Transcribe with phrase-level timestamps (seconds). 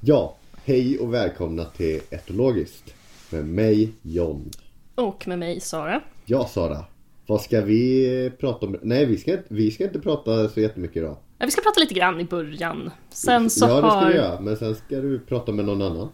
[0.00, 2.94] Ja, hej och välkomna till Etologiskt.
[3.30, 4.50] Med mig John.
[4.94, 6.00] Och med mig Sara.
[6.24, 6.84] Ja Sara,
[7.26, 8.76] vad ska vi prata om?
[8.82, 11.16] Nej, vi ska, inte- vi ska inte prata så jättemycket idag.
[11.38, 12.90] Ja, vi ska prata lite grann i början.
[13.10, 14.08] Sen så ja, det ska har...
[14.08, 14.40] vi göra.
[14.40, 16.08] Men sen ska du prata med någon annan.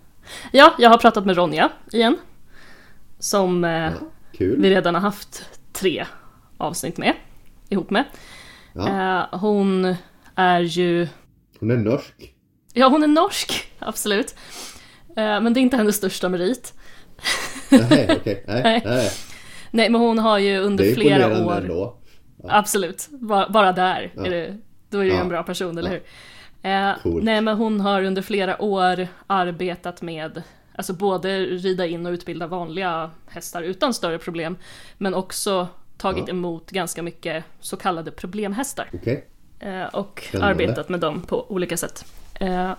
[0.52, 2.16] Ja, jag har pratat med Ronja igen.
[3.18, 3.92] Som eh,
[4.32, 4.60] Kul.
[4.62, 6.04] vi redan har haft tre
[6.56, 7.14] avsnitt med.
[7.68, 8.04] Ihop med.
[8.72, 9.18] Ja.
[9.32, 9.94] Eh, hon
[10.34, 11.08] är ju...
[11.60, 12.34] Hon är norsk.
[12.76, 14.34] Ja, hon är norsk, absolut.
[15.16, 16.74] Eh, men det är inte hennes största merit.
[17.70, 18.44] Nej, okej.
[18.46, 18.82] Nej, Nej.
[18.84, 19.10] nej.
[19.70, 21.56] Nej, men hon har ju under flera år...
[21.56, 21.96] ändå.
[22.48, 24.58] Absolut, bara, bara där är det,
[24.90, 25.20] då är ju Ja.
[25.20, 26.02] en bra person, eller hur?
[26.62, 26.92] Eh,
[27.22, 30.42] nej men hon har under flera år arbetat med,
[30.74, 34.56] alltså både rida in och utbilda vanliga hästar utan större problem,
[34.98, 36.30] men också tagit Ja.
[36.34, 38.90] emot ganska mycket så kallade problemhästar.
[38.94, 39.24] Okej.
[39.60, 40.50] Eh, och Spännande.
[40.52, 42.04] arbetat med dem på olika sätt.
[42.40, 42.72] Eh,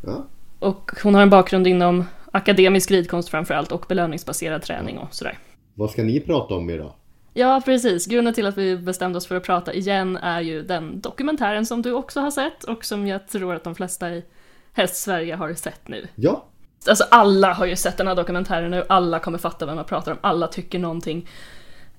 [0.00, 0.26] Ja.
[0.58, 5.38] och hon har en bakgrund inom akademisk ridkonst framförallt och belöningsbaserad träning och sådär.
[5.74, 6.92] Vad ska ni prata om idag?
[7.34, 8.06] Ja, precis.
[8.06, 11.82] Grunden till att vi bestämde oss för att prata igen är ju den dokumentären som
[11.82, 14.24] du också har sett och som jag tror att de flesta i
[14.72, 16.08] Häst-Sverige har sett nu.
[16.14, 16.44] Ja,
[16.88, 20.12] Alltså alla har ju sett den här dokumentären nu, alla kommer fatta vem man pratar
[20.12, 21.28] om, alla tycker någonting.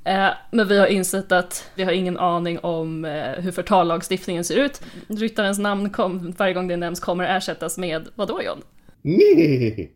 [0.03, 4.55] Eh, men vi har insett att vi har ingen aning om eh, hur förtallagstiftningen ser
[4.55, 4.81] ut.
[5.08, 8.61] Ryttarens namn kom, varje gång det nämns kommer ersättas med, vadå John?
[9.02, 9.91] Nej.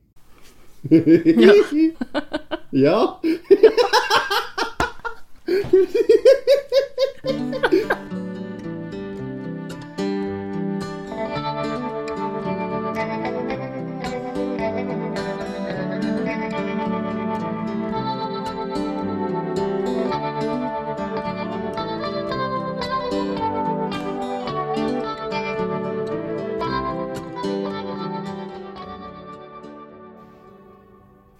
[2.69, 3.21] ja.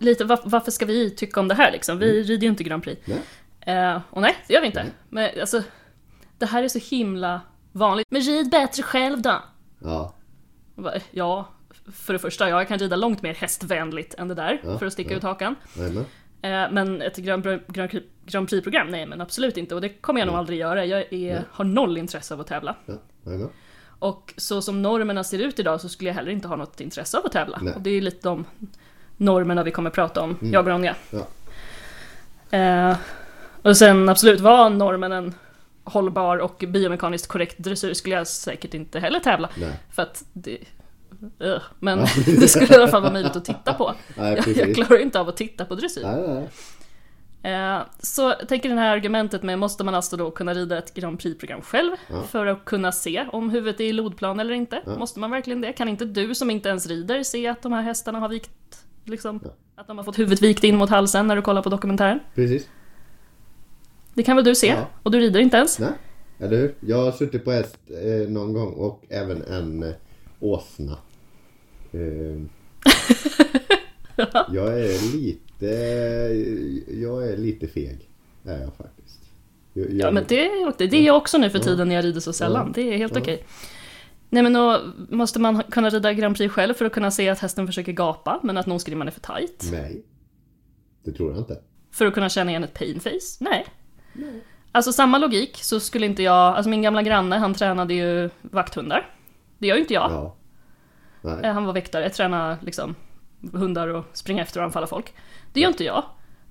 [0.06, 2.00] Lite, var, varför ska vi tycka om det här liksom?
[2.00, 3.02] Vi rider ju inte Grand Prix.
[3.08, 3.20] Nej.
[3.78, 4.84] Eh, och nej, det gör vi inte.
[4.84, 4.91] Nej.
[5.34, 5.63] Men alltså,
[6.38, 7.41] det här är så himla
[7.72, 8.07] vanligt.
[8.09, 9.44] Men rid bättre själv då!
[9.79, 10.13] Ja.
[11.12, 11.47] Ja,
[11.94, 14.94] för det första, jag kan rida långt mer hästvänligt än det där, Ja, för att
[14.94, 15.18] sticka ja.
[15.18, 15.56] ut hakan.
[15.78, 16.06] Jajamän.
[16.41, 19.75] Eh, men ett Grand, Prix- Grand, Prix- Grand Prix-program, nej men absolut inte.
[19.75, 20.85] Och det kommer jag nog aldrig göra.
[20.85, 22.75] Jag är, har noll intresse av att tävla.
[22.85, 23.50] Ja.
[24.00, 27.18] Och så som normerna ser ut idag så skulle jag heller inte ha något intresse
[27.18, 27.59] av att tävla.
[27.62, 27.74] Nej.
[27.74, 28.46] Och det är lite de
[29.18, 30.96] normerna vi kommer prata om, jag och Ronja.
[31.09, 31.28] Ja.
[32.58, 32.98] Eh,
[33.62, 35.34] och sen absolut, var normen en
[35.84, 39.50] hållbar och biomekaniskt korrekt dressyr skulle jag säkert inte heller tävla.
[39.58, 39.80] Nej.
[39.92, 40.58] För att det...
[41.40, 41.62] Ugh.
[41.80, 43.94] Men det skulle i alla fall vara möjligt att titta på.
[44.18, 46.03] Nej, Jag, jag klarar inte av att titta på dressyr.
[46.03, 46.50] Nej.
[47.53, 50.94] Eh, Så jag tänker det här argumentet med måste man alltså då kunna rida ett
[50.94, 52.22] Grand Prix-program själv Ja.
[52.24, 54.82] för att kunna se om huvudet är i lodplan eller inte?
[54.86, 54.96] Ja.
[54.97, 55.74] Måste man verkligen det?
[55.74, 59.39] Kan inte du som inte ens rider se att de här hästarna har vikt, liksom,
[59.43, 59.49] Ja.
[59.75, 62.19] att de har fått huvudet vikt in mot halsen när du kollar på dokumentären?
[62.35, 62.67] Precis.
[64.13, 64.67] Det kan väl du se?
[64.67, 64.88] Ja.
[65.03, 65.79] Och du rider inte ens?
[65.79, 65.89] Nej,
[66.39, 66.75] eller hur?
[66.79, 69.93] Jag har suttit på häst eh, någon gång och även en eh,
[70.39, 70.97] åsna.
[71.91, 72.41] Eh,
[74.51, 75.66] jag är lite...
[77.01, 78.09] Jag är lite feg.
[78.45, 79.19] Är jag faktiskt.
[79.73, 82.05] Jag, Ja jag- men det, är- det, är jag också nu för tiden när jag
[82.05, 82.67] rider så sällan.
[82.67, 82.73] Ja.
[82.75, 83.22] Det är helt Ja.
[83.22, 83.43] okej.
[84.35, 87.40] Nej men då måste man kunna rida Grand Prix själv för att kunna se att
[87.40, 89.69] hästen försöker gapa men att nosgrimman är för tight?
[89.72, 90.06] Nej.
[91.03, 91.62] Det tror jag inte.
[91.91, 93.38] För att kunna känna igen ett pain face?
[93.40, 93.66] Nej.
[94.72, 99.09] Alltså samma logik så skulle inte jag, alltså min gamla granne han tränade ju vakthundar.
[99.57, 100.12] Det gör ju inte jag.
[100.12, 100.35] Ja.
[101.22, 101.40] Nej.
[101.44, 102.96] Eh, Han var väktare, tränade liksom
[103.53, 105.13] hundar och springa efter och anfalla folk.
[105.53, 106.03] Det gör inte jag.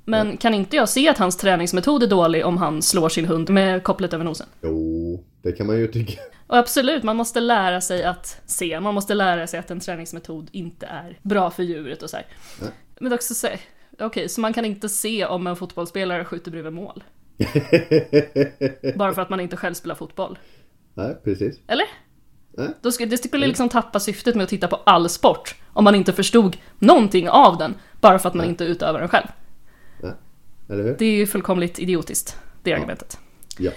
[0.05, 3.51] Men kan inte jag se att hans träningsmetod är dålig om han slår sin hund
[3.51, 4.47] med kopplet över nosen?
[4.63, 6.21] Jo, det kan man ju tycka.
[6.47, 10.49] Och absolut, man måste lära sig att se, man måste lära sig att en träningsmetod
[10.53, 12.27] inte är bra för djuret och så här.
[12.61, 12.71] Nej.
[13.01, 13.49] Men också så
[14.01, 17.05] okej, så man kan inte se om en fotbollsspelare skjuter bredvid mål?
[18.97, 20.39] Bara för att man inte själv spelar fotboll?
[20.95, 21.61] Nej, precis.
[21.67, 21.87] Eller?
[22.57, 22.69] Nej.
[22.83, 25.95] Då skulle, det skulle liksom tappa syftet med att titta på all sport om man
[25.95, 29.27] inte förstod någonting av den bara för att man inte utövar den själv.
[30.69, 30.97] Eller hur?
[30.99, 33.19] Det är ju fullkomligt idiotiskt, det argumentet.
[33.59, 33.71] Ja.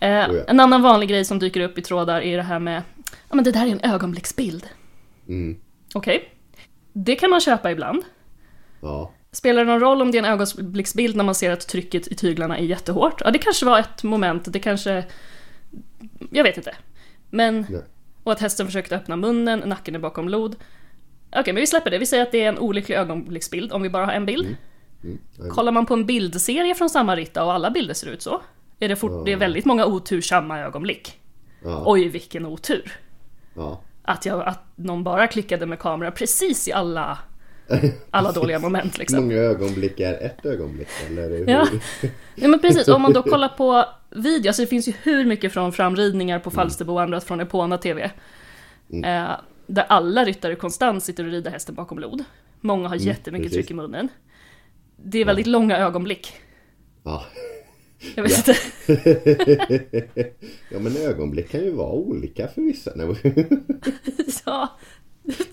[0.00, 0.44] Eh, Oh ja.
[0.48, 2.82] En annan vanlig grej som dyker upp i trådar är det här med
[3.28, 4.66] ja men det där är en ögonblicksbild.
[5.28, 5.60] Mm.
[5.94, 6.34] Okej.
[6.92, 8.02] Det kan man köpa ibland.
[8.80, 9.12] Ja.
[9.32, 12.14] Spelar det någon roll om det är en ögonblicksbild när man ser att trycket i
[12.14, 13.20] tyglarna är jättehårt?
[13.20, 15.04] Ja, det kanske var ett moment, det kanske...
[16.30, 16.74] Jag vet inte.
[17.30, 17.66] Men...
[17.68, 17.82] Nej.
[18.22, 20.56] Och att hästen försökte öppna munnen, nacken är bakom lod.
[21.36, 21.98] Okej, men vi släpper det.
[21.98, 24.46] Vi säger att det är en olycklig ögonblicksbild om vi bara har en bild.
[24.46, 24.56] Mm.
[25.02, 25.54] Jajamän.
[25.54, 28.42] Kollar man på en bildserie från samma ritta och alla bilder ser ut så,
[28.78, 31.18] är det, fort, det är väldigt många otursamma ögonblick.
[31.64, 31.82] Ja.
[31.86, 32.92] Oj, vilken otur.
[33.54, 33.80] Ja.
[34.02, 37.18] att, jag, att någon bara klickade med kamera precis i alla,
[38.10, 39.20] alla dåliga moment liksom.
[39.20, 41.50] Många ögonblick är ett ögonblick eller?
[41.50, 41.66] Ja.
[42.34, 45.52] ja men precis, om man då kollar på video, så det finns ju hur mycket
[45.52, 48.10] från framridningar på Falsterbo och andra från Epona TV.
[48.92, 49.24] Mm.
[49.24, 49.30] Eh,
[49.66, 52.24] där alla ryttare konstant sitter och rider hästen bakom blod.
[52.60, 53.56] Många har Mm, jättemycket precis.
[53.56, 54.08] tryck i munnen.
[55.04, 56.32] Det är väldigt långa ögonblick.
[57.02, 57.24] Ja.
[58.14, 58.54] Jag vet Ja.
[58.88, 60.04] inte.
[60.70, 62.92] ja men ögonblick kan ju vara olika för vissa.
[64.46, 64.78] Ja,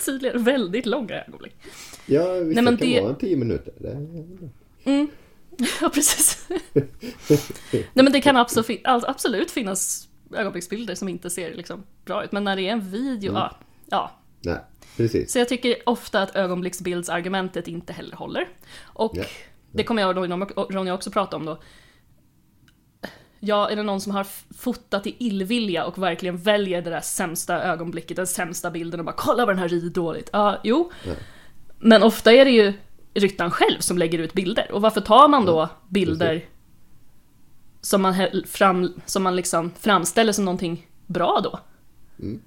[0.06, 1.56] tydligen väldigt långa ögonblick.
[2.06, 3.74] ja vissa Nej, men kan det- vara en tio minuter.
[3.78, 5.08] Det...
[5.82, 6.48] Ja, precis.
[7.70, 8.38] Nej men det kan
[9.08, 12.32] absolut finnas ögonblicksbilder som inte ser liksom bra ut.
[12.32, 13.42] Men när det är en video, Mm.
[13.42, 13.58] ja.
[13.90, 14.12] ja.
[14.42, 14.58] Nej,
[14.98, 15.32] precis.
[15.32, 18.48] Så jag tycker ofta att ögonblicksbildsargumentet inte heller håller.
[18.84, 19.24] Och Ja.
[19.72, 20.26] det kommer jag och
[20.72, 21.60] Ronja- också prata om då.
[23.40, 24.28] Ja, är det någon som har
[24.58, 29.16] fotat i illvilja och verkligen väljer det där sämsta ögonblicket, den sämsta bilden och bara
[29.18, 30.30] kolla vad den här rider dåligt.
[30.34, 30.92] Ja, jo.
[31.06, 31.14] Ja.
[31.80, 32.74] Men ofta är det ju
[33.14, 34.72] ryttaren själv som lägger ut bilder.
[34.72, 36.46] Och varför tar man då bilder
[37.82, 38.16] som man,
[38.48, 41.60] fram, som man liksom framställer som någonting bra då?
[42.20, 42.42] Mm.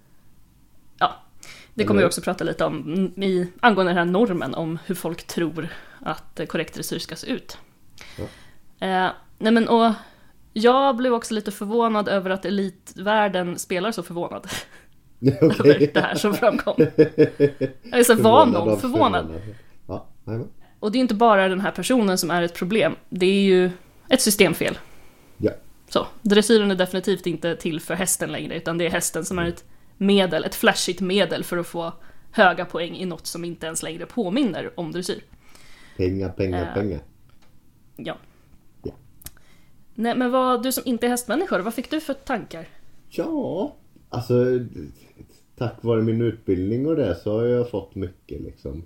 [1.80, 2.08] Det kommer vi hur?
[2.08, 5.68] också prata lite om mm, i, angående den här normen om hur folk tror
[6.00, 7.58] att eh, korrekt dressyr ska se ut.
[8.18, 8.24] Ja.
[8.86, 9.92] Eh, nej men och
[10.52, 14.46] jag blev också lite förvånad över att elitvärlden spelar så förvånad
[15.40, 15.90] över Okej.
[15.94, 16.74] det här som framkom.
[17.92, 19.40] Alltså var Förvånad någon av förvånad?
[19.86, 20.06] Ja.
[20.80, 23.70] Och det är inte bara den här personen som är ett problem, det är ju
[24.08, 24.78] ett systemfel.
[25.36, 25.50] Ja.
[25.88, 29.48] Så, dressyren är definitivt inte till för hästen längre, utan det är hästen som är
[29.48, 29.64] ett
[30.00, 31.92] medel, ett flashigt medel för att få
[32.32, 35.24] höga poäng i något som inte ens längre påminner om dressyr.
[35.96, 36.74] Pengar, pengar, Eh.
[36.74, 37.00] pengar.
[37.96, 38.16] Ja.
[38.82, 38.92] Ja.
[39.94, 42.68] Nej men vad, du som inte är hästmänniska, vad fick du för tankar?
[43.08, 43.74] Ja,
[44.08, 44.34] alltså
[45.56, 48.84] tack vare min utbildning och det så har jag fått mycket liksom.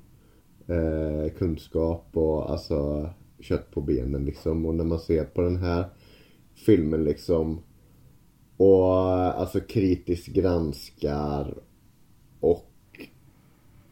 [0.67, 4.67] Eh, kunskap och alltså kött på benen liksom.
[4.67, 5.85] Och när man ser på den här
[6.55, 7.63] filmen liksom
[8.57, 8.89] och
[9.41, 11.55] alltså kritiskt granskar
[12.41, 12.71] och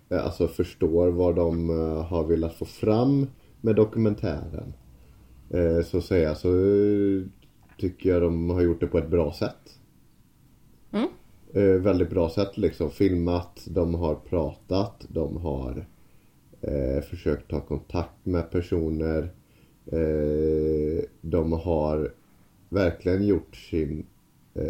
[0.08, 3.26] eh, alltså förstår vad de eh, har velat få fram
[3.60, 4.74] med dokumentären.
[5.50, 6.48] Eh, så att säga så
[7.78, 9.78] tycker jag de har gjort det på ett bra sätt.
[10.92, 11.08] Mm.
[11.82, 12.90] Väldigt bra sätt liksom.
[12.90, 15.86] Filmat, de har pratat, de har
[16.60, 19.32] eh, försökt ta kontakt med personer.
[19.86, 22.12] Eh, de har
[22.68, 24.06] verkligen gjort sin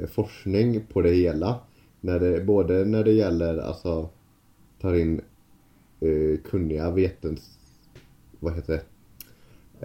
[0.08, 1.58] forskning på det hela.
[2.00, 4.08] När det, både när det gäller, alltså,
[4.80, 5.20] tar in
[6.00, 7.58] eh, kunniga vetens...
[8.40, 8.82] Vad heter det?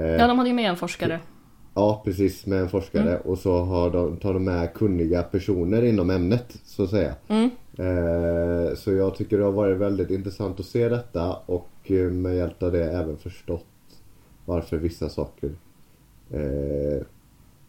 [0.01, 1.19] Eh, Ja, de hade ju med en forskare.
[1.73, 6.09] Ja, precis med en forskare och så har de, tar de med kunniga personer inom
[6.09, 7.15] ämnet så att säga.
[7.27, 7.49] Mm.
[7.77, 12.35] Eh, så jag tycker det har varit väldigt intressant att se detta och eh, med
[12.35, 13.65] hjälp av det även förstått
[14.45, 15.51] varför vissa saker
[16.31, 17.03] eh,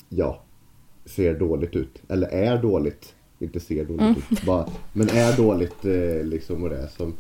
[0.09, 0.41] ja,
[1.09, 2.03] ser dåligt ut.
[2.09, 3.15] Eller är dåligt.
[3.39, 4.43] Inte ser dåligt ut.
[4.43, 7.15] Bara, men är dåligt eh, liksom och det som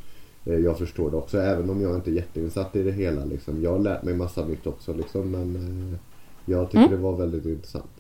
[0.45, 1.39] eh, jag förstår det också.
[1.39, 3.63] Även om jag inte är jätteinsatt i det hela liksom.
[3.63, 5.99] Jag har lärt mig massa nytt också liksom men eh,
[6.45, 7.91] jag tycker det var väldigt intressant.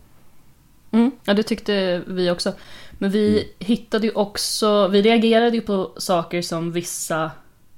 [0.90, 2.52] Mm, ja, det tyckte vi också.
[2.98, 7.30] Men vi hittade ju också, vi reagerade ju på saker som vissa,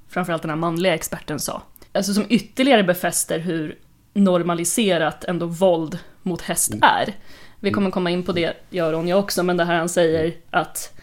[0.09, 1.61] framförallt den här manliga experten sa.
[1.91, 3.79] Alltså som ytterligare befäster hur
[4.13, 7.15] normaliserat ändå våld mot häst är.
[7.63, 8.49] Vi kommer komma in på det,
[8.83, 10.93] och Ronja också, men det här han säger att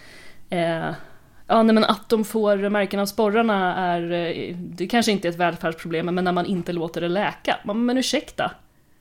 [0.51, 0.91] eh,
[1.51, 5.33] Ja, nej, men att de får märken av sporrarna är, eh, det kanske inte är
[5.33, 7.57] ett välfärdsproblem, men när man inte låter det läka.
[7.65, 8.51] Man, Men ursäkta,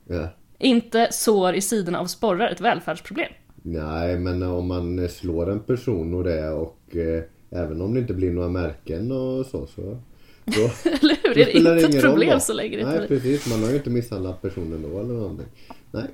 [0.10, 0.28] Ja.
[0.58, 3.32] inte sår i sidorna av sporrar ett välfärdsproblem?
[3.56, 8.14] Nej men om man slår en person och det och eh, även om det inte
[8.14, 9.98] blir några märken och så så
[10.46, 10.62] då,
[11.02, 11.36] Eller hur?
[11.36, 12.40] Det är spelar inte ett roll problem då.
[12.40, 15.48] så länge det Nej precis, man har ju inte misshandlat personen då eller någonting.
[15.92, 16.06] Nej.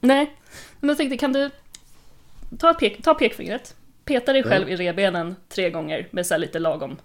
[0.00, 0.36] Nej,
[0.82, 1.50] men jag tänkte, kan du
[2.58, 6.96] ta, pek, ta pekfingret, peta dig själv i revbenen tre gånger med så lite lagom,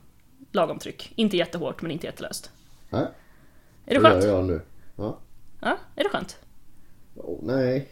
[0.51, 1.13] lagom tryck.
[1.15, 2.51] Inte jättehårt, men inte jättelöst.
[2.89, 3.01] Nej.
[3.01, 3.09] Är
[3.85, 4.23] det det skönt?
[4.23, 4.61] gör jag nu.
[4.95, 5.19] Ja.
[5.61, 6.37] Ja, är det skönt?
[7.15, 7.87] Åh, nej.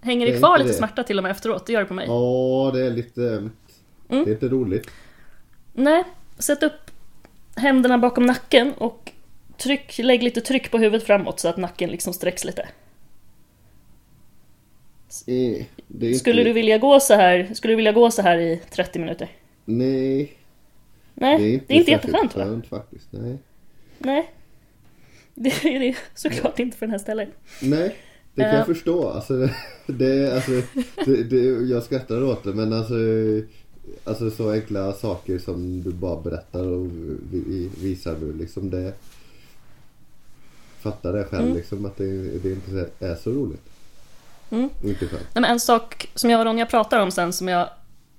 [0.00, 0.74] Hänger Det det kvar lite det.
[0.74, 1.66] smärta till och med efteråt?
[1.66, 2.06] Det gör det på mig.
[2.08, 3.52] Ja, det är lite ömt.
[4.08, 4.24] Mm.
[4.24, 4.90] Det är inte roligt.
[5.72, 6.04] Nej,
[6.38, 6.90] sätt upp
[7.56, 9.12] händerna bakom nacken och
[9.58, 12.68] tryck, lägg lite tryck på huvudet framåt så att nacken liksom sträcks lite.
[15.26, 16.14] Eh, inte...
[16.18, 19.28] Skulle du vilja gå så här, skulle du vilja gå så här i 30 minuter?
[19.64, 20.32] Nej.
[21.14, 22.44] Nej, Det är inte, det är inte jätteskönt va?
[22.44, 23.08] skönt faktiskt.
[23.10, 23.38] Nej.
[23.98, 24.30] Nej.
[25.34, 27.28] Det är det såklart inte för den här ställen.
[27.62, 27.96] Nej,
[28.34, 28.56] det kan Eh.
[28.56, 29.08] jag förstå.
[29.08, 29.48] Alltså,
[29.86, 30.50] det, alltså,
[31.06, 32.94] det, det, jag skrattar åt det men alltså
[34.04, 36.86] Alltså så enkla saker som du bara berättar och
[37.32, 38.92] vi- visar nu liksom det.
[40.80, 41.56] Fattar det själv Mm.
[41.56, 43.62] liksom att det, det inte är så roligt.
[44.50, 44.70] Mm.
[44.82, 45.00] Skönt.
[45.12, 47.68] Nej, men en sak som jag och Ronja pratar om sen som jag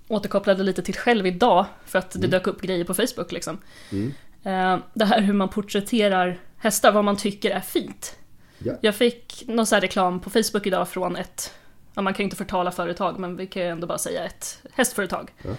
[0.07, 3.57] återkopplade lite till själv idag för att det dök upp grejer på Facebook liksom.
[3.91, 4.13] Mm.
[4.43, 8.15] Eh, Det här hur man porträtterar hästar, vad man tycker är fint.
[8.60, 8.74] Ja.
[8.81, 11.53] Jag fick någon här reklam på Facebook idag från ett,
[11.93, 14.60] ja man kan ju inte förtala företag men vi kan ju ändå bara säga ett
[14.74, 15.31] hästföretag.
[15.43, 15.50] Ja.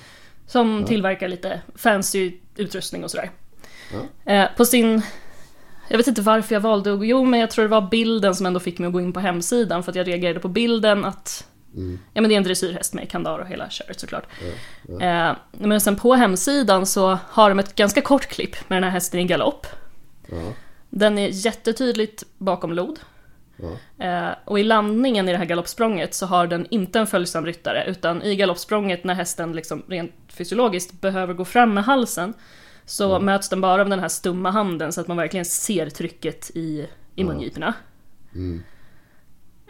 [0.46, 3.30] Som tillverkar lite fancy utrustning och sådär.
[4.24, 5.02] Eh, På sin,
[5.88, 8.34] jag vet inte varför jag valde att gå, jo men jag tror det var bilden
[8.34, 11.04] som ändå fick mig att gå in på hemsidan för att jag reagerade på bilden
[11.04, 11.98] att Mm.
[12.14, 14.26] Ja men det är en dressyrhäst med kandar och hela köret såklart.
[14.88, 15.00] Ja.
[15.00, 18.90] Eh, men sen på hemsidan så har de ett ganska kort klipp med den här
[18.90, 19.66] hästen i galopp.
[20.30, 20.52] Ja.
[20.90, 22.98] Den är jättetydligt bakom lod.
[23.56, 24.04] Ja.
[24.06, 27.84] Eh, och i landningen i det här galoppsprånget så har den inte en följsam ryttare
[27.86, 32.34] utan i galoppsprånget när hästen liksom rent fysiologiskt behöver gå fram med halsen
[32.88, 33.18] så Ja.
[33.18, 36.86] möts den bara av den här stumma handen så att man verkligen ser trycket i,
[37.14, 37.74] i mungiporna.
[38.34, 38.62] Mm.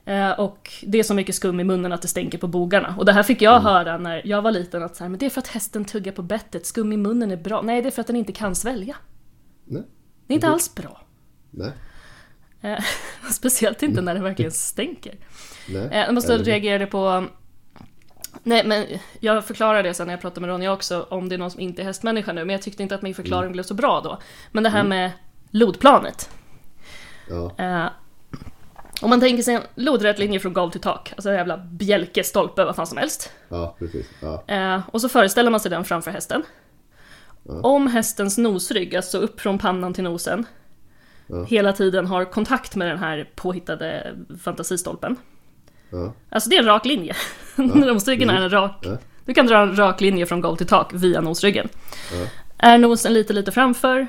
[0.04, 2.94] Eh, och det är så mycket skum i munnen att det stänker på bogarna.
[2.98, 3.64] Och det här fick jag Mm.
[3.64, 6.12] höra när jag var liten att så här, men det är för att hästen tuggar
[6.12, 7.62] på bettet, skum i munnen är bra.
[7.62, 8.96] Nej, det är för att den inte kan svälja.
[9.64, 9.82] Nej.
[10.26, 11.00] Det är inte alls bra.
[11.50, 11.72] Nej.
[12.60, 12.78] Eh,
[13.32, 15.14] speciellt inte när det verkligen stänker.
[15.68, 15.88] Nej.
[15.92, 17.25] Eh, jag måste reagera på...
[18.42, 18.87] Nej, men
[19.21, 21.61] jag förklarade det sen när jag pratade med Ronja också, om det är någon som
[21.61, 23.52] inte är hästmänniska nu, men jag tyckte inte att min förklaring Mm.
[23.52, 24.18] blev så bra då.
[24.52, 25.11] Men det här med
[25.50, 26.30] lodplanet.
[27.28, 27.52] Ja.
[27.59, 27.87] Eh,
[29.02, 32.25] om man tänker sig en lodrät linje från golv till tak, alltså en jävla bjälke,
[32.25, 33.33] stolpe, vad fan som helst.
[33.49, 34.07] ja, precis.
[34.21, 34.45] Ja.
[34.47, 36.42] Eh, och så föreställer man sig den framför hästen.
[37.42, 37.61] Ja.
[37.62, 40.47] Om hästens nosrygg, alltså upp från pannan till nosen,
[41.26, 41.45] Ja.
[41.45, 45.16] hela tiden har kontakt med den här påhittade fantasistolpen.
[45.90, 46.12] Ja.
[46.30, 47.14] Alltså det är en rak linje.
[47.57, 48.73] Nosryggen är en rak...
[48.83, 48.99] Ja.
[49.25, 51.68] Du kan dra en rak linje från golv till tak via nosryggen.
[52.12, 52.26] Ja.
[52.59, 54.07] Är nosen lite, lite framför,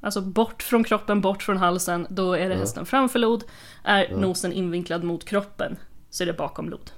[0.00, 2.60] alltså bort från kroppen, bort från halsen, då är det Ja.
[2.60, 3.44] hästen framför lod.
[3.84, 4.16] Är Ja.
[4.16, 5.76] nosen invinklad mot kroppen
[6.10, 6.90] så är det bakom lod.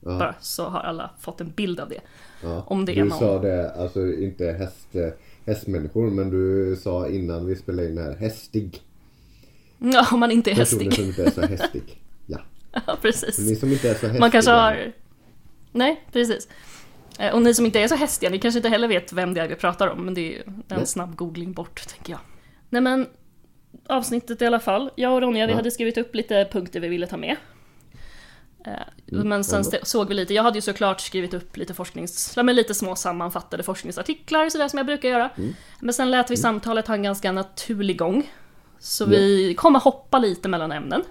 [0.00, 0.18] Ja.
[0.18, 2.00] Bara så har alla fått en bild av det.
[2.42, 2.64] Ja.
[2.66, 5.08] Om det är du någon- sa det, alltså inte häst, eh,
[5.46, 8.82] hästmänniskor, men du sa innan vi spelade in här hästig.
[9.78, 10.94] Ja, om man inte är Personer hästig.
[10.94, 12.01] som inte är så hästig.
[12.74, 12.80] Ja.
[12.86, 13.60] Så ni precis.
[13.60, 14.20] som inte är så hästiga.
[14.20, 14.92] Man kanske har...
[15.72, 16.48] Nej, precis.
[17.18, 19.40] Eh, Och ni som inte är så hästiga, ni kanske inte heller vet vem det
[19.40, 20.86] är vi pratar om, men det är ju en Nej.
[20.86, 22.20] snabb googling bort, tänker jag.
[22.68, 23.06] Nej men,
[23.88, 24.90] avsnittet i alla fall.
[24.96, 25.56] Jag och Ronja, vi Ja.
[25.56, 27.36] hade skrivit upp lite punkter vi ville ta med.
[28.66, 28.72] Eh,
[29.12, 29.78] Mm, Men sen ändå.
[29.82, 33.62] såg vi lite, jag hade ju såklart skrivit upp lite forsknings, men lite små sammanfattade
[33.62, 35.30] forskningsartiklar sådär som jag brukar göra.
[35.36, 35.54] Mm.
[35.80, 38.30] Men sen lät vi samtalet ha en ganska naturlig gång.
[38.78, 41.02] Så vi kommer hoppa lite mellan ämnen.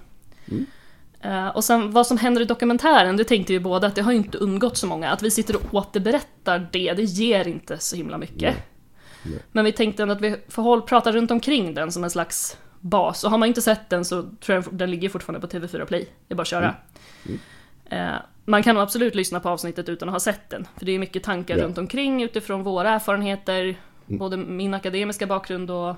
[1.21, 1.45] Mm.
[1.45, 4.11] Eh, och sen vad som händer i dokumentären, det tänkte vi båda att det har
[4.11, 5.11] ju inte undgått så många.
[5.11, 8.41] Att vi sitter och återberättar det, det ger inte så himla mycket.
[8.41, 8.63] Nej.
[9.23, 9.39] Nej.
[9.51, 13.23] Men vi tänkte ändå att vi får prata runt omkring den som en slags bas.
[13.23, 16.07] Och har man inte sett den så tror jag den ligger fortfarande på TV4 Play.
[16.27, 16.75] Det är bara att köra.
[17.25, 17.39] Mm.
[17.89, 20.67] Eh, man kan absolut lyssna på avsnittet utan att ha sett den.
[20.77, 21.63] För det är mycket tankar Ja.
[21.63, 23.75] runt omkring utifrån våra erfarenheter.
[24.05, 25.95] Både min akademiska bakgrund och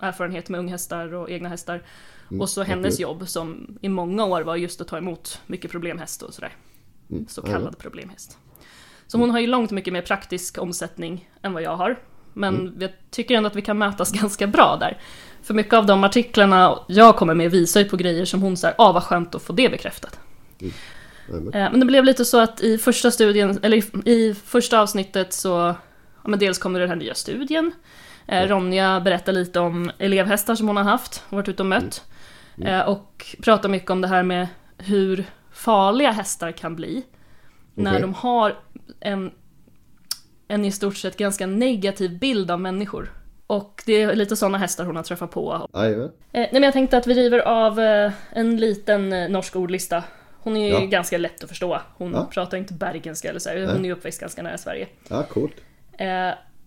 [0.00, 1.82] erfarenhet med unghästar och egna hästar.
[2.30, 3.00] Mm, Och så hennes absolut.
[3.00, 6.52] jobb som i många år var just att ta emot mycket problemhäst och sådär.
[7.10, 8.38] Mm, Så kallad problemhäst.
[9.06, 11.98] Så hon har ju långt mycket mer praktisk omsättning än vad jag har.
[12.32, 12.74] Men Mm.
[12.80, 15.00] jag tycker ändå att vi kan mötas ganska bra där.
[15.42, 18.74] För mycket av de artiklarna jag kommer med visar ju på grejer som hon säger,
[18.78, 20.18] ah vad skönt att få det bekräftat.
[21.28, 21.54] Jajamän.
[21.54, 25.48] Eh, Men det blev lite så att i första studien, eller i- första avsnittet så,
[26.22, 27.72] ja men dels kom det den här nya studien.
[28.26, 28.46] Eh, Ja.
[28.46, 32.04] Ronja berättar lite om elevhästar som hon har haft och varit ute och mött.
[32.58, 32.68] Mm.
[32.74, 34.48] Eh, Och pratar mycket om det här med
[34.78, 37.02] hur farliga hästar kan bli.
[37.74, 38.00] När Okej.
[38.00, 38.58] de har
[39.00, 39.30] en,
[40.48, 43.12] en i stort sett ganska negativ bild av människor.
[43.46, 45.68] Och det är lite sådana hästar hon har träffat på.
[45.74, 46.04] Jajamän.
[46.06, 50.04] Eh, nej men jag tänkte att vi river av eh, en liten norsk ordlista.
[50.40, 50.80] Hon är ju Ja.
[50.80, 51.80] ganska lätt att förstå.
[51.96, 52.28] Hon Ja.
[52.32, 53.48] pratar inte bergenska eller så.
[53.50, 53.66] här.
[53.66, 54.88] Hon är ju uppväxt ganska nära Sverige.
[55.08, 55.54] Ja, coolt.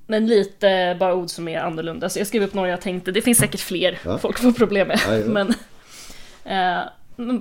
[0.07, 2.09] Men lite bara ord som är annorlunda.
[2.09, 4.17] Så jag skrev upp några jag tänkte, det finns säkert fler Ja.
[4.17, 4.99] folk får problem med.
[5.07, 5.17] Ja.
[5.31, 5.53] men
[6.49, 6.79] eh,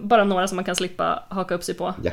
[0.03, 1.95] bara några som man kan slippa haka upp sig på.
[2.03, 2.13] Ja.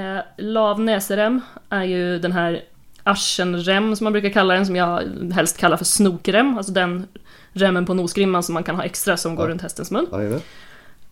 [0.00, 2.64] Eh, lavnäserem är ju den här
[3.02, 5.02] arsenrem som man brukar kalla den, som jag
[5.32, 6.56] helst kallar för snokrem.
[6.58, 7.06] Alltså den
[7.52, 9.50] remmen på nosgrimman som man kan ha extra som går Ja.
[9.50, 10.06] runt hästens mun.
[10.12, 10.40] Jajamän.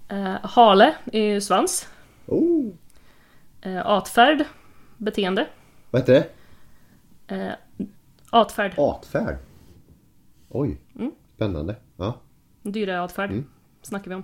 [0.08, 1.88] Eh, hale är ju svans.
[2.26, 2.72] Oh.
[3.60, 4.44] Eh, atfärd,
[4.96, 5.46] beteende.
[5.90, 6.12] Vad heter
[7.26, 7.34] det?
[7.36, 7.52] Eh,
[8.30, 9.36] atfärd, Atfärd.
[10.48, 10.80] Oj.
[10.98, 11.12] Mm.
[11.34, 11.76] Spännande.
[11.96, 12.20] Ja.
[12.62, 13.44] dyra atfärd Mm.
[13.82, 14.22] snackar vi om.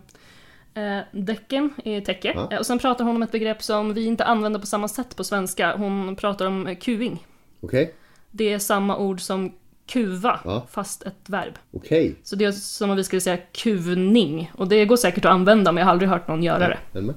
[0.74, 2.32] Eh, däcken är täcke.
[2.34, 2.48] Ja.
[2.52, 5.16] Eh, och sen pratar hon om ett begrepp som vi inte använder på samma sätt
[5.16, 5.76] på svenska.
[5.76, 7.26] Hon pratar om eh, kuing.
[7.60, 7.94] Okej.
[8.30, 9.52] Det är samma ord som
[9.86, 10.66] kuva, Ja.
[10.70, 11.54] fast ett verb.
[11.72, 12.14] Okej.
[12.22, 14.52] Så det är som om vi skulle säga kuvning.
[14.58, 16.78] Och det går säkert att använda men jag har aldrig hört någon göra det.
[16.92, 17.14] Du med?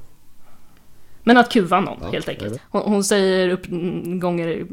[1.23, 2.61] Men att kuva någon Ja, helt enkelt.
[2.69, 3.65] Hon, hon säger upp
[4.21, 4.67] gånger,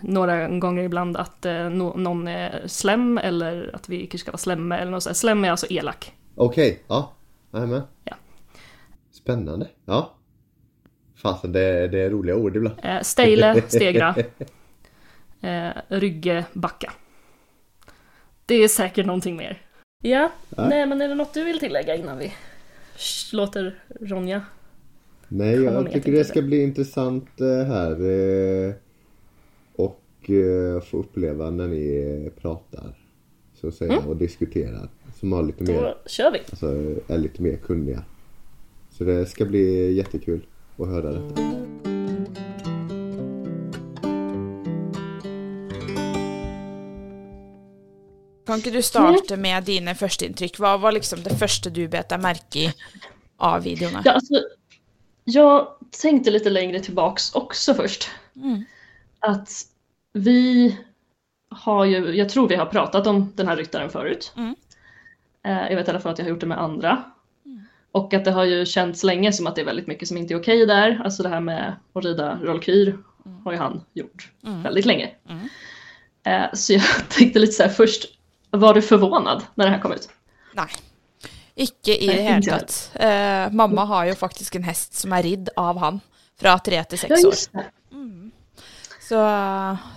[0.00, 4.38] några gånger ibland att eh, no, någon är slem eller att vi kanske ska vara
[4.38, 5.16] slemme eller något sånt.
[5.16, 6.12] Slem är alltså elak.
[6.34, 7.12] Okej, ja.
[7.50, 7.82] Jag är med.
[8.04, 8.14] Ja.
[9.30, 9.68] Spännande.
[9.84, 10.14] Ja.
[11.16, 12.76] Fasen, det, det är roliga ord ibland.
[12.82, 14.14] Eh, stejle, stegra.
[15.40, 16.92] Eh, rygge, backa.
[18.46, 19.62] Det är säkert någonting mer.
[20.02, 20.68] Ja, Ja.
[20.68, 22.32] nej men är det något du vill tillägga innan vi
[23.32, 24.42] låter Ronja?
[25.28, 27.90] Nej, jag med, tycker det jag ska bli intressant eh, här.
[28.68, 28.74] eh,
[29.76, 32.94] Och eh, få uppleva när ni pratar.
[33.54, 34.88] Så att säga, och diskuterar.
[35.20, 36.38] Som har lite mer, Då kör vi!
[36.38, 36.66] alltså,
[37.12, 38.04] är lite mer kunniga.
[38.98, 40.46] Så det ska bli jättekul
[40.78, 41.42] att höra detta.
[48.46, 50.60] Kan ikke du starte med dine førsteinntrykk?
[50.62, 52.70] Hva var liksom det første du bet deg merke i
[53.42, 54.00] av videoene?
[54.04, 54.40] Ja, alltså,
[55.24, 55.66] jag
[56.00, 58.08] tänkte lite längre tillbaks också först.
[58.36, 58.64] Mm.
[59.20, 59.50] Att
[60.12, 60.76] vi
[61.50, 64.32] har ju, jag tror vi har pratat om den här ryttaren förut.
[64.36, 64.54] Mm.
[65.44, 67.04] Eh, Jag vet i alla fall att jag har gjort det med andra.
[67.96, 70.34] Och att det har ju känts länge som att det är väldigt mycket som inte
[70.34, 71.00] är okej där.
[71.04, 72.98] Alltså det här med att rida rollkyr
[73.44, 74.62] har ju han gjort Mm.
[74.62, 75.10] väldigt länge.
[75.28, 75.48] Mm.
[76.26, 78.04] Eh, Så jag tänkte lite så här först,
[78.50, 80.08] var du förvånad när det här kom ut?
[80.54, 80.68] Nei.
[81.56, 82.90] Ikke i det hele tatt.
[82.94, 86.00] Eh, mamma har jo faktisk en hest som er ridd av han
[86.40, 87.58] fra tre til Ja, seks år.
[87.58, 87.64] det.
[89.08, 89.20] Så,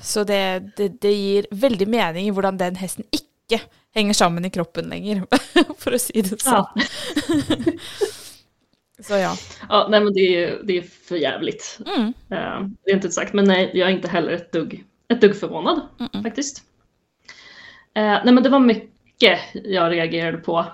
[0.01, 3.59] så det, det, det gir veldig mening i hvordan den hesten ikke
[3.95, 5.23] henger sammen i kroppen lenger,
[5.77, 6.65] for å si det sånn.
[6.75, 6.83] Ja.
[8.99, 9.31] Så ja.
[9.69, 11.79] Ja, nej men det är, det är för jävligt.
[11.85, 12.07] Mm.
[12.29, 15.35] Eh, det är inte sagt, men nej, jag är inte heller ett dugg, ett dugg
[15.39, 16.23] förvånad Mm-mm.
[16.23, 16.63] faktiskt.
[17.93, 20.65] Eh, nej men det var mycket jag reagerade på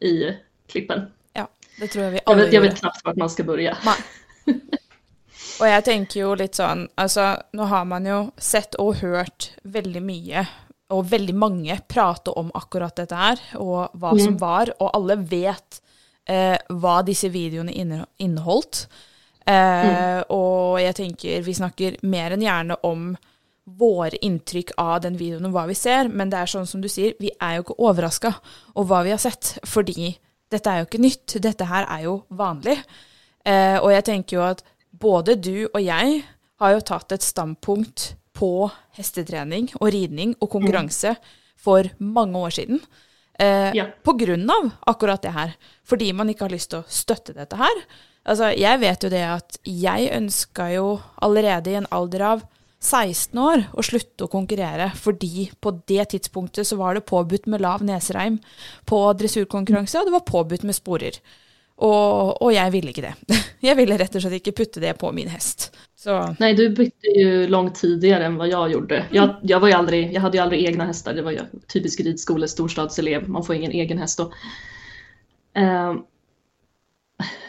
[0.00, 0.30] i
[0.68, 1.00] klippen.
[1.32, 1.48] ja.
[1.80, 3.76] Det tror jeg vi Jag vet, jag vet knappt vart man ska börja.
[3.84, 4.54] Nei.
[5.60, 10.02] Og jeg tenker jo litt sånn Altså, nå har man jo sett og hørt veldig
[10.02, 10.46] mye,
[10.90, 15.80] og veldig mange prate om akkurat dette her, og hva som var, og alle vet
[16.28, 18.86] eh, hva disse videoene inne- inneholdt.
[19.46, 23.14] Eh, Og jeg tenker vi snakker mer enn gjerne om
[23.66, 26.88] våre inntrykk av den videoen og hva vi ser, men det er sånn som du
[26.88, 28.34] sier, vi er jo ikke overraska
[28.74, 30.14] over hva vi har sett, fordi
[30.52, 31.36] dette er jo ikke nytt.
[31.42, 32.76] Dette her er jo vanlig.
[33.44, 36.22] Eh, og jeg tenker jo at både du og jeg
[36.60, 41.14] har jo tatt et standpunkt på hestetrening og ridning og konkurranse
[41.64, 42.80] for mange år siden.
[43.38, 43.86] Eh, Ja.
[44.04, 45.54] På grunn av akkurat det her.
[45.84, 47.84] Fordi man ikke har lyst til å støtte dette her.
[48.26, 52.44] Altså, jeg vet jo det at jeg ønska jo allerede i en alder av
[52.84, 57.62] 16 år å slutte å konkurrere, fordi på det tidspunktet så var det påbudt med
[57.64, 58.38] lav nesereim
[58.84, 61.16] på dressurkonkurranse, og det var påbudt med sporer.
[61.80, 63.14] Og, og jeg ville ikke det.
[63.64, 65.70] Jeg ville rett og slett ikke putte det på min hest.
[66.04, 69.06] Så Nej, du bytte ju långt tidigare än vad jag gjorde.
[69.10, 72.00] Jag, jag, var ju aldrig, jag hade ju aldrig egna hästar, det var ju typisk
[72.00, 74.32] ridskole, storstadselev, man får ingen egen häst då.
[75.60, 75.94] Eh,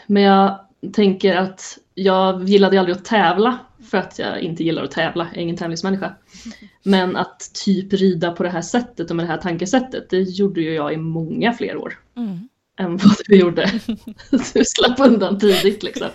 [0.06, 0.58] men jag
[0.92, 3.58] tänker att jag gillade aldrig att tävla
[3.90, 6.14] för att jag inte gillar att tävla, jag är ingen tävlingsmänniska.
[6.82, 10.60] Men att typ rida på det här sättet och med det här tankesättet, det gjorde
[10.60, 12.48] ju jag i många fler år mm.
[12.76, 13.80] Än vad du gjorde.
[14.54, 16.08] Du slapp undan tidigt liksom.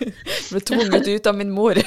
[0.51, 1.73] ble tvunget ut av min mor.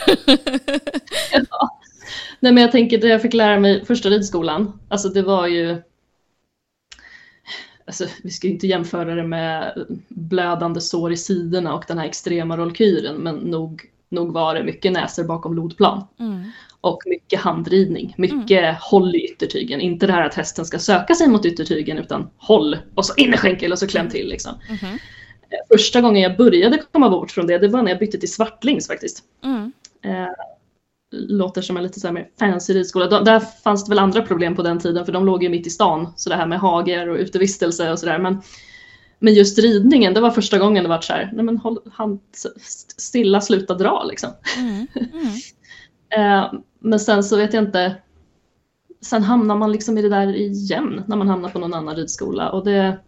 [2.41, 5.83] Nej men jag tänker det jag fick lära mig första ridskolan, alltså det var ju
[7.87, 12.57] Alltså vi ska inte jämföra det med blödande sår i sidorna och den här extrema
[12.57, 16.07] rollkyren men nog, nog var det mycket näsor bakom lodplan.
[16.19, 16.51] Mm.
[16.85, 19.81] Och mycket handridning, mycket håll i yttertygen.
[19.81, 23.73] Inte det här att hästen ska söka sig mot yttertygen utan håll och så innerskänkel
[23.73, 24.53] och så kläm till liksom.
[24.83, 28.33] Eh, Första gången jag började komma bort från det, det var när jag bytte till
[28.33, 29.23] svartlings faktiskt.
[29.45, 29.73] Mm.
[30.05, 30.29] Eh,
[31.13, 33.07] låter som en lite så här mer fancy ridskola.
[33.07, 35.67] De, där fanns det väl andra problem på den tiden för de låg ju mitt
[35.67, 36.13] i stan.
[36.17, 38.19] Så det här med hager och utevistelse och sådär.
[38.19, 38.43] Men,
[39.19, 42.21] men just ridningen, det var första gången det var så här, nej men håll hand
[42.33, 44.31] st- stilla, sluta dra liksom.
[44.59, 44.87] Mm.
[46.17, 47.97] Eh, men sen så vet jag inte.
[49.01, 52.51] Sen hamnar man liksom i det där igen när man hamnar på någon annan ridskola.
[52.51, 52.99] Och det,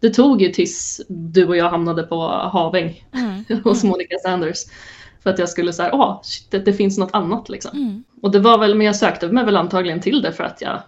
[0.00, 3.44] det tog ju tills du och jag hamnade på Haväng Mm.
[3.64, 4.58] hos Monica Sanders.
[5.22, 7.70] För att jag skulle säga, åh, shit, det, det finns något annat liksom.
[7.78, 8.04] Mm.
[8.22, 10.82] Och det var väl, men jag sökte mig väl antagligen till det för att jag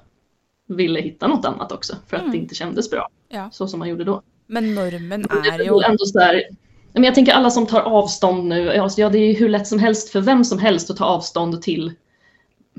[0.69, 1.97] ville hitta något annat också.
[2.07, 2.33] För att Mm.
[2.33, 3.09] det inte kändes bra.
[3.29, 3.49] Ja.
[3.53, 4.23] Så som man gjorde då.
[4.47, 6.43] Men normen är jo väl ändå så där,
[6.93, 9.67] men jag tänker alla som tar avstånd nu, alltså, ja det är ju hur lätt
[9.67, 11.93] som helst för vem som helst att ta avstånd till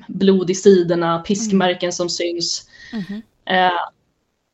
[0.07, 2.69] blod i sidorna, piskmärken som syns.
[2.93, 3.21] Mhm.
[3.45, 3.79] Eh,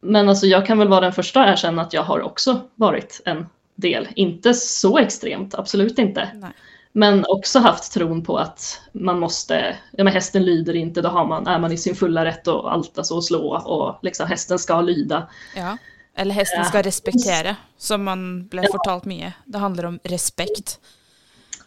[0.02, 3.22] men alltså jag kan väl vara den första att erkänna att jag har också varit
[3.26, 3.46] en
[3.76, 4.08] del.
[4.16, 6.30] Inte så extremt, absolut inte.
[6.34, 6.52] Nej.
[6.92, 11.26] Men också haft tron på att man måste, ja men hästen lyder inte, då har
[11.26, 14.60] man, är man i sin fulla rätt och allt alltså och slå och liksom hästen
[14.60, 15.28] ska lyda.
[15.56, 15.78] Ja.
[16.20, 19.34] Eller hästen ska respektera, som man blev fortalt mye.
[19.46, 20.80] Det handlar om respekt.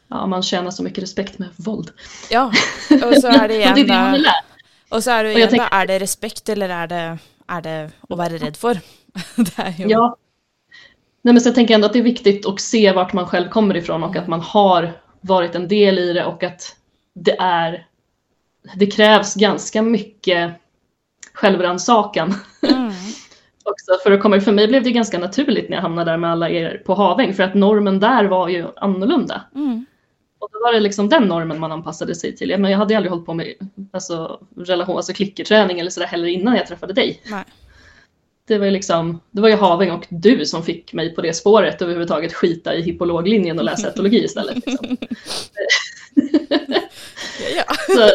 [0.08, 1.90] Ja, man tjänar så mycket respekt med våld.
[2.30, 2.44] Ja,
[2.90, 4.32] och så är det igen lära.
[4.88, 8.18] och så är det igen da, är det respekt eller är det, är det att
[8.18, 8.74] vara rädd för?
[9.78, 10.16] Ju, Ja.
[11.22, 13.48] Nej, men så jag tänker ändå att det är viktigt att se vart man själv
[13.48, 16.76] kommer ifrån och att man har varit en del i det och att
[17.14, 17.86] det är
[18.74, 20.52] det krävs ganska mycket
[21.34, 22.92] självrannsakan Mm.
[23.64, 23.92] också.
[24.02, 26.50] För, att komma, för mig blev det ganska naturligt när jag hamnade där med alla
[26.50, 29.42] er på Haväng för att normen där var ju annorlunda.
[29.54, 29.86] Mm.
[30.38, 32.58] Och då var det liksom den normen man anpassade sig till.
[32.58, 33.54] Men jag hade aldrig hållit på med
[33.92, 37.20] alltså, relation, alltså klickerträning eller sådär heller innan jag träffade dig.
[37.30, 37.44] Nej.
[38.46, 41.34] Det var ju liksom, det var ju Haväng och du som fick mig på det
[41.34, 44.66] spåret överhuvudtaget skita i hippologlinjen och läsa etologi istället.
[44.66, 44.96] Liksom.
[47.56, 47.64] Ja.
[47.86, 48.10] Så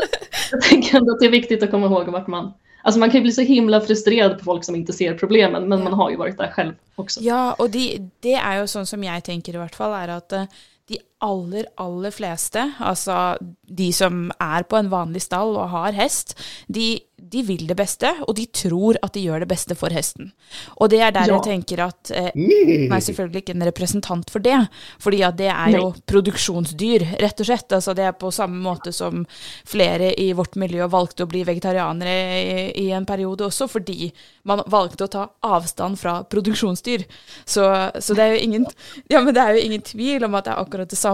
[0.51, 2.53] jag tänker ändå att det är viktigt att komma ihåg vart man,
[2.87, 5.83] alltså man kan ju bli så himla frustrerad på folk som inte ser problemen, men
[5.83, 7.19] man har ju varit där själv också.
[7.21, 10.31] Ja, og de, det er jo sånn som jeg tenker i hvert fall, er at
[10.31, 10.47] eh,
[10.87, 16.35] de aller, aller fleste, altså de som er på en vanlig stall og har hest,
[16.69, 20.29] de, de vil det beste, og de tror at de gjør det beste for hesten.
[20.77, 21.39] Og det er der Ja.
[21.39, 22.85] jeg tenker at eh, Nej.
[22.91, 24.59] Nei, selvfølgelig ikke en representant for det,
[25.01, 26.03] fordi at det er jo Nei.
[26.05, 27.73] produksjonsdyr, rett og slett.
[27.79, 29.25] Altså det er på samme måte som
[29.65, 34.11] flere i vårt miljø valgte å bli vegetarianere i, i en periode også, fordi
[34.47, 37.07] man valgte å ta avstand fra produksjonsdyr.
[37.43, 37.65] Så,
[37.99, 38.69] så det er jo ingen,
[39.09, 41.06] ja, men det er jo ingen tvil om at det er akkurat det samme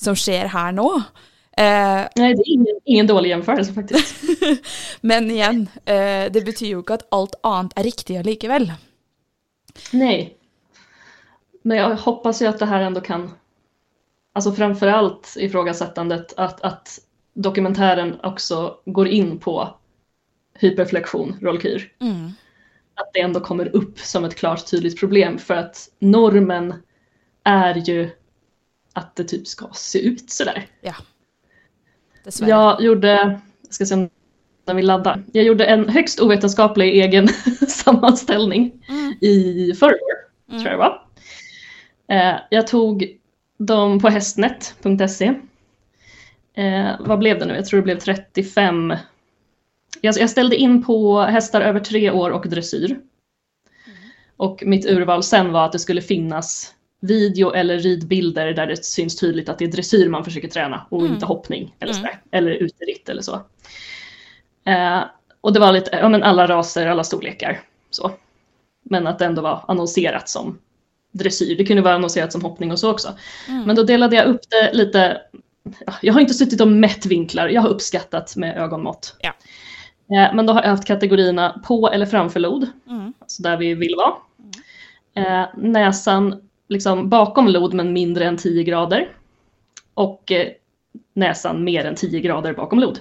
[0.00, 1.02] som skjer her nå.
[1.56, 4.22] Eh, Nej, det är ingen, ingen dålig jämförelse faktiskt.
[5.00, 8.72] men igjen, eh, det betyr jo ikke at alt annet er riktig allikevel.
[9.92, 10.36] Nej.
[11.62, 13.30] Men jag hoppas ju att det här ändå kan,
[14.32, 16.98] alltså framförallt ifrågasättandet att, att
[17.34, 19.76] dokumentären också går in på
[20.54, 21.92] hyperflektion, rollkyr.
[22.00, 22.30] Mm.
[22.94, 26.74] Att det ändå kommer upp som ett klart tydligt problem för att normen
[27.44, 28.10] är ju
[28.92, 30.66] att det typ ska se ut sådär.
[30.80, 30.94] Ja.
[32.24, 32.50] Dessverre.
[32.50, 34.08] Jag gjorde, jag ska se
[34.66, 37.28] när vi laddar, jag gjorde en högst ovetenskaplig egen
[37.68, 39.14] sammanställning Mm.
[39.20, 40.14] i förrgår,
[40.50, 41.06] tror jag det var.
[42.08, 43.18] Eh, jag tog
[43.58, 45.34] dem på hästnet.se.
[46.54, 47.54] Eh, vad blev det nu?
[47.54, 48.94] Jag tror det blev 35.
[50.00, 53.00] Jag, jag ställde in på hästar över tre år och dressyr.
[54.36, 59.16] Och mitt urval sen var att det skulle finnas video eller ridbilder där det syns
[59.16, 61.12] tydligt att det är dressyr man försöker träna och Mm.
[61.12, 62.10] inte hoppning eller Mm.
[62.30, 63.34] Eller uteritt eller så.
[64.64, 65.00] Eh,
[65.40, 67.60] och det var lite, ja men alla raser, alla storlekar.
[67.90, 68.10] Så.
[68.82, 70.58] Men att det ändå var annonserat som
[71.12, 71.56] dressyr.
[71.56, 73.08] Det kunde vara annonserat som hoppning och så också.
[73.48, 73.62] Mm.
[73.64, 75.20] Men då delade jag upp det lite.
[75.86, 79.16] ja, Jag har inte suttit och mätt vinklar, jag har uppskattat med ögonmått.
[79.20, 79.30] Ja.
[80.16, 83.12] Eh, Men då har jag haft kategorierna på eller framför lod, Mm.
[83.18, 84.14] alltså där vi vill vara.
[85.14, 86.40] Eh, näsan
[86.72, 89.08] liksom bakom lod men mindre än 10 grader.
[89.94, 90.48] Och eh,
[91.12, 93.00] näsan mer än 10 grader bakom lod.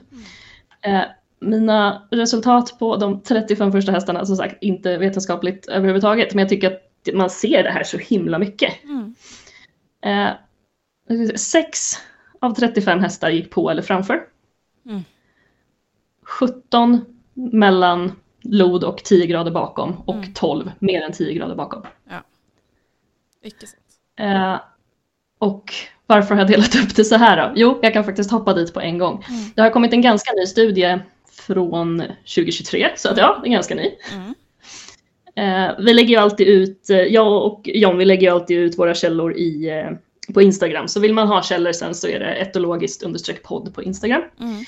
[0.81, 1.03] Eh,
[1.39, 6.71] mina resultat på de 35 första hästarna, som sagt inte vetenskapligt överhuvudtaget, men jag tycker
[6.71, 8.73] att man ser det här så himla mycket.
[8.83, 9.15] Mm.
[10.01, 10.29] Eh,
[11.35, 11.93] sex
[12.39, 14.23] av 35 hästar gick på eller framför.
[14.85, 15.01] Mm.
[16.23, 20.33] 17 mellan lod och 10 grader bakom och Mm.
[20.33, 21.83] 12 mer än 10 grader bakom.
[22.07, 22.30] Ikke
[23.49, 23.83] sant.
[24.19, 24.59] Eh,
[25.39, 25.73] och
[26.07, 27.53] varför har jag delat upp det så här då?
[27.55, 29.25] Jo, jag kan faktiskt hoppa dit på en gång.
[29.29, 29.41] Mm.
[29.55, 30.99] Det har kommit en ganska ny studie
[31.31, 33.91] från 2023, så att ja, det är ganska ny.
[34.13, 34.33] Mm.
[35.35, 38.79] Eh, vi lägger ju alltid ut, eh, jag och John, vi lägger ju alltid ut
[38.79, 40.87] våra källor i, eh, på Instagram.
[40.87, 44.21] Så vill man ha källor sen så är det etologiskt understreck podd på Instagram.
[44.39, 44.65] Mm.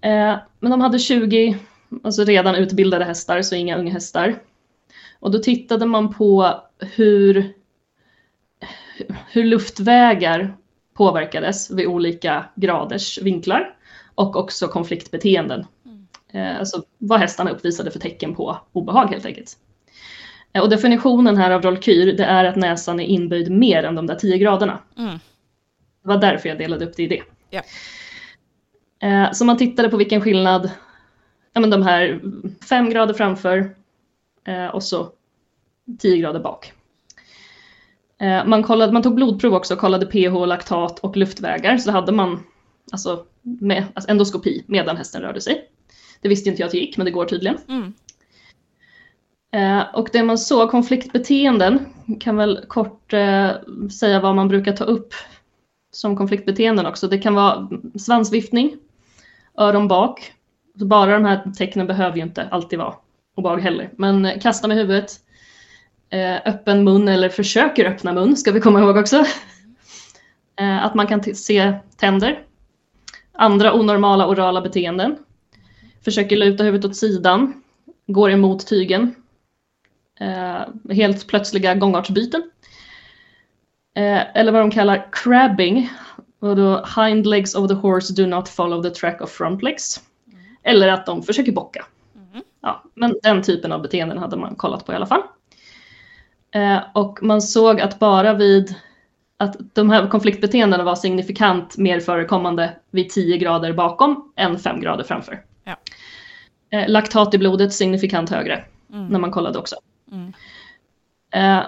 [0.00, 1.58] Eh, men de hade 20
[2.04, 4.38] alltså redan utbildade hästar, så inga unga hästar.
[5.20, 7.52] Och då tittade man på hur,
[9.30, 10.56] hur luftvägar
[10.94, 13.76] påverkades vid olika graders vinklar
[14.14, 15.66] och också konfliktbeteenden.
[16.32, 19.58] Eh, alltså vad hästarna uppvisade för tecken på obehag helt enkelt.
[20.52, 24.06] Eh, och definitionen här av rollkyr, det är att näsan är inböjd mer än de
[24.06, 24.78] där 10 graderna.
[24.98, 25.18] Mm.
[26.02, 27.22] Det var därför jag delade upp det i det.
[29.02, 30.70] Eh, så man tittade på vilken skillnad,
[31.52, 32.20] ja men de här
[32.68, 33.74] fem grader framför
[34.44, 35.12] eh, och så
[35.98, 36.72] 10 grader bak.
[38.20, 41.78] Eh, man, kollade, man tog blodprov också och kollade pH, laktat och luftvägar.
[41.78, 42.44] Så hade man
[42.92, 45.68] alltså med alltså endoskopi medan hästen rörde sig.
[46.20, 47.58] Det visste inte jag att det gick, men det går tydligen.
[47.68, 47.92] Mm.
[49.52, 51.86] Eh, och det man såg, konfliktbeteenden,
[52.20, 53.50] kan väl kort eh,
[54.00, 55.14] säga vad man brukar ta upp
[55.90, 57.08] som konfliktbeteenden också.
[57.08, 58.76] Det kan vara svansviftning,
[59.58, 60.32] öron bak.
[60.74, 62.94] Bara de här tecknen behöver ju inte alltid vara
[63.36, 63.90] obehag heller.
[63.96, 65.20] Men eh, kasta med huvudet,
[66.44, 69.24] öppen mun eller försöker öppna mun ska vi komma ihåg också.
[70.60, 72.42] Eh, att man kan se tänder.
[73.32, 75.16] Andra onormala orala beteenden.
[76.04, 77.62] Försöker luta huvudet åt sidan.
[78.06, 79.14] Går emot tygen.
[80.20, 82.50] Eh, helt plötsliga gångartsbyten.
[83.94, 85.90] Eh, eller vad de kallar crabbing.
[86.40, 90.02] Och då hind legs of the horse do not follow the track of front legs.
[90.62, 91.86] Eller att de försöker bocka.
[92.60, 95.22] Ja, men den typen av beteenden hade man kollat på i alla fall.
[96.54, 98.74] Eh, och man såg att bara vid
[99.36, 105.04] att de här konfliktbeteendena var signifikant mer förekommande vid 10 grader bakom än 5 grader
[105.04, 105.44] framför.
[105.64, 105.76] Ja.
[106.70, 109.06] Eh, laktat i blodet signifikant högre Mm.
[109.06, 109.76] när man kollade också.
[110.12, 110.32] Mm.
[111.32, 111.66] Eh,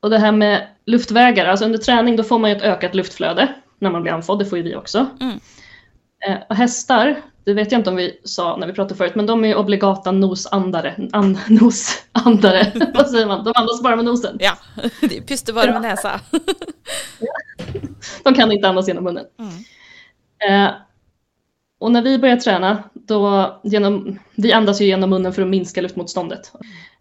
[0.00, 3.54] och det här med luftvägar, alltså under träning då får man ju ett ökat luftflöde
[3.78, 5.06] när man blir andfådd, det får ju vi också.
[5.20, 5.40] Mm.
[6.28, 9.26] Eh, och hästar, det vet jag inte om vi sa när vi pratade förut, men
[9.26, 11.08] de är obligata nosandare.
[11.12, 13.44] An, nosandare, vad säger man?
[13.44, 14.36] De andas bara med nosen.
[14.40, 14.56] Ja,
[15.00, 16.20] de puster bare med nesa.
[18.24, 19.24] De kan inte andas genom munnen.
[19.38, 20.64] Mm.
[20.66, 20.74] Eh,
[21.78, 25.80] och när vi börjar träna, då genom, vi andas ju genom munnen för att minska
[25.80, 26.52] luftmotståndet.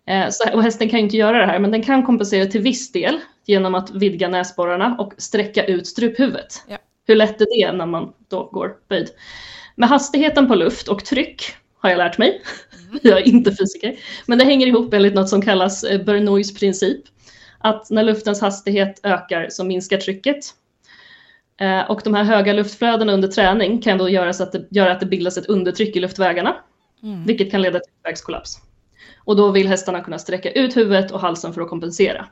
[0.08, 2.62] Eh, så, och hästen kan ju inte göra det här, men den kan kompensera till
[2.62, 6.64] viss del genom att vidga näsborrarna och sträcka ut struphuvudet.
[6.68, 6.78] Ja.
[7.08, 9.10] Hur lätt är det när man då går böjd?
[9.80, 11.44] Med hastigheten på luft och tryck
[11.80, 12.42] har jag lärt mig.
[13.02, 13.96] jag är inte fysiker.
[14.26, 17.02] Men det hänger ihop enligt något som kallas eh, Bernoullis princip.
[17.60, 20.46] Att när luftens hastighet ökar så minskar trycket.
[21.60, 24.92] Eh, och de här höga luftflödena under träning kan då göra, så att det, göra
[24.92, 26.56] att det bildas ett undertryck i luftvägarna.
[27.04, 27.26] Mm.
[27.26, 28.58] Vilket kan leda till luftvägskollaps.
[29.24, 32.28] Och då vill hästarna kunna sträcka ut huvudet och halsen för att kompensera.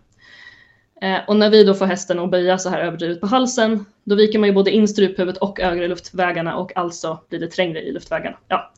[1.06, 4.16] Eh, och när vi då får hästen att böja så här överdrivet på halsen, då
[4.16, 7.92] viker man ju både in struphuvudet och övre luftvägarna och alltså blir det trängre i
[7.92, 8.38] luftvägarna.
[8.48, 8.72] Ja,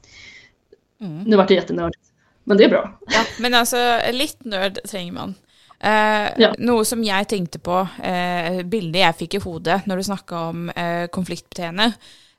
[1.01, 1.23] Mm.
[1.23, 2.03] nu vart det jättenördigt.
[2.43, 2.99] Men det är bra.
[3.07, 3.77] Ja, men altså,
[4.11, 5.35] litt nerd trenger man.
[5.79, 6.53] Eh, Ja.
[6.57, 10.69] Noe som jeg tenkte på, eh, bildet jeg fikk i hodet når du snakka om
[10.69, 11.91] eh, konfliktbeteende,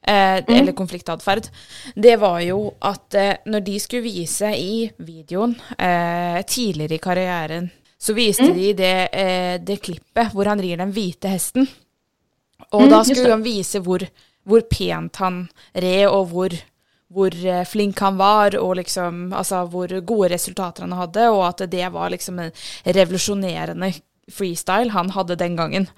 [0.03, 1.47] eh, eller konfliktatferd,
[1.95, 7.71] det var jo at eh, når de skulle vise i videoen eh, tidligere i karrieren,
[7.99, 11.69] så viste de det, eh, det klippet hvor han rir den hvite hesten.
[12.73, 14.05] Og Mm, da skulle han vise hvor,
[14.45, 16.55] hvor pent han red, og hvor,
[17.11, 21.71] hvor eh, flink han var, og liksom, altså hvor gode resultater han hadde, og at
[21.71, 22.53] det var liksom en
[22.87, 23.93] revolusjonerende
[24.31, 25.89] freestyle han hadde den gangen.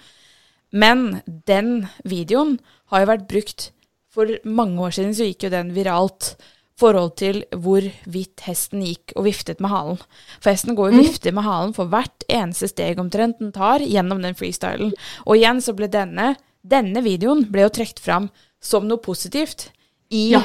[0.72, 2.60] Men den videoen
[2.92, 3.72] har jo vært brukt
[4.10, 6.32] For mange år siden så gikk jo den viralt
[6.80, 9.98] forhold til hvorvidt hesten gikk og viftet med halen.
[10.40, 14.22] For hesten går og vifter med halen for hvert eneste steg omtrent den tar gjennom
[14.24, 14.94] den freestylen.
[15.26, 16.32] Og igjen så ble denne,
[16.64, 19.68] denne videoen ble jo trukket fram som noe positivt
[20.10, 20.42] i Ja.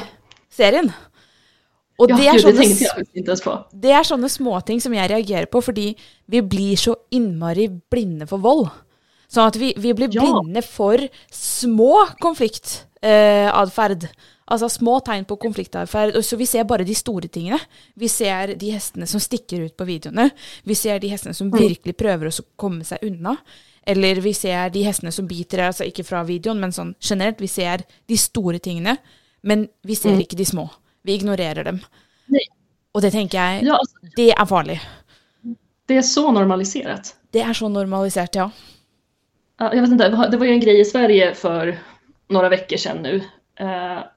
[0.52, 0.92] serien.
[1.98, 5.94] Og Ja, det, er sånne, det er sånne småting som jeg reagerer på, fordi
[6.28, 8.68] vi blir så innmari blinde for vold.
[9.32, 10.20] Sånn at vi, vi blir Ja.
[10.22, 10.98] blinde for
[11.32, 14.08] små konfliktatferd.
[14.46, 16.16] Altså små tegn på konfliktatferd.
[16.16, 17.58] og Så vi ser bare de store tingene.
[17.94, 20.30] Vi ser de hestene som stikker ut på videoene.
[20.64, 23.36] Vi ser de hestene som virkelig prøver å komme seg unna.
[23.86, 27.40] Eller vi ser de hestene som biter, altså ikke fra videoen, men sånn generelt.
[27.40, 28.96] Vi ser de store tingene,
[29.42, 30.68] men vi ser ikke de små.
[31.06, 31.78] Vi ignorerer dem.
[32.96, 33.76] Og det tenker jeg,
[34.16, 34.80] det er farlig.
[35.86, 37.14] det är så normaliserat.
[37.30, 38.50] Det er så normalisert, ja.
[39.58, 41.78] Ja, jag vet inte, det var ju en grej i Sverige för
[42.28, 43.22] några veckor sedan nu.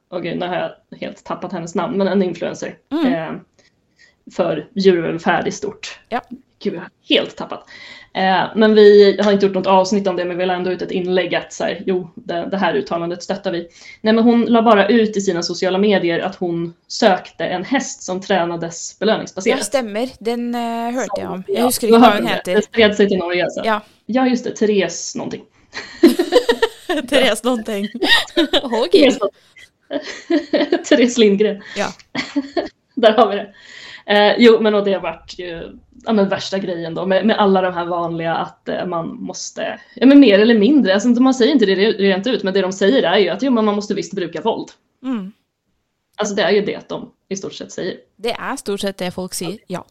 [0.10, 2.78] Och gud, nu har jag helt tappat hennes namn, men en influencer.
[3.06, 3.32] Eh,
[4.36, 6.00] för djurvälfärd i stort.
[6.10, 6.22] Ja.
[6.64, 7.66] Gud, jag har helt tappat.
[8.14, 10.82] Eh, men vi har inte gjort något avsnitt om det, men vi la ändå ut
[10.82, 13.68] ett inlägg att så här, jo, det, det här uttalandet stöttar vi.
[14.02, 18.04] Nej, men hon la bara ut i sina sociala medier att hon sökte en häst
[18.04, 19.64] som tränades Ja, belöningsbaserat.
[19.66, 20.10] stemmer.
[20.20, 21.44] Den eh, hørte jeg om.
[21.48, 22.36] Jeg Ja, husker då ikke hva hörde hun du det.
[22.36, 22.56] heter.
[22.56, 23.62] Det spred sig till Norge alltså.
[23.66, 23.82] Ja.
[24.06, 24.56] ja, just det.
[24.56, 25.44] Therese någonting.
[27.10, 27.88] Therese Nånting.
[28.64, 28.96] Ok.
[30.90, 31.62] Therese, Lindgren.
[31.76, 31.94] Ja.
[32.96, 33.54] Där har vi det.
[34.06, 37.38] Eh, jo, men och det har varit ju ja, men värsta grejen då med, med
[37.38, 41.34] alla de här vanliga att eh, man måste, ja men mer eller mindre, alltså man
[41.34, 43.76] säger inte det rent ut, men det de säger är ju att jo, men man
[43.76, 44.68] måste visst bruka våld.
[45.04, 45.32] Mm.
[46.18, 47.98] Alltså det är ju det de i stort sett säger.
[48.16, 49.58] Det er stort sett det folk sier.
[49.68, 49.86] Ja.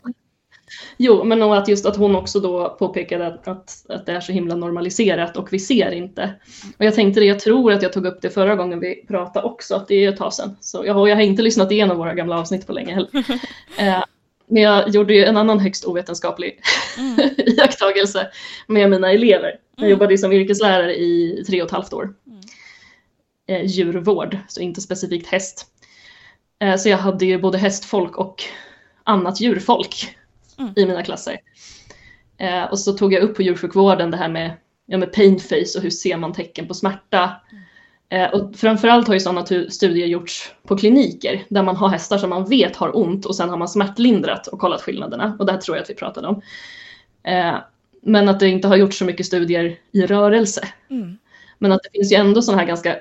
[0.96, 4.32] Jo, men att just att hon också då påpekade att, att, att det är så
[4.32, 6.34] himla normaliserat och vi ser inte.
[6.78, 9.46] Och jag tänkte det, jag tror att jag tog upp det förra gången vi pratade
[9.46, 10.56] också, att det är ett tag sedan.
[10.60, 13.10] Så jag, jag har inte lyssnat igenom våra gamla avsnitt på länge heller.
[13.78, 14.04] eh,
[14.46, 16.60] men jag gjorde ju en annan högst ovetenskaplig
[16.98, 17.30] mm.
[17.36, 18.28] iakttagelse
[18.66, 19.58] med mina elever.
[19.76, 19.90] Jag mm.
[19.90, 22.14] jobbade som yrkeslärare i tre och ett halvt år.
[22.26, 22.40] Mm.
[23.46, 25.66] Eh, djurvård, så inte specifikt häst.
[26.60, 28.44] Eh, så jag hade ju både hästfolk och
[29.04, 30.16] annat djurfolk
[30.58, 30.72] mm.
[30.76, 31.38] i mina klasser.
[32.38, 35.76] Eh, och så tog jag upp på djursjukvården det här med, ja, med pain face
[35.78, 37.30] och hur ser man tecken på smärta.
[38.08, 42.30] Eh, och framförallt har ju sådana studier gjorts på kliniker där man har hästar som
[42.30, 45.36] man vet har ont och sen har man smärtlindrat och kollat skillnaderna.
[45.38, 46.42] Och det här tror jag att vi pratade om.
[47.22, 47.54] Eh,
[48.02, 50.68] men att det inte har gjorts så mycket studier i rörelse.
[50.90, 51.18] Mm.
[51.58, 52.96] Men att det finns ju ändå sådana här ganska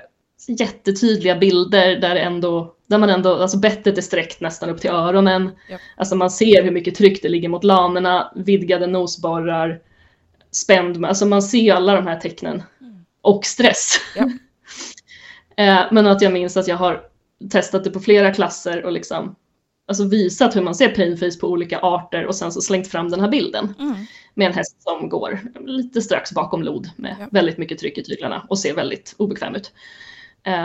[0.48, 5.50] jättetydliga bilder där, ändå, där man ändå, alltså bettet är sträckt nästan upp till öronen.
[5.70, 5.78] Ja.
[5.96, 9.80] Alltså man ser hur mycket tryck det ligger mot lanerna, vidgade nosborrar,
[10.50, 12.62] spänd, alltså man ser alla de här tecknen.
[12.80, 13.04] Mm.
[13.20, 13.96] Och stress.
[14.16, 14.30] Ja.
[15.56, 17.02] Eh, men att jag minns att jag har
[17.50, 19.36] testat det på flera klasser och liksom
[19.88, 23.20] alltså visat hur man ser painface på olika arter och sen så slängt fram den
[23.20, 23.74] här bilden.
[23.78, 23.94] Mm.
[24.34, 27.28] Med en häst som går lite strax bakom lod med ja.
[27.30, 29.72] väldigt mycket tryck i tyglarna och ser väldigt obekväm ut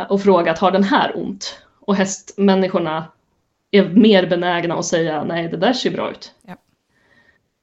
[0.10, 1.58] och frågat har den här ont?
[1.80, 3.08] Och hästmänniskorna
[3.72, 6.32] är mer benägna att säga nej det där ser bra ut.
[6.48, 6.56] Ja.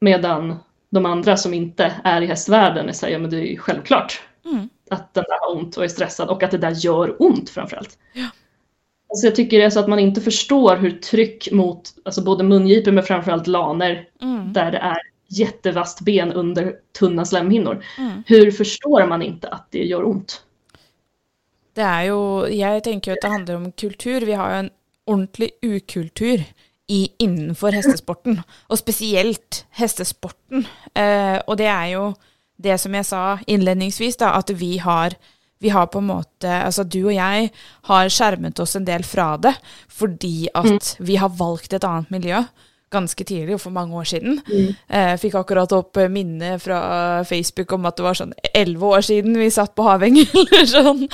[0.01, 0.57] Medan
[0.91, 4.69] de andra som inte är i hästvärlden säger men det är ju självklart mm.
[4.91, 7.99] att den där har ont och är stressad och att det där gör ont framförallt.
[8.13, 8.27] Ja.
[9.09, 12.45] Alltså jag tycker det är så att man inte förstår hur tryck mot alltså både
[12.45, 14.53] mungipor men framförallt laner mm.
[14.53, 17.85] där det är jättevast ben under tunna slemhinnor.
[17.99, 18.23] Mm.
[18.27, 20.45] Hur förstår man inte att det gör ont?
[21.81, 22.21] Det er jo
[22.53, 24.27] Jeg tenker jo at det handler om kultur.
[24.29, 24.75] Vi har jo en
[25.11, 26.45] ordentlig ukultur
[26.91, 30.67] i, innenfor hestesporten, og spesielt hestesporten.
[30.95, 32.05] Eh, og det er jo
[32.61, 35.17] det som jeg sa innledningsvis, da, at vi har
[35.61, 37.51] vi har på en måte Altså du og jeg
[37.85, 39.53] har skjermet oss en del fra det
[39.93, 41.05] fordi at mm.
[41.05, 42.41] vi har valgt et annet miljø
[42.91, 44.41] ganske tidlig, for mange år siden.
[44.47, 44.75] Mm.
[44.89, 46.81] Eh, fikk akkurat opp minne fra
[47.25, 51.05] Facebook om at det var sånn elleve år siden vi satt på Haveng, eller sånn.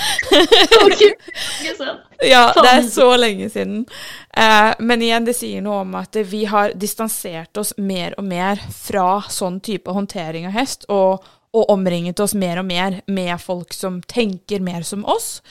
[2.32, 3.84] ja, det er så lenge siden.
[4.32, 8.62] Eh, men igjen, det sier noe om at vi har distansert oss mer og mer
[8.72, 13.76] fra sånn type håndtering av hest, og, og omringet oss mer og mer med folk
[13.76, 15.42] som tenker mer som oss.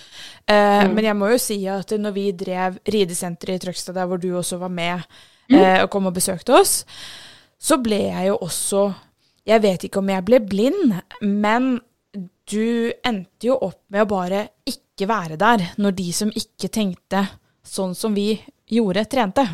[0.50, 0.98] Eh, mm.
[0.98, 4.32] Men jeg må jo si at når vi drev ridesenteret i Trøgstad, der hvor du
[4.34, 5.06] også var med,
[5.52, 5.58] mm.
[5.58, 6.84] eh, og kom og besøkte oss,
[7.58, 8.86] så ble jeg jo også
[9.46, 11.76] Jeg vet ikke om jeg ble blind, men
[12.50, 17.22] du endte jo opp med å bare ikke være der når de som ikke tenkte
[17.66, 18.32] sånn som vi
[18.74, 19.46] gjorde, trente.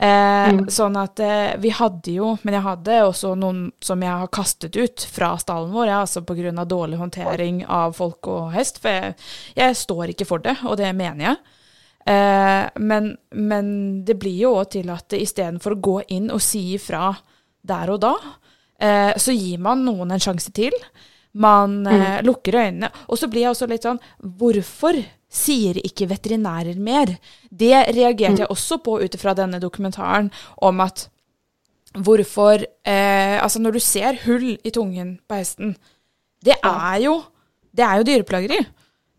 [0.00, 0.62] Eh, mm.
[0.72, 4.78] Sånn at eh, vi hadde jo, men jeg hadde også noen som jeg har kastet
[4.80, 6.64] ut fra stallen vår, ja, altså pga.
[6.64, 8.80] dårlig håndtering av folk og hest.
[8.80, 9.18] For jeg,
[9.58, 11.58] jeg, står ikke for det, og det mener jeg.
[12.06, 13.66] Eh, men, men,
[14.04, 17.10] det blir jo òg til at istedenfor å gå inn og si ifra
[17.60, 18.14] der og da,
[18.80, 20.74] eh, så gir man noen en sjanse til.
[21.32, 22.26] Man eh, mm.
[22.26, 22.90] lukker øynene.
[23.08, 24.96] Og så blir jeg også litt sånn Hvorfor
[25.30, 27.12] sier ikke veterinærer mer?
[27.46, 28.42] Det reagerte mm.
[28.42, 30.32] jeg også på ut ifra denne dokumentaren
[30.66, 31.06] om at
[31.94, 35.76] hvorfor eh, Altså, når du ser hull i tungen på hesten,
[36.42, 37.20] det er jo
[37.70, 38.58] Det er jo dyreplageri.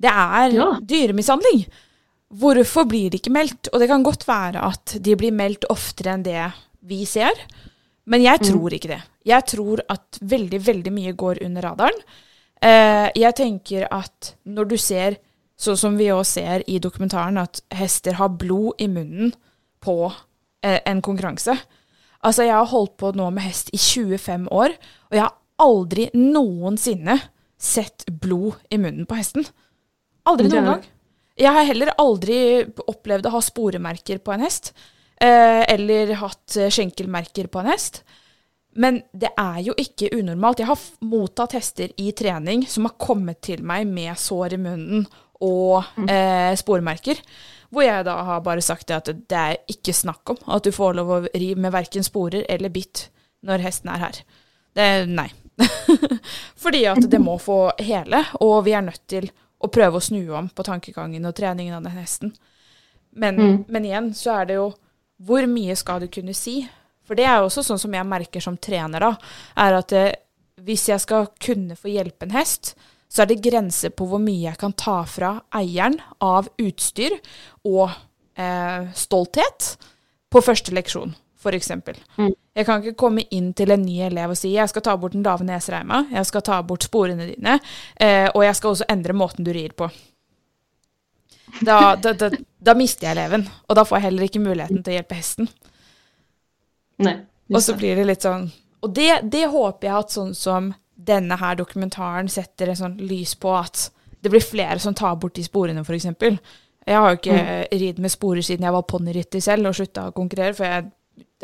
[0.02, 0.68] Det er ja.
[2.32, 3.70] Hvorfor blir det ikke meldt?
[3.74, 6.46] Og det kan godt være at de blir meldt oftere enn det
[6.88, 7.36] vi ser,
[8.10, 8.46] men jeg mm.
[8.48, 9.02] tror ikke det.
[9.28, 12.00] Jeg tror at veldig, veldig mye går under radaren.
[12.62, 15.20] Eh, jeg tenker at når du ser,
[15.60, 19.36] sånn som vi òg ser i dokumentaren, at hester har blod i munnen
[19.84, 21.58] på eh, en konkurranse
[22.22, 24.76] Altså, jeg har holdt på nå med hest i 25 år,
[25.10, 27.18] og jeg har aldri noensinne
[27.58, 29.46] sett blod i munnen på hesten.
[30.30, 30.84] Aldri noen gang.
[31.40, 32.40] Jeg har heller aldri
[32.88, 34.74] opplevd å ha sporemerker på en hest.
[35.22, 38.02] Eh, eller hatt eh, skjenkelmerker på en hest.
[38.80, 40.62] Men det er jo ikke unormalt.
[40.64, 45.06] Jeg har mottatt hester i trening som har kommet til meg med sår i munnen
[45.42, 46.08] og mm.
[46.10, 47.20] eh, spormerker.
[47.72, 50.98] Hvor jeg da har bare sagt at det er ikke snakk om at du får
[51.00, 53.08] lov å ri med verken sporer eller bitt
[53.48, 54.20] når hesten er her.
[54.76, 55.30] Det, nei.
[56.64, 59.30] Fordi at det må få hele, og vi er nødt til
[59.62, 62.34] og prøve å snu om på tankegangen og treningen av den hesten.
[63.12, 63.58] Men, mm.
[63.68, 64.70] men, igjen så er det jo
[65.22, 66.62] Hvor mye skal du kunne si?
[67.06, 69.10] For det er jo også sånn som jeg merker som trener, da,
[69.60, 70.20] er at det, eh,
[70.62, 72.76] hvis jeg skal kunne få hjelpe en hest,
[73.12, 77.18] så er det grenser på hvor mye jeg kan ta fra eieren av utstyr
[77.68, 77.90] og
[78.40, 79.74] eh, stolthet
[80.32, 81.72] på første leksjon, f.eks.
[82.18, 82.32] Mm.
[82.52, 85.16] Jeg kan ikke komme inn til en ny elev og si jeg skal ta bort
[85.16, 87.60] den lave nesereima, jeg skal ta bort sporene dine,
[87.96, 89.88] eh, og jeg skal også endre måten du rir på.
[91.62, 92.30] Da, da, da,
[92.60, 95.48] da mister jeg eleven, og da får jeg heller ikke muligheten til å hjelpe hesten.
[97.04, 97.24] Nej.
[97.52, 98.46] Og så blir det litt sånn
[98.86, 103.34] Og det, det håper jeg at sånn som denne her dokumentaren setter en sånn lys
[103.42, 103.90] på, at
[104.22, 106.08] det blir flere som tar bort de sporene, f.eks.
[106.86, 107.78] Jeg har jo ikke mm.
[107.82, 110.90] ridd med sporer siden jeg var ponnirytter selv og slutta å konkurrere, for jeg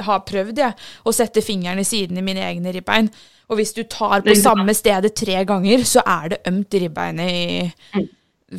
[0.05, 3.09] har prøvd jeg, å sette fingeren i siden i mine egne ribbein.
[3.47, 6.81] Og hvis du tar på Det samme stedet tre ganger, så er det ømt i
[6.83, 8.07] ribbeinet i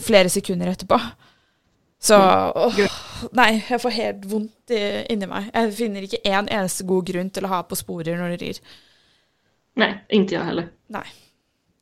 [0.00, 0.98] flere sekunder etterpå.
[2.00, 2.16] Så
[2.54, 2.76] åh,
[3.34, 4.74] Nei, jeg får helt vondt
[5.11, 5.48] inni meg.
[5.54, 8.61] Jeg finner ikke én eneste god grunn til å ha på sporer når du rir.
[9.78, 10.68] Nej, inte jag heller.
[10.94, 11.06] Nei.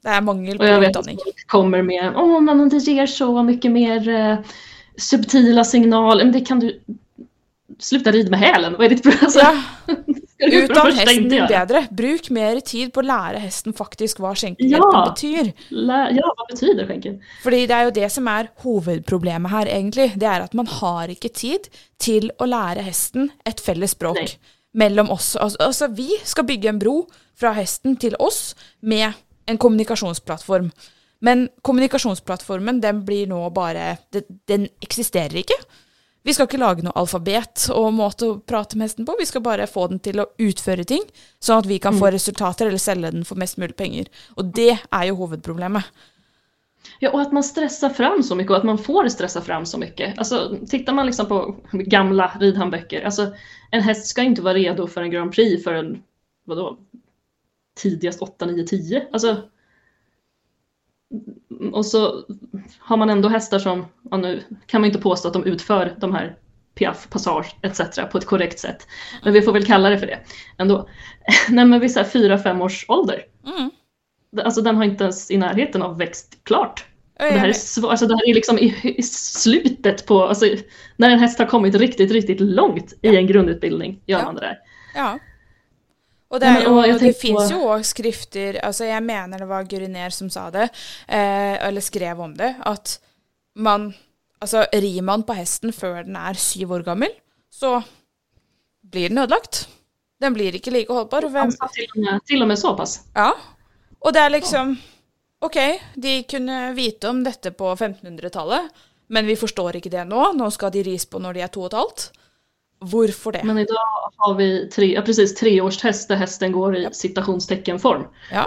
[0.02, 1.18] Det er mangel Och på jag vet utdanning.
[1.24, 4.38] folk kommer med, åh men det ger så mycket mer eh,
[4.96, 6.24] subtila signaler.
[6.24, 6.80] Men det kan du
[7.78, 8.72] sluta rida med hälen.
[8.78, 9.20] Vad är ditt problem?
[9.22, 11.46] Alltså, Ja, ska för inte din göra.
[11.66, 11.86] bedre.
[11.90, 15.04] Bruk mer tid på å lære hesten faktisk hva skjenkelhjelpen Ja.
[15.10, 15.52] betyr.
[15.70, 17.20] Lä- Ja, vad betyder skänken?
[17.42, 20.12] Fordi det er jo det som er hovedproblemet her, egentlig.
[20.18, 21.68] Det er at man har ikke tid
[21.98, 24.36] til å lære hesten et felles språk
[24.74, 25.36] mellom oss.
[25.36, 29.12] Altså, vi skal bygge en bro fra hesten til oss med
[29.48, 30.70] en kommunikasjonsplattform.
[31.20, 35.54] Men kommunikasjonsplattformen, den blir nå bare Den, den eksisterer ikke.
[36.26, 39.14] Vi skal ikke lage noe alfabet og måte å prate med hesten på.
[39.20, 41.04] Vi skal bare få den til å utføre ting,
[41.38, 44.10] sånn at vi kan få resultater eller selge den for mest mulig penger.
[44.34, 45.86] Og det er jo hovedproblemet.
[46.98, 49.78] Ja, och att man stressar fram så mycket och att man får stressa fram så
[49.78, 50.18] mycket.
[50.18, 53.32] Alltså, tittar man liksom på gamla ridhandböcker, alltså
[53.70, 56.02] en häst ska inte vara redo för en Grand Prix förrän,
[56.44, 56.76] vadå,
[57.76, 59.06] tidigast 8, 9, 10.
[59.12, 59.42] Alltså,
[61.72, 62.24] och så
[62.78, 66.14] har man ändå hästar som, ja, nu kan man inte påstå att de utför de
[66.14, 66.36] här
[66.74, 67.80] piaff, passage etc.
[68.12, 68.86] på ett korrekt sätt.
[69.24, 70.18] Men vi får väl kalla det för det
[70.58, 70.88] ändå.
[71.48, 73.22] Nej men vid så här 4-5 års ålder.
[73.46, 73.70] Mm.
[74.44, 76.84] Alltså den har inte ens i närheten av växt klart.
[77.18, 80.22] Ja, Det här, är jeg- sv- alltså det här är liksom i, i slutet på,
[80.24, 80.46] alltså,
[80.96, 84.24] när en häst har kommit riktigt, riktigt långt i en grundutbildning gör Ja.
[84.24, 84.58] man det där.
[84.94, 85.18] Ja.
[86.36, 90.12] Og det, og jeg det på- jo òg skrifter altså Jeg mener det var Guriner
[90.12, 90.68] som sa det,
[91.08, 92.98] eh, eller skrev om det, at
[93.56, 93.94] man
[94.42, 97.08] Altså, rir man på hesten før den er syv år gammel,
[97.50, 97.78] så
[98.84, 99.62] blir den ødelagt.
[100.20, 101.24] Den blir ikke like holdbar.
[101.24, 103.00] Og hvem, Alltså, till, och med, till och med så pass.
[103.16, 103.30] ja.
[104.00, 104.76] Og det er liksom
[105.40, 105.56] OK,
[106.02, 108.68] de kunne vite om dette på 1500-tallet,
[109.08, 110.32] men vi forstår ikke det nå.
[110.36, 112.10] Nå skal de ris på når de er to og et halvt.
[112.80, 113.44] Hvorfor det?
[113.44, 118.04] Men idag har vi tre, ja, precis treårstest där hästen går i citationsteckenform.
[118.32, 118.46] Ja.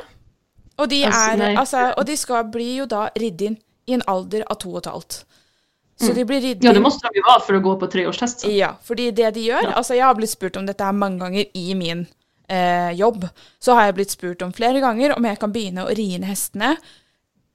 [0.77, 1.55] Og de, Altså, er, nei.
[1.57, 3.57] altså, og de skal bli jo da ridd inn
[3.87, 5.23] i en alder av to og et halvt.
[5.99, 8.39] Så de blir ridd Ja, det måste de ju vara för att gå på treårstest.
[8.39, 8.55] sen.
[8.55, 9.71] Ja, fordi det de gjør Ja.
[9.75, 12.05] Altså, jeg har blitt spurt om dette her mange ganger i min
[12.49, 13.27] eh, jobb.
[13.59, 16.23] Så har jeg blitt spurt om flere ganger om jeg kan begynne å ri inn
[16.23, 16.77] hestene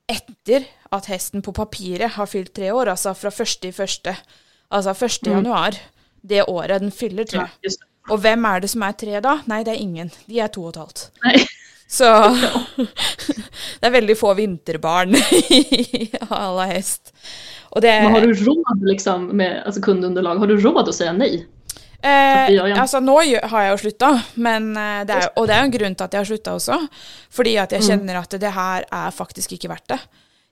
[0.08, 4.12] etter at hesten på papiret har fylt tre år, altså fra første i første.
[4.70, 5.26] Altså 1.
[5.32, 5.78] januar,
[6.24, 7.46] det året den fyller tre.
[7.62, 7.74] Ja.
[8.12, 9.38] Og hvem er det som er tre da?
[9.48, 10.10] Nei, det er ingen.
[10.28, 11.04] De er to og et halvt.
[11.24, 11.46] Nej.
[11.94, 12.08] Så
[13.80, 15.14] det er veldig få vinterbarn
[15.54, 17.12] i alla hest.
[17.74, 20.38] Og det Men har du råd liksom med alltså, kundunderlag?
[20.38, 21.46] Har du råd att säga nej?
[22.02, 25.70] eh, nå gjør- har jeg jo slutta, men eh, det er, og det jo en
[25.78, 26.78] grunn til at jeg har slutta også.
[27.30, 29.98] Fordi at jeg kjenner at det her er faktisk ikke verdt det.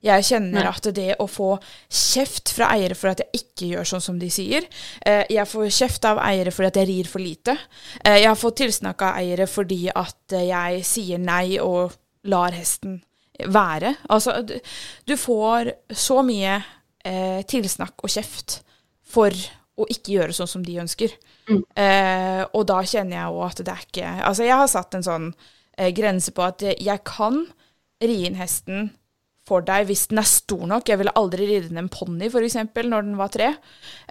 [0.03, 0.73] Jeg kjenner Nei.
[0.73, 1.53] at det å få
[1.87, 4.67] kjeft fra eiere for at jeg ikke gjør sånn som de sier
[5.07, 7.57] eh, Jeg får kjeft av eiere fordi at jeg rir for lite.
[8.03, 11.95] Eh, jeg har fått tilsnakk av eiere fordi at eh, jeg sier nei og
[12.31, 13.01] lar hesten
[13.47, 13.95] være.
[14.13, 16.59] Altså, du, får så mye
[17.05, 18.61] eh, tilsnakk og kjeft
[19.13, 19.35] for
[19.79, 21.15] å ikke gjøre sånn som de ønsker.
[21.51, 25.05] Eh, og da kjenner jeg jo at det er ikke Altså, jeg har satt en
[25.07, 25.25] sånn
[25.77, 27.41] eh, grense på at jeg kan
[28.03, 28.93] ri inn hesten
[29.49, 30.89] for deg hvis den er stor nok.
[30.89, 33.53] Jeg ville aldri ridde en ponni, f.eks., når den var tre.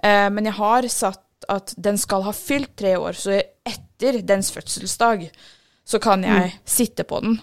[0.02, 3.34] Eh, men jeg har satt at den skal ha fylt tre år, så
[3.66, 5.24] etter dens fødselsdag
[5.88, 7.40] så kan jeg sitte på den.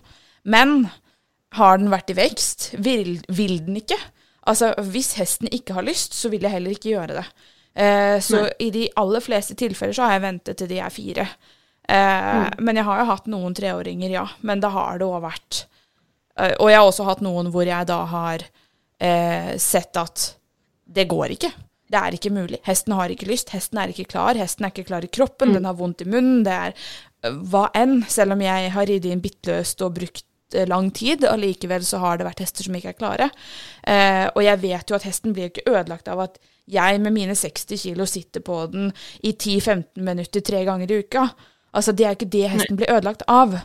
[0.48, 0.88] Men
[1.58, 2.70] har den vært i vekst?
[2.80, 3.98] Vil, vil den ikke?
[4.50, 7.26] Altså, hvis hesten ikke har lyst, så vil jeg heller ikke gjøre det.
[7.80, 11.26] Eh, så i de aller fleste tilfeller så har jeg ventet til de er fire.
[11.90, 14.26] Eh, Men jeg har jo hatt noen treåringer, ja.
[14.46, 15.66] Men da har det òg vært
[16.40, 18.46] Og jeg har også hatt noen hvor jeg da har
[19.02, 20.30] eh, sett at
[20.90, 21.52] det går ikke.
[21.90, 22.60] Det er ikke mulig.
[22.68, 25.66] Hesten har ikke lyst, hesten er ikke klar, hesten er ikke klar i kroppen, den
[25.66, 28.04] har vondt i munnen, det er eh, hva enn.
[28.10, 32.20] Selv om jeg har ridd inn bittløst og brukt eh, lang tid, allikevel så har
[32.20, 33.30] det vært hester som ikke er klare.
[33.82, 37.34] Eh, og jeg vet jo at hesten blir ikke ødelagt av at jeg med mine
[37.34, 38.92] 60 kilo sitter på den
[39.26, 41.26] i 10-15 minutter tre ganger i uka.
[41.74, 43.58] Altså, det er ikke det hesten blir ødelagt av.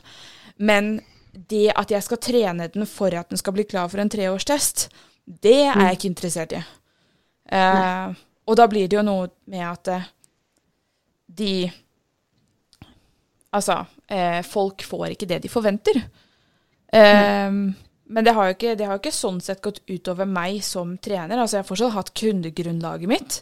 [0.57, 0.97] Men
[1.35, 4.89] det at jeg skal trene den for at den skal bli klar for en treårstest,
[5.27, 6.61] det er jeg ikke interessert i.
[7.55, 8.15] Eh,
[8.45, 10.07] og da blir det jo noe med at eh,
[11.41, 11.55] de
[13.55, 16.01] Altså, eh, folk får ikke det de forventer.
[16.91, 17.51] Eh,
[18.05, 20.97] men det har jo ikke, det har jo ikke sånn sett gått utover meg som
[20.99, 21.39] trener.
[21.39, 23.37] Altså, jeg har fortsatt hatt kundegrunnlaget mitt.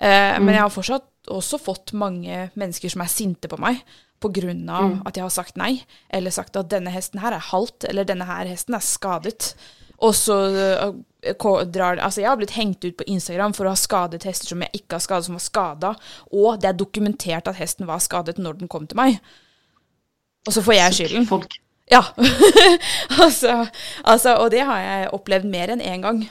[0.00, 3.82] Eh, Men jeg har fortsatt også fått mange mennesker som er sinte på meg
[4.20, 4.52] pga.
[4.72, 8.04] av at jeg har sagt nei, eller sagt at denne hesten her er halt, eller
[8.04, 9.54] denne her hesten er skadet.
[10.00, 13.76] Og så eh, drar Altså, jeg har blitt hengt ut på Instagram for å ha
[13.76, 15.94] skadet hester som jeg ikke har skadet, som var skada,
[16.32, 19.20] og det er dokumentert at hesten var skadet når den kom til meg.
[20.48, 21.28] Og så får jeg skylden.
[21.28, 21.58] Folk.
[21.90, 22.04] Ja.
[23.24, 23.66] altså,
[24.04, 26.22] altså, og det har jeg opplevd mer enn én gang.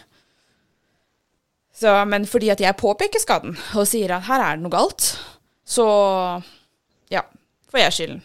[1.79, 5.13] Så, men fordi at jeg påpeker skaden og sier at her er det noe galt,
[5.63, 5.85] så
[7.13, 7.21] ja,
[7.71, 8.23] får jeg skylden.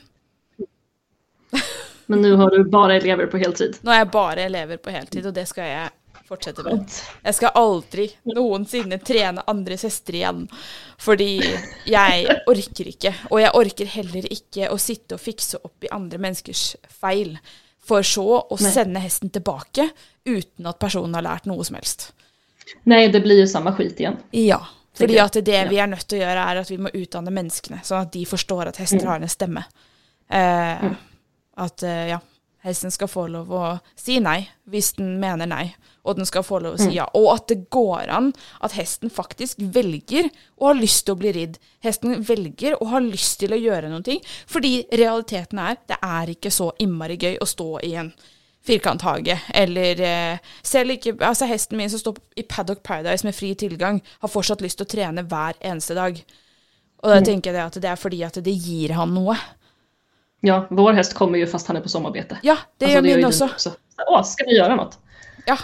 [2.11, 3.79] Men nu har du bara elever på heltid.
[3.81, 5.93] Nå er jeg bare elever på heltid, og det skal jeg
[6.29, 6.97] fortsette med.
[7.25, 10.43] Jeg skal aldri noensinne trene andres hester igjen,
[11.01, 11.31] fordi
[11.89, 13.15] jeg orker ikke.
[13.31, 17.39] Og jeg orker heller ikke å sitte og fikse opp i andre menneskers feil,
[17.85, 19.91] for så å sende hesten tilbake
[20.25, 22.11] uten at personen har lært noe som helst.
[22.85, 24.17] Nej, det blir ju samma skit igen.
[24.31, 24.61] Ja.
[24.95, 25.25] Fordi Tenker jeg.
[25.25, 28.05] at det vi er nødt til å gjøre, er at vi må utdanne menneskene, sånn
[28.07, 29.65] at de forstår at hester har en stemme.
[30.31, 30.85] Eh,
[31.57, 32.19] At eh, ja,
[32.65, 33.63] hesten skal få lov å
[33.99, 37.05] si nei hvis den mener nei, og den skal få lov å si ja.
[37.15, 38.33] Og at det går an
[38.65, 41.59] at hesten faktisk velger og har til å bli ridd.
[41.85, 44.17] Hesten velger og har lyst til å gjøre noe,
[44.51, 48.13] fordi realiteten er det er ikke så innmari gøy å stå i en
[48.67, 53.55] firkanthage, eller eh, selv ikke Altså, hesten min som står i Paddock Paradise med fri
[53.55, 56.23] tilgang, har fortsatt lyst til å trene hver eneste dag.
[57.05, 59.37] Og da tenker jeg at det er fordi at det gir han noe.
[60.45, 62.39] Ja, vår häst kommer ju fast han är på sommarbete.
[62.43, 63.45] Ja, det Alltså, gör min ju også.
[63.47, 63.73] din också.
[64.09, 64.99] Åh, ska vi göra något?
[65.47, 65.57] Ja.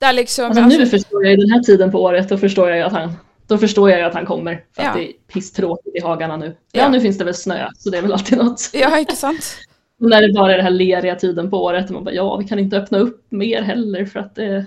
[0.00, 2.68] Det er liksom Alltså, nu förstår jag ju den här tiden på året, då förstår
[2.68, 3.12] jag ju att han,
[3.46, 4.64] då förstår jag att han kommer.
[4.76, 4.88] För Ja.
[4.88, 6.56] att det är pisstråkigt i hagarna nu.
[6.72, 6.88] Ja, Ja.
[6.88, 8.70] nu finns det väl snö, så det är väl alltid något.
[8.72, 9.56] Ja, ikke sant?
[10.00, 12.36] Och när det bara är den här leriga tiden på året, och man bara, ja,
[12.36, 14.66] vi kan inte öppna upp mer heller för att det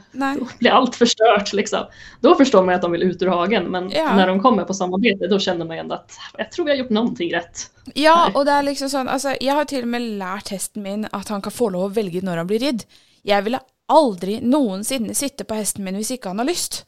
[0.59, 1.79] blir allt förstört liksom.
[2.21, 4.15] Då förstår man att de vill ut ur hagen, men Ja.
[4.15, 6.89] när de kommer på samarbete, då känner man ändå att jag tror vi har gjort
[6.89, 7.71] någonting rätt.
[7.93, 8.35] Ja, Nei.
[8.35, 11.27] og det er liksom sånn Altså, jeg har til og med lært hesten min at
[11.27, 12.83] han kan få lov å velge når han blir ridd.
[13.23, 13.59] Jeg ville
[13.89, 16.85] aldri noensinne sitte på hesten min ikke han har lyst.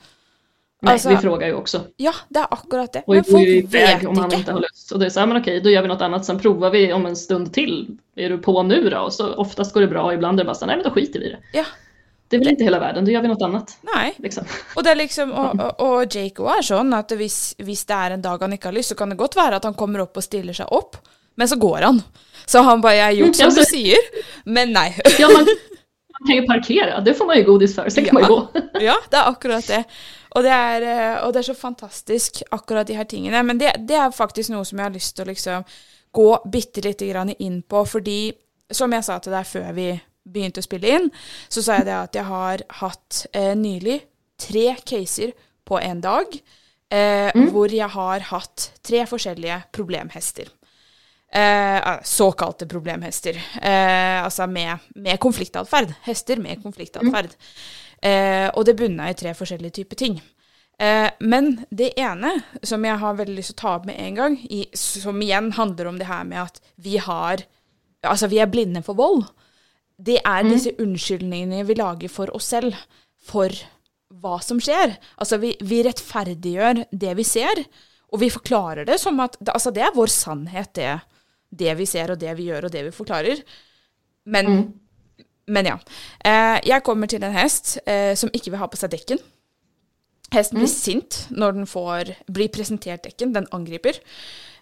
[0.81, 1.81] Nej, Alltså- vi frågar ju också.
[1.97, 3.03] Ja, det er akkurat det.
[3.07, 4.91] Och Men ju folk iväg vet om han inte har lust.
[4.91, 6.93] Och det är så här, men okej, då gör vi något annat, sen provar vi
[6.93, 7.97] om en stund till.
[8.15, 8.99] Är du på nu då?
[8.99, 10.91] Och så oftast går det bra, ibland är det bara så här, nej men då
[10.91, 11.39] skiter vi i det.
[11.53, 11.65] Ja.
[12.27, 13.77] Det är väl inte hela världen, då gör vi något annat.
[13.95, 14.13] Nei.
[14.17, 14.43] Liksom.
[14.75, 17.95] Og det er liksom, og, og, og Jake også er sånn at hvis, hvis det
[17.95, 20.03] er en dag han ikke har lyst, så kan det godt være at han kommer
[20.05, 20.95] opp og stiller seg opp,
[21.35, 22.01] men så går han.
[22.45, 24.93] Så han bare 'jeg har gjort som Ja, du sier', men nei.
[25.19, 25.45] Ja, man,
[26.19, 28.47] man kan ju parkera, det får man ju godis för, sen kan man ju gå.
[28.81, 29.83] Ja, det er akkurat det.
[30.37, 33.41] Og det er, eh, og det er så fantastisk, akkurat de her tingene.
[33.43, 35.65] Men det, det er faktisk noe som jeg har lyst til å liksom
[36.15, 38.21] gå bitte lite grann inn på, fordi
[38.71, 39.89] som jeg sa til deg før vi
[40.29, 41.09] begynte å spille inn,
[41.49, 43.99] så sa jeg det at jeg har hatt eh, nylig
[44.39, 45.33] tre caser
[45.65, 46.37] på en dag,
[46.93, 50.49] eh, hvor jeg har hatt tre forskjellige problemhester.
[51.29, 53.37] Eh, såkalte problemhester.
[53.61, 55.93] Eh, altså med, med konfliktatferd.
[56.07, 57.35] Hester med konfliktatferd.
[58.01, 60.19] Eh, og det bunna i tre forskjellige typer ting.
[60.79, 64.19] Eh, men det ene som jeg har veldig lyst til å ta opp med en
[64.19, 67.47] gang, i, som igjen handler om det her med at vi har
[67.99, 69.25] Altså, vi er blinde for vold.
[69.99, 72.77] Det er disse unnskyldningene vi lager for oss selv
[73.27, 73.51] for
[74.23, 74.93] hva som skjer.
[75.19, 77.59] Altså, vi, vi rettferdiggjør det vi ser,
[78.07, 80.93] og vi forklarer det som at Altså, det er vår sannhet, det,
[81.51, 83.43] det vi ser, og det vi gjør, og det vi forklarer.
[84.31, 84.47] Men,
[85.49, 85.75] men ja.
[86.25, 89.21] Eh, jeg kommer til en hest eh, som ikke vil ha på seg dekken.
[90.33, 93.33] Hesten blir sint når den får, blir presentert dekken.
[93.33, 93.97] Den angriper.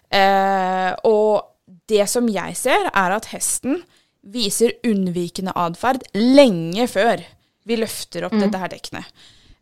[0.08, 1.44] Eh, og
[1.90, 3.82] det som jeg ser, er at hesten
[4.28, 7.22] viser unnvikende atferd lenge før
[7.68, 9.04] vi løfter opp dette her dekkene.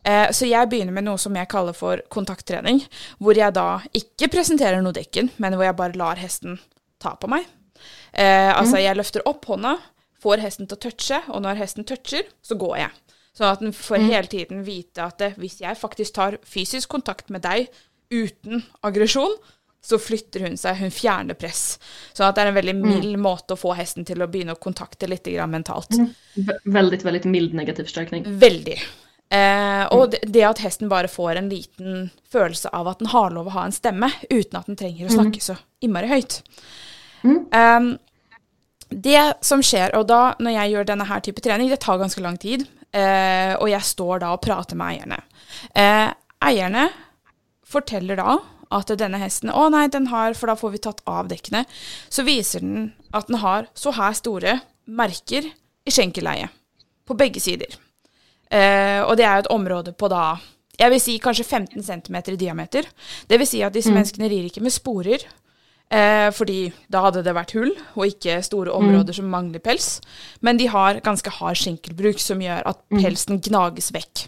[0.06, 2.78] Eh, så jeg begynner med noe som jeg kaller for kontakttrening,
[3.18, 6.60] hvor jeg da ikke presenterer noe dekken, men hvor jeg bare lar hesten
[7.02, 7.46] ta på meg.
[8.14, 9.74] Eh, altså, jeg løfter opp hånda,
[10.22, 12.90] får hesten til å touche, og når hesten toucher, så går jeg.
[13.36, 17.28] Sånn at den får hele tiden vite at det, hvis jeg faktisk tar fysisk kontakt
[17.28, 17.68] med deg
[18.10, 19.34] uten aggresjon,
[19.86, 21.76] så flytter hun seg, hun fjerner press.
[22.18, 25.06] At det er en veldig mild måte å få hesten til å begynne å kontakte
[25.06, 25.92] litt grann mentalt.
[26.34, 28.24] Vä- väldigt, väldigt mild negativ förstärkning.
[28.40, 28.80] Veldig.
[29.30, 33.30] Eh, og det, det at hesten bare får en liten følelse av at den har
[33.34, 36.40] lov å ha en stemme, uten at den trenger å snakke så innmari høyt.
[37.26, 37.96] Um,
[38.90, 42.22] det som skjer, og da når jeg gjør denne her type trening, det tar ganske
[42.22, 45.18] lang tid, eh, og jeg står da og prater med eierne.
[45.74, 46.10] Eh,
[46.46, 46.88] eierne
[47.66, 48.38] forteller da
[48.76, 51.62] at denne hesten Å nei, den har For da får vi tatt av dekkene.
[52.10, 56.50] Så viser den at den har så her store merker i skjenkeleiet.
[57.06, 57.78] På begge sider.
[58.50, 60.36] Eh, og det er jo et område på da
[60.76, 62.86] jeg vil si kanskje 15 cm i diameter.
[63.26, 65.22] Det vil si at disse menneskene rir ikke med sporer.
[65.86, 70.00] Eh, fordi da hadde det vært hull, og ikke store områder som mangler pels.
[70.42, 74.26] Men de har ganske hard skjenkelbruk, som gjør at pelsen gnages vekk.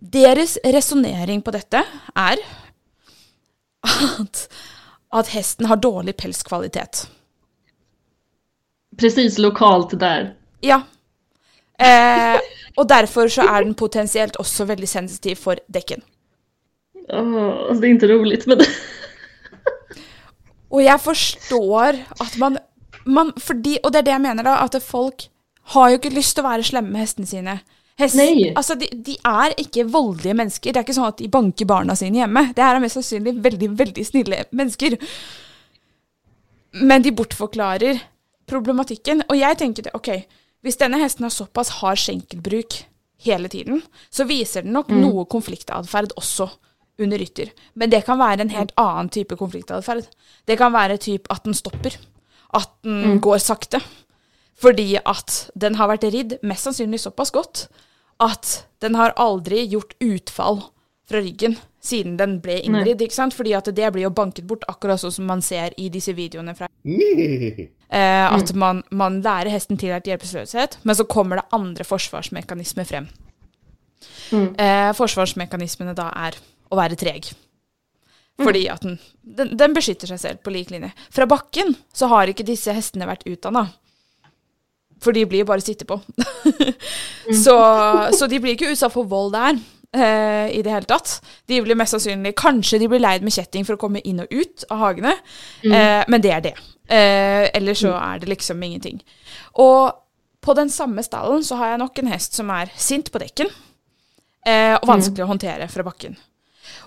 [0.00, 1.80] Deres resonnering på dette
[2.16, 2.44] er
[4.20, 4.44] at,
[5.12, 7.06] at hesten har dårlig pelskvalitet.
[9.00, 10.34] Precis lokalt där.
[10.60, 10.82] Ja.
[11.80, 12.40] Eh,
[12.76, 16.02] og derfor så er den potensielt også veldig sensitiv for dekken.
[17.12, 18.58] Alltså det är inte roligt men
[20.70, 22.58] Og jeg forstår at man,
[23.04, 24.56] man fordi, Og det er det jeg mener, da.
[24.64, 25.28] At folk
[25.74, 27.60] har ikke lyst til å være slemme med hestene sine.
[28.00, 28.48] Hest, Nei.
[28.56, 30.72] Altså, de, de er ikke voldelige mennesker.
[30.72, 32.46] Det er ikke sånn at de banker barna sine hjemme.
[32.56, 34.96] Det her er mest sannsynlig veldig, veldig snille mennesker.
[36.80, 38.00] Men de bortforklarer
[38.50, 39.24] problematikken.
[39.28, 40.14] Og jeg tenker det, ok,
[40.64, 42.80] hvis denne hesten har såpass hard skjenkelbruk
[43.26, 46.48] hele tiden, så viser den nok noe konfliktatferd også
[47.00, 47.50] under rytter.
[47.74, 50.06] Men det kan være en helt annen type konfliktatferd.
[50.46, 51.96] Det kan være typ at den stopper.
[52.56, 53.80] At den går sakte.
[54.60, 57.68] Fordi at den har vært ridd mest sannsynlig såpass godt
[58.20, 60.60] at den har aldri gjort utfall
[61.08, 63.00] fra ryggen siden den ble innridd.
[63.00, 63.34] ikke sant?
[63.34, 66.56] Fordi at det blir jo banket bort, akkurat sånn som man ser i disse videoene
[66.56, 66.70] fra.
[67.90, 73.08] Eh, at man, man lærer hesten tillært hjelpeløshet, men så kommer det andre forsvarsmekanismer frem.
[74.30, 76.38] Eh, forsvarsmekanismene da er
[76.70, 77.30] å være treg.
[78.40, 80.92] Fordi at den, den, den beskytter seg selv på lik linje.
[81.12, 83.66] Fra bakken så har ikke disse hestene vært utdanna.
[85.00, 85.98] For de blir bare sitte på.
[87.44, 87.56] så,
[88.16, 89.56] så de blir ikke utsatt for vold der
[89.96, 91.18] eh, i det hele tatt.
[91.48, 94.32] De blir mest sannsynlig Kanskje de blir leid med kjetting for å komme inn og
[94.32, 95.16] ut av hagene,
[95.64, 96.54] eh, men det er det.
[96.90, 99.00] Eh, ellers så er det liksom ingenting.
[99.62, 99.92] Og
[100.40, 103.48] på den samme stallen så har jeg nok en hest som er sint på dekken,
[104.46, 106.16] eh, og vanskelig å håndtere fra bakken.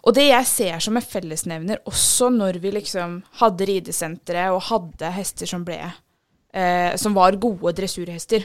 [0.04, 5.12] Og det jeg ser som en fellesnevner, også når vi liksom hadde ridesentre og hadde
[5.16, 8.44] hester som ble eh, Som var gode dressurhester,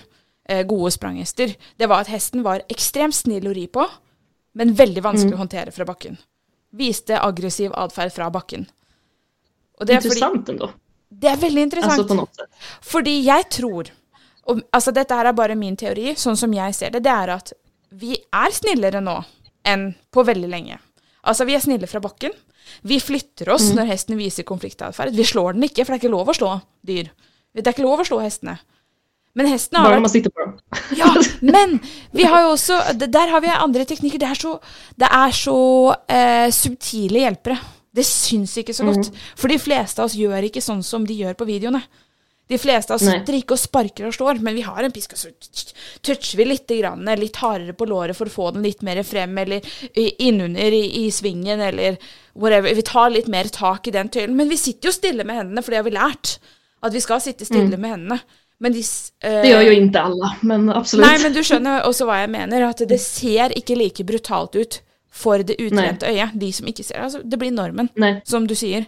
[0.48, 3.84] eh, gode spranghester, det var at hesten var ekstremt snill å ri på,
[4.54, 6.16] men veldig vanskelig å håndtere fra bakken.
[6.78, 8.68] Viste aggressiv atferd fra bakken.
[9.80, 10.70] Og det fordi, Intressant ändå.
[11.09, 11.92] det er veldig interessant.
[11.92, 12.50] Alltså på något sätt.
[12.82, 13.90] Fordi jeg tror
[14.48, 17.02] og, altså Dette her er bare min teori, sånn som jeg ser det.
[17.04, 17.52] Det er at
[17.90, 19.18] vi er snillere nå
[19.68, 20.78] enn på veldig lenge.
[21.27, 22.35] Altså, vi er snille fra bakken.
[22.87, 25.16] Vi flytter oss når hesten viser konfliktatferd.
[25.16, 26.51] Vi slår den ikke, for det er ikke lov å slå
[26.87, 27.09] dyr.
[27.57, 28.59] Det er ikke lov å slå hestene.
[29.39, 30.55] Men hesten har vært man sitter på dem.
[30.99, 31.09] ja,
[31.45, 31.77] men
[32.16, 34.19] vi har jo også Der har vi andre teknikker.
[34.19, 34.55] Det er så,
[34.99, 35.59] det er så
[36.11, 37.59] eh, subtile hjelpere.
[37.95, 39.11] Det syns ikke så godt.
[39.39, 41.81] For de fleste av oss gjør ikke sånn som de gjør på videoene.
[42.49, 43.18] De fleste av oss Nei.
[43.18, 45.32] sitter ikke og sparker og slår, men vi har en pisk, og så
[46.01, 49.36] toucher vi litt, grann, litt hardere på låret for å få den litt mer frem,
[49.44, 51.99] eller innunder i, i svingen, eller
[52.32, 52.72] whatever.
[52.74, 54.36] Vi tar litt mer tak i den tøylen.
[54.38, 56.38] Men vi sitter jo stille med hendene, for det har vi lært.
[56.80, 58.20] At vi skal sitte stille med hendene.
[58.59, 61.07] Men de eh, Det gör ju inte alla, men absolut.
[61.07, 62.64] Nei, men du skjønner også hva jeg mener.
[62.66, 64.80] At det ser ikke like brutalt ut
[65.14, 66.34] for det utrente øyet.
[66.34, 67.03] De som ikke ser.
[67.03, 68.86] Altså, det blir normen, Nej, som du sier.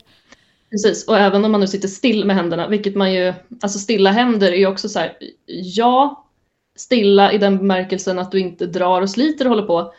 [0.71, 1.09] Precis.
[1.09, 4.53] Och även om man nu sitter still med händerna, vilket man ju, alltså stilla händer
[4.53, 5.17] är ju också så här,
[5.47, 6.25] ja,
[6.77, 9.93] stilla i den bemärkelsen att du inte drar och sliter och håller på.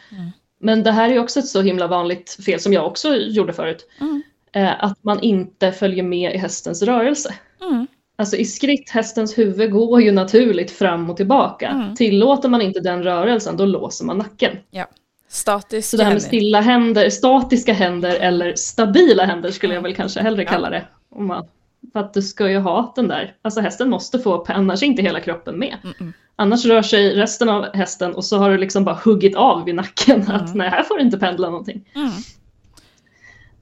[0.59, 3.53] Men det här är ju också ett så himla vanligt fel som jag också gjorde
[3.53, 3.87] förut.
[3.99, 4.21] Mm.
[4.51, 7.33] Eh, att man inte följer med i hästens rörelse.
[7.61, 7.87] Mm.
[8.15, 11.67] Alltså i skritt, hästens huvud går ju naturligt fram och tillbaka.
[11.67, 11.95] Mm.
[11.95, 14.57] Tillåter man inte den rörelsen, då låser man nacken.
[14.71, 14.85] Ja.
[15.31, 19.95] Statisk Så det här med stilla händer, statiska händer eller stabila händer skulle jag väl
[19.95, 20.83] kanske hellre kalla det.
[21.09, 21.47] Om man,
[21.93, 25.01] för att du ska ju ha den där, alltså hästen måste få, annars är inte
[25.01, 25.77] hela kroppen med.
[25.83, 26.13] Mm-mm.
[26.35, 29.75] Annars rör sig resten av hästen och så har du liksom bara huggit av vid
[29.75, 31.89] nacken att nej, här får du inte pendla någonting.
[31.95, 32.11] Mm.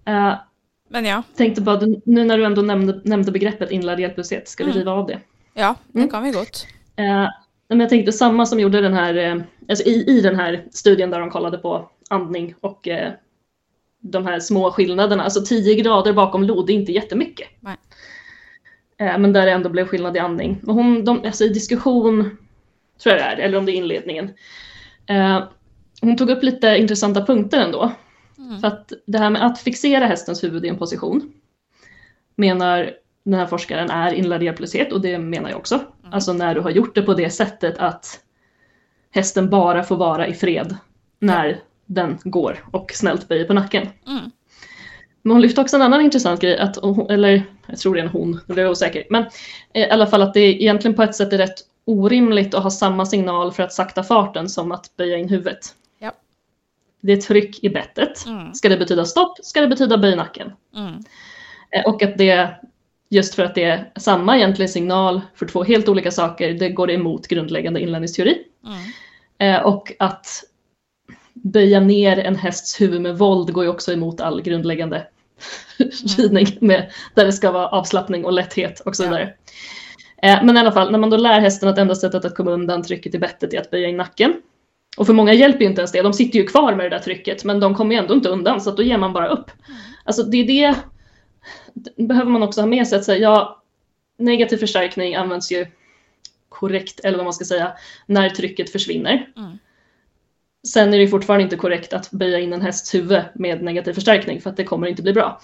[0.05, 0.35] Eh,
[0.89, 1.23] Men ja.
[1.35, 4.79] tänkte bara, nu när du ändå nämnde, nämnde begreppet inlärd hjälplöshet, ska vi Mm.
[4.79, 5.19] riva av det?
[5.53, 6.11] Ja, det Mm.
[6.11, 6.65] kan vi godt.
[6.95, 7.27] Eh,
[7.69, 11.09] men jag tänkte samma som gjorde den här, eh, alltså i, i den här studien
[11.09, 13.11] där de kollade på andning och eh,
[13.99, 17.47] de här små skillnaderna, alltså 10 grader bakom lod, det är inte jättemycket.
[17.59, 17.77] Nej.
[18.97, 20.61] Eh, men där det ändå blev skillnad i andning.
[20.67, 22.37] Och hon, de, alltså i diskussion,
[23.03, 24.33] tror jag det är, eller om det är inledningen,
[25.05, 25.43] eh,
[26.01, 27.91] hon tog upp lite intressanta punkter ändå.
[28.61, 31.33] För att det här med att fixera hästens huvud i en position
[32.35, 32.91] menar
[33.23, 35.79] den här forskaren är inlärd hjälplöshet och det menar jag också.
[36.11, 38.19] Alltså när du har gjort det på det sättet att
[39.11, 40.77] hästen bara får vara i fred
[41.19, 43.89] när den går och snällt böjer på nacken.
[44.07, 44.31] Mm.
[45.21, 48.03] Men hon lyfte också en annan intressant grej, att, hon- eller jag tror det är
[48.03, 49.03] en hon, nu blir jag osäker.
[49.09, 49.23] Men
[49.73, 52.69] eh, i alla fall att det egentligen på ett sätt är rätt orimligt att ha
[52.71, 55.59] samma signal för att sakta farten som att böja in huvudet.
[55.99, 56.11] Ja.
[57.01, 58.25] Det är tryck i bettet.
[58.25, 58.53] Mm.
[58.53, 59.37] Ska det betyda stopp?
[59.43, 60.51] Ska det betyda böj nacken?
[60.75, 60.93] Mm.
[61.71, 62.49] Eh, Och att det,
[63.09, 66.91] just för att det är samma egentligen signal för två helt olika saker, det går
[66.91, 68.37] emot grundläggande inlärningsteori.
[68.65, 69.55] Mm.
[69.55, 70.43] Eh, Och att
[71.33, 75.07] böja ner en hästs huvud med våld går ju också emot all grundläggande
[76.17, 79.07] ridning, med, där det ska vara avslappning och lätthet och så Ja.
[79.09, 79.33] vidare.
[80.23, 82.51] Eh, Men i alla fall, när man då lär hästen att enda sättet att komma
[82.51, 84.33] undan trycket i bettet är att böja in nacken.
[84.97, 86.99] Och för många hjälper ju inte ens det, de sitter ju kvar med det där
[87.03, 89.51] trycket, men de kommer ju ändå inte undan, så att då ger man bara upp.
[90.03, 90.75] Alltså det är det
[91.95, 93.61] behöver man också ha med sig, att säga, ja,
[94.17, 95.67] negativ förstärkning används ju
[96.49, 97.73] korrekt, eller vad man ska säga,
[98.05, 99.31] när trycket försvinner.
[99.37, 99.57] Mm.
[100.67, 104.41] Sen är det fortfarande inte korrekt att böja in en hästs huvud med negativ förstärkning
[104.41, 105.41] för att det kommer inte bli bra.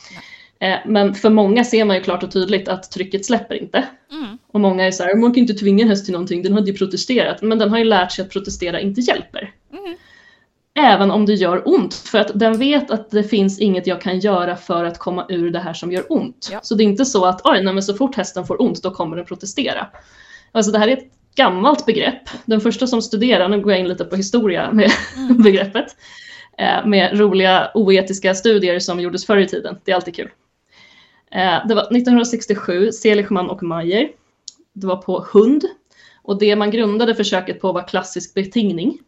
[0.59, 3.87] Eh, Men för många ser man ju klart och tydligt att trycket släpper inte.
[4.11, 4.37] Mm.
[4.47, 6.71] Och många är så här, man kan inte tvinga en häst till någonting, den hade
[6.71, 7.41] ju protesterat.
[7.41, 9.53] Men den har ju lärt sig att protestera inte hjälper.
[10.77, 10.91] Mm.
[10.93, 14.19] Även om det gör ont, för att den vet att det finns inget jag kan
[14.19, 16.49] göra för att komma ur det här som gör ont.
[16.51, 16.59] Ja.
[16.63, 18.91] Så det är inte så att oj, nej, men så fort hästen får ont då
[18.91, 19.87] kommer den protestera.
[20.51, 22.29] Alltså det här är ett gammalt begrepp.
[22.45, 24.91] Den första som studerar, nu går jag in lite på historia med
[25.43, 25.95] begreppet,
[26.57, 29.77] eh, med roliga oetiska studier som gjordes förr i tiden.
[29.83, 30.29] Det är alltid kul.
[31.31, 34.09] Eh, Det var 1967, Seligman och Mayer.
[34.73, 35.63] Det var på hund.
[36.21, 38.99] Och det man grundade försöket på var klassisk betingning.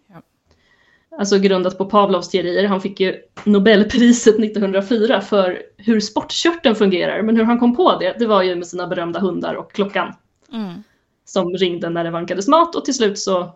[1.18, 2.68] Alltså grundat på Pavlovs teorier.
[2.68, 7.22] Han fick ju Nobelpriset 1904 för hur sportkörteln fungerar.
[7.22, 10.14] Men hur han kom på det, det var ju med sina berömda hundar och klockan
[10.54, 10.84] Mm.
[11.26, 13.50] som ringde när det vankades mat och till slut så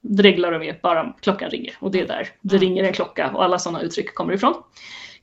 [0.00, 2.68] dreglar de ju bara klockan ringer och det är där det Mm.
[2.68, 4.54] ringer en klocka och alla sådana uttryck kommer ifrån.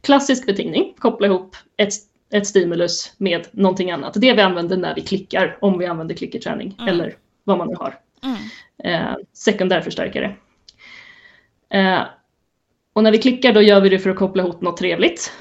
[0.01, 1.93] Klassisk betingning, koppla ihop ett,
[2.33, 4.13] ett stimulus med någonting annat.
[4.13, 6.89] Det vi använder när vi klickar, om vi använder klickerträning Mm.
[6.93, 7.99] eller vad man nu har.
[8.23, 8.37] Mm.
[8.83, 10.35] Eh, sekundärförstärkare.
[11.69, 12.01] Eh,
[12.93, 15.31] och när vi klickar då gör vi det för att koppla ihop något trevligt.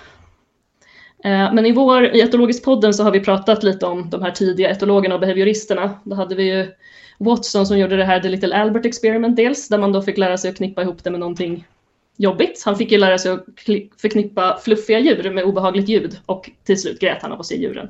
[1.24, 4.70] Eh, men i vår, i etologisk-podden så har vi pratat lite om de här tidiga
[4.70, 5.90] etologerna och behavioristerna.
[6.04, 6.72] Då hade vi ju
[7.18, 10.38] Watson som gjorde det här The Little Albert Experiment dels, där man då fick lära
[10.38, 11.66] sig att knippa ihop det med någonting
[12.16, 12.62] jobbigt.
[12.64, 13.44] Han fick ju lära sig att
[14.00, 17.88] förknippa fluffiga djur med obehagligt ljud och till slut grät han av att se djuren.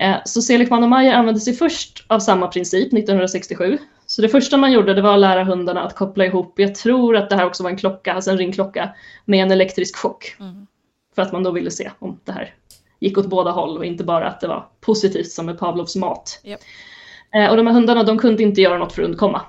[0.00, 3.78] Eh, så Seligman och Mayer använde sig först av samma princip 1967.
[4.10, 7.16] Så det första man gjorde det var att lära hundarna att koppla ihop, jag tror
[7.16, 8.90] att det här också var en klocka, alltså en ringklocka,
[9.24, 10.36] med en elektrisk chock.
[10.40, 10.66] Mm.
[11.14, 12.54] För att man då ville se om det här
[13.00, 16.40] gick åt båda håll och inte bara att det var positivt som med Pavlovs mat.
[16.44, 16.60] Japp.
[17.34, 19.42] Eh, Och de här hundarna de kunde inte göra något för att undkomma.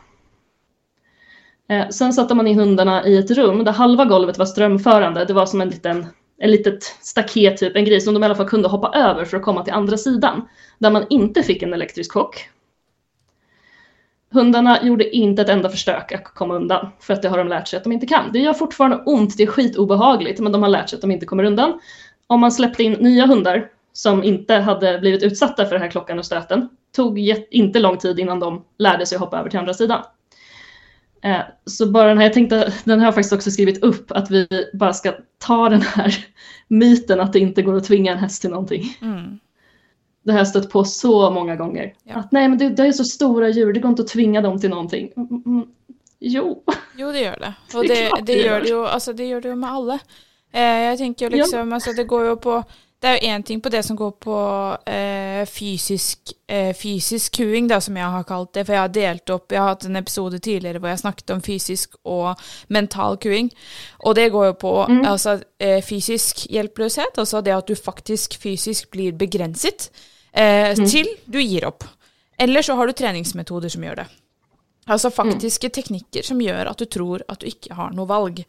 [1.69, 5.25] Eh, Sen satte man in hundarna i ett rum där halva golvet var strömförande.
[5.25, 6.05] Det var som en liten
[6.37, 9.37] en litet staket, typ, en grej som de i alla fall kunde hoppa över för
[9.37, 10.47] att komma till andra sidan.
[10.79, 12.49] Där man inte fick en elektrisk chock.
[14.31, 17.67] Hundarna gjorde inte ett enda försök att komma undan, för att det har de lärt
[17.67, 18.31] sig att de inte kan.
[18.31, 21.25] Det gör fortfarande ont, det är skitobehagligt, men de har lärt sig att de inte
[21.25, 21.79] kommer undan.
[22.27, 26.19] Om man släppte in nya hundar som inte hade blivit utsatta för den här klockan
[26.19, 27.19] och stöten, tog
[27.51, 30.03] inte lång tid innan de lärde sig hoppa över till andra sidan.
[31.23, 34.31] Eh, så bara den här, jag tänkte, den har jag faktiskt också skrivit upp, att
[34.31, 36.25] vi bara ska ta den här
[36.67, 38.97] myten att det inte går att tvinga en häst till någonting.
[39.01, 39.39] Mm.
[40.23, 41.93] Det har jag stött på så många gånger.
[42.03, 42.15] Ja.
[42.15, 44.59] Att nej men det, det är så stora djur, det går inte att tvinga dem
[44.59, 45.11] till någonting.
[45.17, 45.67] Mm, mm,
[46.19, 46.63] jo.
[46.97, 47.53] Jo, det gjør det.
[47.77, 48.59] Og Det det, klart det, gjør.
[48.61, 48.69] det
[49.41, 49.99] det jo med alle.
[50.53, 51.43] Eh, jeg tenker jo Ja.
[51.43, 52.63] liksom altså, Det går jo på
[53.01, 54.35] Det er jo én ting på det som går på
[54.85, 58.65] eh, fysisk, eh, fysisk kuing, da, som jeg har kalt det.
[58.67, 61.41] For jeg har delt opp Jeg har hatt en episode tidligere hvor jeg snakket om
[61.41, 62.37] fysisk og
[62.69, 63.49] mental kuing.
[64.05, 65.05] Og det går jo på Mm.
[65.05, 69.89] altså, eh, fysisk hjelpeløshet, altså det at du faktisk fysisk blir begrenset
[70.33, 70.85] eh, Mm.
[70.87, 71.83] til du gir opp.
[72.39, 74.07] Eller så har du treningsmetoder som gjør det.
[74.87, 78.45] Altså faktiske teknikker som gjør at du tror at du ikke har noe valg.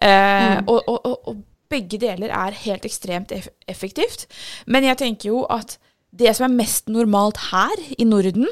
[0.00, 0.64] Eh, Mm.
[0.68, 1.36] og, og, og, og
[1.72, 4.26] begge deler er helt ekstremt eff effektivt.
[4.66, 5.78] Men jeg tenker jo at
[6.12, 8.46] det som er mest normalt her i Norden,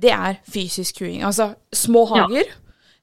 [0.00, 1.22] det er fysisk kuing.
[1.26, 2.22] Altså små Ja.
[2.28, 2.44] hager,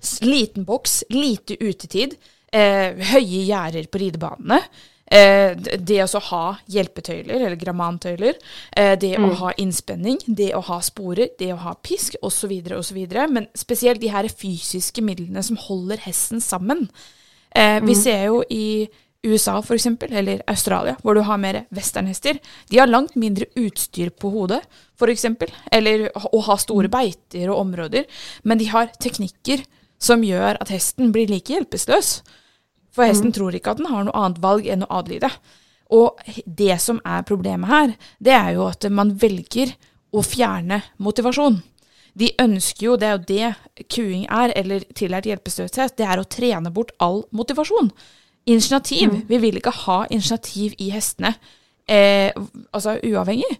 [0.02, 2.16] s- liten boks, lite utetid,
[2.54, 4.62] eh, høye gjerder på ridebanene.
[5.10, 8.34] Eh, det å ha hjelpetøyler, eller grammantøyler,
[8.76, 9.36] eh, det å Mm.
[9.40, 13.08] ha innspenning, det å ha sporer, det å ha pisk, osv., osv.
[13.30, 16.90] Men spesielt de her fysiske midlene som holder hesten sammen.
[17.56, 18.04] Eh, vi Mm.
[18.04, 18.90] ser jo i
[19.26, 22.38] USA eksempel, eller Australia, hvor du har mer westernhester,
[22.70, 24.62] de har langt mindre utstyr på hodet,
[25.12, 28.06] eksempel, eller å ha store beiter og områder,
[28.44, 29.66] men de har teknikker
[30.00, 32.22] som gjør at hesten blir like hjelpeløs.
[32.94, 35.30] For hesten tror ikke at den har noe annet valg enn å adlyde.
[35.94, 39.74] Og det som er problemet her, det er jo at man velger
[40.14, 41.62] å fjerne motivasjon.
[42.18, 46.26] De ønsker jo, det er jo det kuing er, eller tillært hjelpeløshet, det er å
[46.26, 47.92] trene bort all motivasjon.
[48.48, 49.12] Initiativ.
[49.28, 51.34] Vi vil ikke ha initiativ i hestene,
[51.88, 52.32] eh,
[52.72, 53.58] altså uavhengig.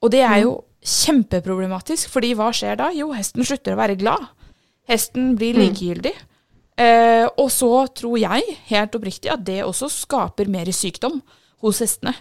[0.00, 0.54] Og det er jo
[0.84, 2.88] kjempeproblematisk, fordi hva skjer da?
[2.94, 4.28] Jo, hesten slutter å være glad.
[4.88, 6.14] Hesten blir likegyldig.
[6.78, 11.18] Eh, og så tror jeg, helt oppriktig, at det også skaper mer sykdom
[11.64, 12.14] hos hestene.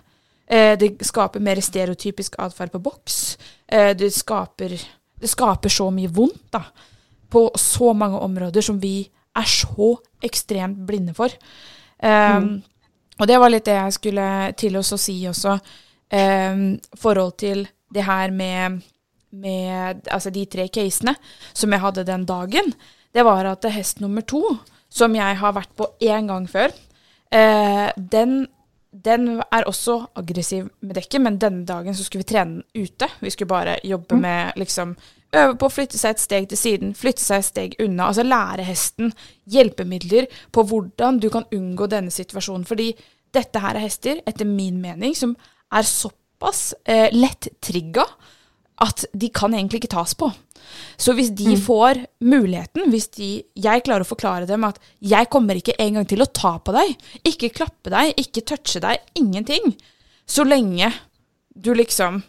[0.47, 3.37] Eh, det skaper mer stereotypisk atferd på boks.
[3.67, 4.73] Eh, det, skaper,
[5.21, 6.63] det skaper så mye vondt da,
[7.29, 9.01] på så mange områder som vi
[9.37, 9.93] er så
[10.25, 11.29] ekstremt blinde for.
[12.03, 12.63] Um,
[13.19, 14.25] Og det var litt det jeg skulle
[14.57, 15.57] til å si også.
[17.01, 18.81] Forhold til det her med,
[19.31, 21.15] med altså de tre casene
[21.53, 22.73] som jeg hadde den dagen.
[23.13, 24.43] Det var at hest nummer to,
[24.89, 26.71] som jeg har vært på én gang før,
[27.33, 28.47] eh, den,
[28.91, 33.09] den er også aggressiv med dekket, men denne dagen så skulle vi trene ute.
[33.19, 34.93] Vi skulle bare jobbe med liksom
[35.35, 38.07] Øve på å flytte seg et steg til siden, flytte seg et steg unna.
[38.07, 39.11] Altså lære hesten
[39.51, 42.63] hjelpemidler på hvordan du kan unngå denne situasjonen.
[42.67, 42.93] Fordi
[43.35, 45.35] dette her er hester, etter min mening, som
[45.75, 48.07] er såpass eh, lett trigga
[48.83, 50.29] at de kan egentlig ikke tas på.
[50.99, 55.57] Så hvis de får muligheten, hvis de, jeg klarer å forklare dem at jeg kommer
[55.57, 56.93] ikke engang til å ta på deg,
[57.25, 59.73] ikke klappe deg, ikke touche deg, ingenting,
[60.27, 60.91] så lenge
[61.57, 62.21] du liksom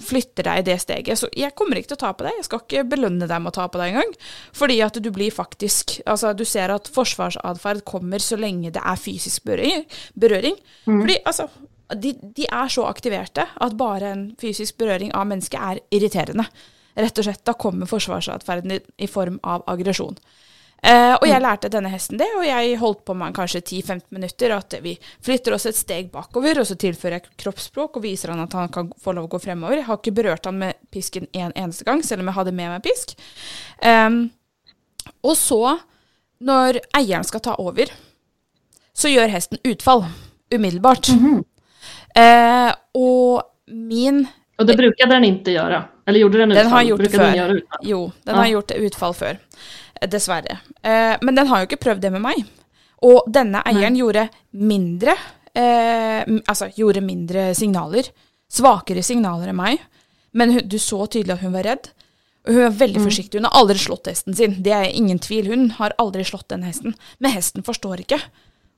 [0.00, 1.20] flytter deg i det steget.
[1.20, 3.52] Så jeg kommer ikke til å ta på deg, jeg skal ikke belønne deg med
[3.52, 4.14] å ta på deg engang.
[4.56, 9.00] Fordi at du blir faktisk Altså, du ser at forsvarsatferd kommer så lenge det er
[9.00, 9.84] fysisk berøring.
[10.18, 10.56] berøring.
[10.86, 11.48] Fordi altså
[11.96, 16.46] de, de er så aktiverte at bare en fysisk berøring av mennesket er irriterende.
[16.96, 20.16] Rett og slett, Da kommer forsvarsatferden i, i form av aggresjon.
[20.84, 24.50] Eh, og jeg lærte denne hesten det, og jeg holdt på med kanskje 10-15 minutter.
[24.56, 28.42] At vi flytter oss et steg bakover, og så tilfører jeg kroppsspråk og viser han
[28.42, 29.78] at han kan få lov å gå fremover.
[29.78, 32.72] Jeg har ikke berørt han med pisken en eneste gang, selv om jeg hadde med
[32.74, 33.14] meg pisk.
[33.82, 34.24] Em,
[35.22, 35.60] og så,
[36.42, 37.94] når eieren skal ta over,
[38.92, 40.04] så gjør hesten utfall
[40.52, 41.08] umiddelbart.
[42.18, 44.26] Eh, og min
[44.58, 45.84] Och det brukade den inte göra.
[46.06, 46.64] Eller gjorde den utfall?
[46.64, 47.38] Den har gjort det brukade den før.
[47.38, 47.80] göra utfall?
[47.82, 48.40] Jo, den Ja.
[48.40, 49.38] har gjort utfall før.
[50.10, 50.58] Dessverre.
[50.82, 52.42] Eh, men den har jo ikke prøvd det med meg.
[53.02, 55.16] Og denne eieren gjorde mindre
[55.58, 58.08] eh, Altså gjorde mindre signaler.
[58.52, 59.82] Svakere signaler enn meg.
[60.32, 61.90] Men hun, du så tydelig at hun var redd.
[62.48, 63.38] Hun er veldig forsiktig.
[63.38, 64.58] Hun har aldri slått hesten sin.
[64.64, 65.50] Det er ingen tvil.
[65.52, 66.96] Hun har aldri slått den hesten.
[67.22, 68.18] Men hesten forstår ikke.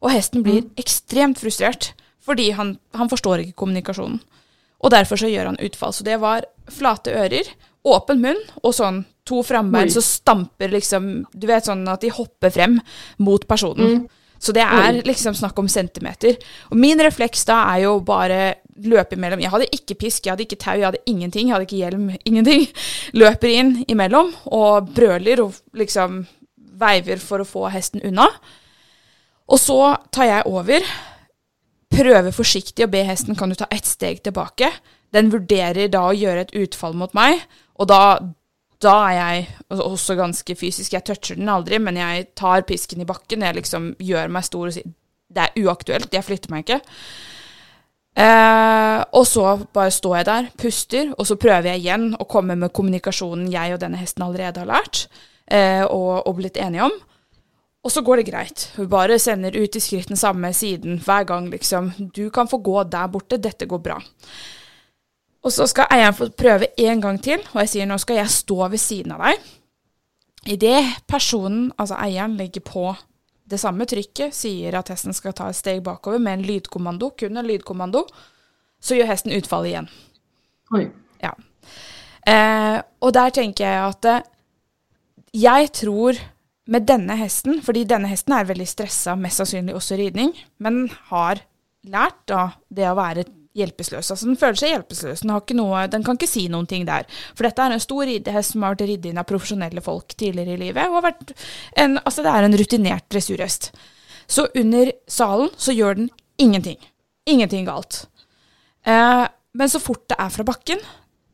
[0.04, 1.92] Og hesten blir ekstremt frustrert.
[2.24, 4.20] Fordi han, han forstår ikke kommunikasjonen.
[4.84, 5.94] Og derfor så gjør han utfall.
[5.96, 7.48] Så det var flate ører,
[7.84, 12.52] åpen munn og sånn to frambein så stamper liksom Du vet sånn at de hopper
[12.52, 12.78] frem
[13.18, 14.06] mot personen.
[14.44, 16.36] Så det er liksom snakk om centimeter.
[16.68, 19.40] Og min refleks da er jo bare løpe imellom.
[19.40, 21.48] Jeg hadde ikke pisk, jeg hadde ikke tau, jeg hadde ingenting.
[21.48, 22.66] Jeg hadde ikke hjelm, ingenting.
[23.16, 26.26] Løper inn imellom og brøler og liksom
[26.76, 28.26] veiver for å få hesten unna.
[29.48, 29.78] Og så
[30.12, 30.84] tar jeg over,
[31.94, 34.68] prøver forsiktig å be hesten kan du ta ett steg tilbake.
[35.14, 37.42] Den vurderer da å gjøre et utfall mot meg,
[37.78, 38.00] og da,
[38.82, 40.94] da er jeg også ganske fysisk.
[40.94, 43.46] Jeg toucher den aldri, men jeg tar pisken i bakken.
[43.46, 44.92] Jeg liksom gjør meg stor og sier
[45.34, 46.80] det er uaktuelt, jeg flytter meg ikke.
[48.14, 52.54] Eh, og så bare står jeg der, puster, og så prøver jeg igjen å komme
[52.58, 55.08] med kommunikasjonen jeg og denne hesten allerede har lært
[55.50, 56.94] eh, og, og blitt enige om.
[57.84, 58.68] Og så går det greit.
[58.78, 61.90] Hun bare sender ut i skritt den samme siden hver gang, liksom.
[62.16, 63.98] Du kan få gå der borte, dette går bra.
[65.44, 68.32] Og så skal eieren få prøve en gang til, og jeg sier nå skal jeg
[68.32, 69.50] stå ved siden av deg.
[70.54, 72.88] Idet personen, altså eieren, legger på
[73.48, 77.36] det samme trykket, sier at hesten skal ta et steg bakover med en lydkommando, kun
[77.36, 78.06] en lydkommando,
[78.80, 79.88] så gjør hesten utfall igjen.
[80.72, 80.88] Oj.
[81.20, 81.32] Ja.
[82.24, 84.26] Eh, og der tenker jeg at eh,
[85.44, 86.20] jeg tror
[86.72, 91.44] med denne hesten, fordi denne hesten er veldig stressa, mest sannsynlig også ridning, men har
[91.84, 94.10] lært da det å være hjelpeløs.
[94.10, 97.06] Altså den føler seg hjelpeløs, den, noe, den kan ikke si noen ting der.
[97.36, 100.56] For dette er en stor ridehest som har vært ridd inn av profesjonelle folk tidligere
[100.56, 101.34] i livet, og har vært
[101.80, 103.70] en, altså det er en rutinert dressurhest.
[104.26, 106.80] Så under salen så gjør den ingenting.
[107.30, 108.04] Ingenting galt.
[108.86, 109.24] Eh,
[109.54, 110.82] men så fort det er fra bakken,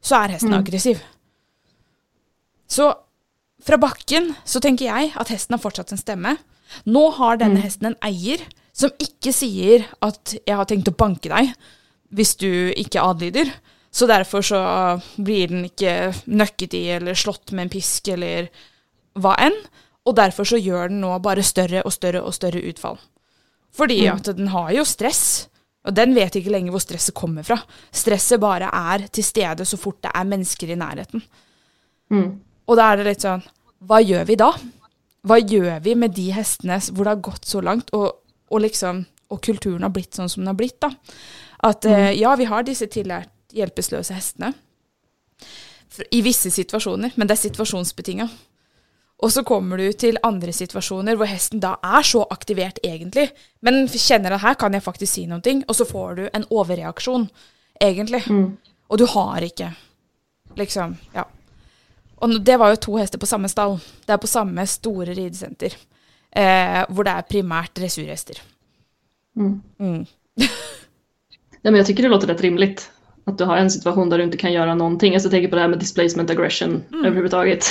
[0.04, 1.00] så er hesten aggressiv.
[2.70, 2.92] Så
[3.64, 6.36] fra bakken så tenker jeg at hesten har fortsatt en stemme.
[6.86, 8.44] Nå har denne hesten en eier
[8.76, 11.54] som ikke sier at 'jeg har tenkt å banke deg'
[12.14, 13.50] hvis du ikke adlyder.
[13.90, 14.60] Så derfor så
[15.18, 18.50] blir den ikke nøkket i eller slått med en pisk eller
[19.18, 19.56] hva enn.
[20.06, 22.98] Og derfor så gjør den nå bare større og større og større utfall.
[23.76, 25.48] Fordi at den har jo stress,
[25.86, 27.56] og den vet ikke lenger hvor stresset kommer fra.
[27.94, 31.22] Stresset bare er til stede så fort det er mennesker i nærheten.
[32.10, 32.30] Mm.
[32.66, 33.44] Og da er det litt sånn
[33.86, 34.48] Hva gjør vi da?
[35.26, 38.18] Hva gjør vi med de hestene hvor det har gått så langt, og,
[38.50, 40.90] og liksom Og kulturen har blitt sånn som den har blitt, da.
[41.62, 44.52] At eh, ja, vi har disse tillært hjelpeløse hestene
[46.14, 48.28] i visse situasjoner, men det er situasjonsbetinga.
[49.20, 53.26] Og så kommer du til andre situasjoner hvor hesten da er så aktivert egentlig,
[53.66, 57.26] men kjenner at her kan jeg faktisk si noe, og så får du en overreaksjon,
[57.82, 58.22] egentlig.
[58.88, 59.74] Og du har ikke
[60.56, 61.24] liksom Ja.
[62.22, 63.78] Og nå- det var jo to hester på samme stall.
[64.06, 65.74] Det er på samme store ridesenter.
[66.36, 68.40] Eh, hvor det er primært dressurhester.
[69.36, 69.62] Mm.
[69.78, 70.06] Mm.
[71.62, 72.90] Men jag tycker det låter rätt rimligt.
[73.26, 75.14] Att du har en situation där du inte kan göra någonting.
[75.14, 77.64] Alltså, jag tänker på det här med displacement aggression överhuvudtaget.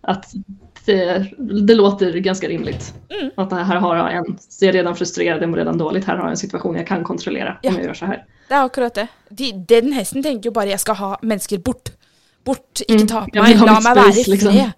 [0.00, 0.32] Att
[0.84, 2.94] det, det låter ganska rimligt.
[3.36, 6.22] Att det här har jag en, ser redan frustrerad, jag mår redan dåligt, här har
[6.22, 7.70] jag en situation jag kan kontrollera Ja.
[7.70, 8.24] om jag gör så här.
[8.48, 9.06] Det er akkurat det.
[9.28, 11.90] De, den hesten tenker jo bare 'jeg skal ha mennesker bort'.
[12.44, 13.06] Bort, ikke Mm.
[13.06, 14.52] ta på la litt meg være i space, liksom.
[14.52, 14.70] fred.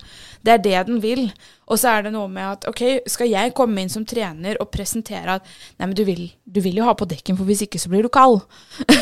[0.46, 1.24] Det er det den vil.
[1.66, 4.70] Og så er det noe med at ok, skal jeg komme inn som trener og
[4.70, 5.48] presentere at
[5.80, 8.06] nei, men du vil, du vil jo ha på dekken, for hvis ikke så blir
[8.06, 8.10] du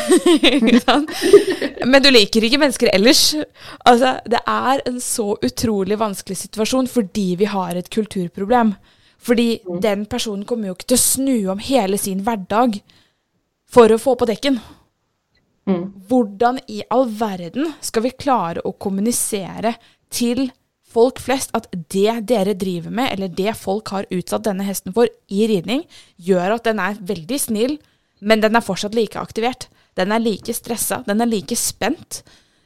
[0.87, 1.13] sant?
[1.85, 3.27] men du liker ikke mennesker ellers.
[3.85, 8.73] Altså, det er en så utrolig vanskelig situasjon fordi vi har et kulturproblem.
[9.25, 12.79] Fordi den personen kommer jo ikke til å snu om hele sin hverdag
[13.69, 14.59] for å få på dekken.
[15.65, 15.85] Mm.
[16.09, 19.73] Hvordan i all verden skal vi klare å kommunisere
[20.13, 20.47] til
[20.95, 25.11] folk flest at det dere driver med, eller det folk har utsatt denne hesten for
[25.27, 25.83] i ridning,
[26.15, 27.77] gjør at den er veldig snill,
[28.25, 29.67] men den er fortsatt like aktivert.
[29.95, 32.23] Den er like stressa, den er like spent.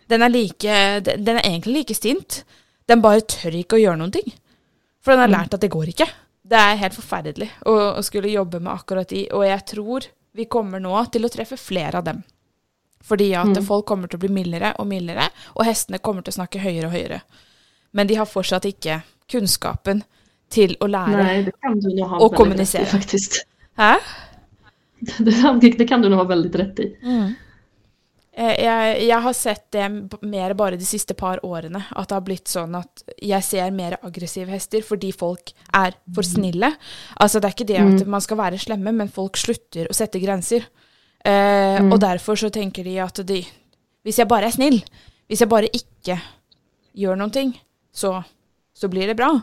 [0.09, 2.43] Den er, like, den er egentlig like sint.
[2.89, 4.31] Den bare tør ikke å gjøre noen ting.
[5.05, 6.07] For den har lært at det går ikke.
[6.49, 10.47] Det er helt forferdelig å, å skulle jobbe med akkurat de, og jeg tror vi
[10.49, 12.23] kommer nå til å treffe flere av dem.
[13.05, 16.39] Fordi at folk kommer til å bli mildere og mildere, og hestene kommer til å
[16.39, 17.21] snakke høyere og høyere.
[17.91, 20.03] Men de har fortsatt ikke kunnskapen
[20.49, 21.23] til å lære.
[21.23, 21.51] Nej,
[22.19, 22.81] Och kommunicera.
[22.83, 23.45] i faktiskt.
[23.77, 23.95] Hæ?
[25.61, 26.95] Det, det kan du nog ha väldigt rätt i.
[28.33, 29.85] Eh, Jeg, jeg har sett det
[30.21, 31.83] mer bare de siste par årene.
[31.95, 36.23] At det har blitt sånn at jeg ser mer aggressive hester fordi folk er for
[36.27, 36.73] snille.
[37.19, 40.19] Altså Det er ikke det at man skal være slemme, men folk slutter å sette
[40.19, 40.67] grenser.
[41.25, 43.41] Eh, Og derfor så tenker de at de
[44.03, 44.83] Hvis jeg bare er snill,
[45.27, 46.15] hvis jeg bare ikke
[46.95, 47.49] gjør noen ting,
[47.99, 48.19] så,
[48.75, 49.33] så blir det bra.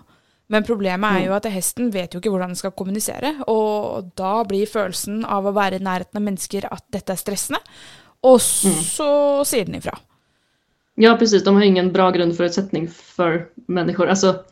[0.49, 4.39] Men problemet er jo at hesten vet jo ikke hvordan den skal kommunisere, og da
[4.47, 7.63] blir følelsen av å være i nærheten av mennesker at dette er stressende.
[8.21, 9.99] Och så säger den ifrån.
[10.95, 11.45] Ja, precis.
[11.45, 14.07] De har ingen bra grundförutsättning för människor.
[14.07, 14.45] Alltså,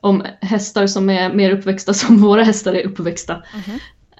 [0.00, 3.42] om hästar som är mer uppväxta som våra hästar är uppväxta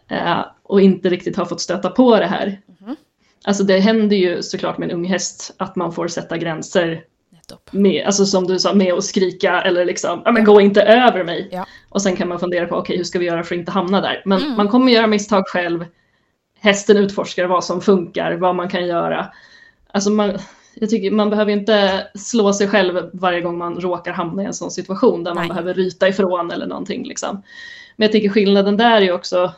[0.08, 2.60] eh, och inte riktigt har fått stöta på det här.
[3.44, 7.02] Alltså det händer ju såklart med en ung häst att man får sätta gränser
[7.50, 7.72] Nettopp.
[7.72, 11.24] med, alltså som du sa, med att skrika eller liksom, ja men gå inte över
[11.24, 11.48] mig.
[11.52, 11.66] Ja.
[11.88, 14.00] Och sen kan man fundera på, okej hur ska vi göra för att inte hamna
[14.00, 14.22] där?
[14.24, 15.84] Men man kommer göra misstag själv.
[16.60, 19.26] Hästen utforskar vad som funkar, vad man kan göra.
[19.92, 20.38] Alltså man,
[20.74, 24.54] jag tycker man behöver inte slå sig själv varje gång man råkar hamna i en
[24.54, 25.48] sån situation där man Nej.
[25.48, 27.04] behöver ryta ifrån eller någonting.
[27.04, 27.42] Liksom.
[27.96, 29.52] Men jag tycker skillnaden där är ju också,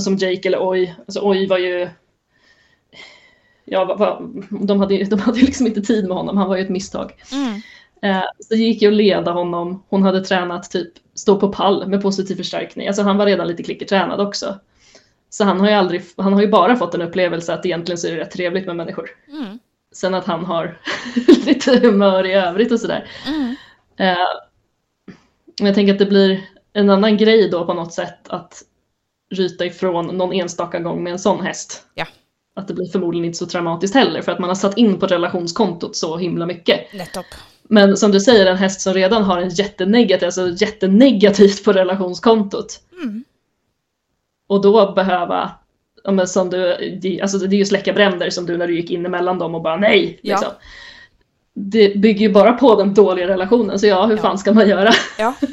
[0.00, 1.88] som Jake eller Oj, alltså Oj var ju
[3.64, 3.96] Ja,
[4.50, 7.12] de hade, de hade liksom inte tid med honom, han var ju ett misstag.
[7.32, 7.60] Mm.
[8.02, 9.82] Eh, så det gick ju att leda honom.
[9.88, 12.86] Hon hade tränat typ stå på pall med positiv förstärkning.
[12.86, 14.58] Alltså han var redan lite klickertränad också.
[15.30, 18.06] Så han har ju aldrig, han har ju bara fått en upplevelse att egentligen så
[18.06, 19.10] är det rätt trevligt med människor.
[19.28, 19.58] Mm.
[19.92, 20.78] Sen att han har
[21.46, 23.08] lite humör i övrigt och sådär.
[23.26, 23.56] Mm.
[23.96, 24.26] Eh,
[25.56, 28.62] jag tänker att det blir en annan grej då på något sätt att
[29.30, 31.86] ryta ifrån någon enstaka gång med en sån häst.
[31.94, 32.06] Ja.
[32.56, 35.06] Att det blir förmodligen inte så traumatiskt heller för att man har satt in på
[35.06, 36.92] relationskontot så himla mycket.
[36.92, 37.26] Nettopp.
[37.62, 42.80] Men som du säger, en häst som redan har en jättenegativ, alltså jättenegativt på relationskontot.
[43.02, 43.24] Mm.
[44.48, 45.50] Och då behöva,
[46.10, 46.76] men som du,
[47.22, 49.62] alltså det är ju släcka bränder som du när du gick in emellan dem och
[49.62, 50.18] bara nej.
[50.22, 50.34] Ja.
[50.36, 50.52] Liksom.
[51.54, 54.22] Det bygger ju bara på den dåliga relationen, så ja, hur Ja.
[54.22, 54.92] fan ska man göra?
[55.18, 55.34] Ja.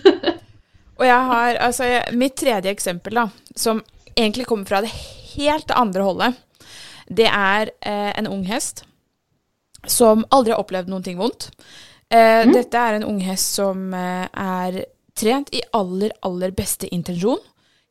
[1.02, 3.80] Og jeg har, altså, jeg, mitt tredje eksempel, da, som
[4.14, 4.91] egentlig kommer fra det
[5.34, 6.36] helt andre holdet,
[7.12, 8.86] det er eh, en ung hest
[9.89, 11.49] som aldri har opplevd noen ting vondt.
[12.12, 14.82] Eh, Dette er en ung hest som eh, er
[15.18, 17.39] trent i aller, aller beste intensjon.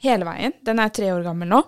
[0.01, 0.55] hele veien.
[0.65, 1.59] Den er tre år gammel nå.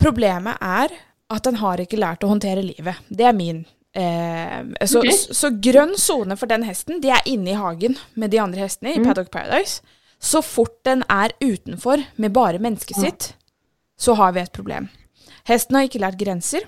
[0.00, 0.92] Problemet er
[1.30, 2.98] at den har ikke lært å håndtere livet.
[3.08, 3.62] Det er min
[3.94, 5.10] eh, så, Ok.
[5.14, 8.64] så, så grønn sone for den hesten, det er inne i hagen med de andre
[8.66, 9.80] hestene i Paddock Paradise.
[10.20, 13.30] Så fort den er utenfor med bare mennesket sitt,
[14.00, 14.88] så har vi et problem.
[15.48, 16.66] Hesten har ikke lært grenser.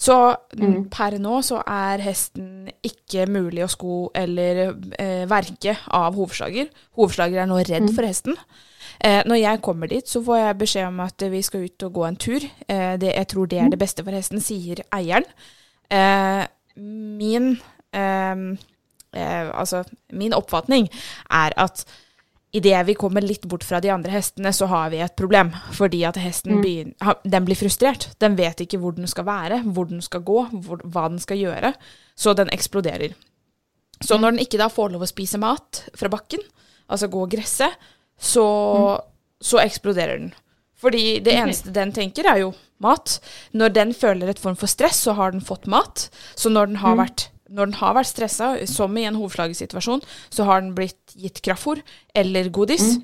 [0.00, 0.14] Så
[0.58, 0.88] mm.
[0.92, 6.70] per nå så er hesten ikke mulig å sko eller eh, verke av hovslager.
[6.98, 8.36] Hovslager er nå redd for hesten.
[8.98, 11.94] Eh, når jeg kommer dit, så får jeg beskjed om at vi skal ut og
[11.98, 12.46] gå en tur.
[12.66, 15.28] Eh, det, jeg tror det er det beste for hesten, sier eieren.
[15.94, 16.42] Eh,
[16.74, 17.52] min
[17.94, 18.44] eh,
[19.14, 20.90] eh, Altså, min oppfatning
[21.30, 21.84] er at
[22.54, 25.50] idet vi kommer litt bort fra de andre hestene, så har vi et problem.
[25.74, 28.08] Fordi at hesten begyn- ha- den blir frustrert.
[28.22, 31.36] Den vet ikke hvor den skal være, hvor den skal gå, hvor, hva den skal
[31.40, 31.74] gjøre.
[32.16, 33.14] Så den eksploderer.
[34.02, 36.40] Så når den ikke da får lov å spise mat fra bakken,
[36.90, 37.68] altså gå og gresse,
[38.18, 38.46] så,
[39.42, 40.32] så eksploderer den.
[40.78, 42.52] Fordi det eneste den tenker, er jo
[42.82, 43.18] mat.
[43.54, 46.08] Når den føler et form for stress, så har den fått mat.
[46.36, 50.46] Så når den har vært når den har vært stressa, som i en hovslagesituasjon, så
[50.48, 51.82] har den blitt gitt kraftfôr
[52.16, 52.98] eller godis,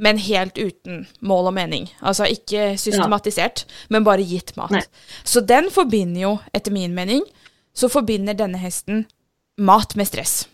[0.00, 1.90] men helt uten mål og mening.
[2.00, 4.72] Altså ikke systematisert, men bare gitt mat.
[4.72, 4.84] Nei.
[5.24, 7.24] Så den forbinder jo, etter min mening,
[7.76, 9.04] så forbinder denne hesten
[9.60, 10.46] mat med stress.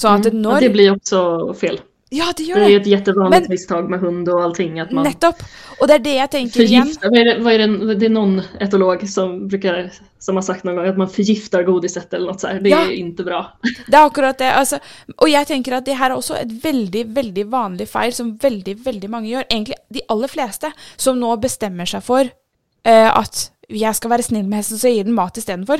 [0.00, 1.80] Så at Ja, når det blir också fel.
[2.12, 2.74] Ja, det Det gjør är det.
[2.76, 4.80] ett jättevanligt Men- misstag med hund och allting.
[4.80, 5.42] Att man Nettopp.
[5.80, 6.82] Og det er det jeg tenker igjen.
[6.82, 7.10] förgiftar.
[7.10, 10.64] Vad är det, vad är det, det är någon etolog som, brukar, som har sagt
[10.64, 12.60] någon gång att man förgiftar godiset eller något så här.
[12.60, 12.80] Det Ja.
[12.86, 13.52] är inte bra.
[13.86, 14.52] Det er akkurat det.
[14.52, 14.78] Altså,
[15.16, 18.76] og jeg tenker at det her er også et veldig veldig vanlig feil som veldig
[18.84, 19.44] veldig mange gjør.
[19.50, 22.20] Egentlig de aller fleste som nå bestemmer seg for
[22.84, 25.78] eh, at jeg skal være snill med hesten, så jeg gir den mat istedenfor.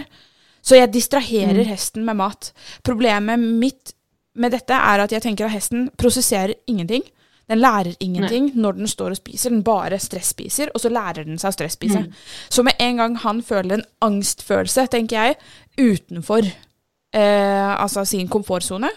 [0.63, 2.53] Så jeg distraherer hesten med mat.
[2.85, 3.95] Problemet mitt
[4.35, 7.03] med dette er at jeg tenker at hesten prosesserer ingenting.
[7.51, 11.39] Den lærer ingenting når den står og spiser, den bare stresspiser, og så lærer den
[11.41, 12.05] seg å stresspise.
[12.49, 15.39] Så med en gang han føler en angstfølelse, tenker jeg,
[15.81, 18.93] utenfor eh, altså sin komfortsone,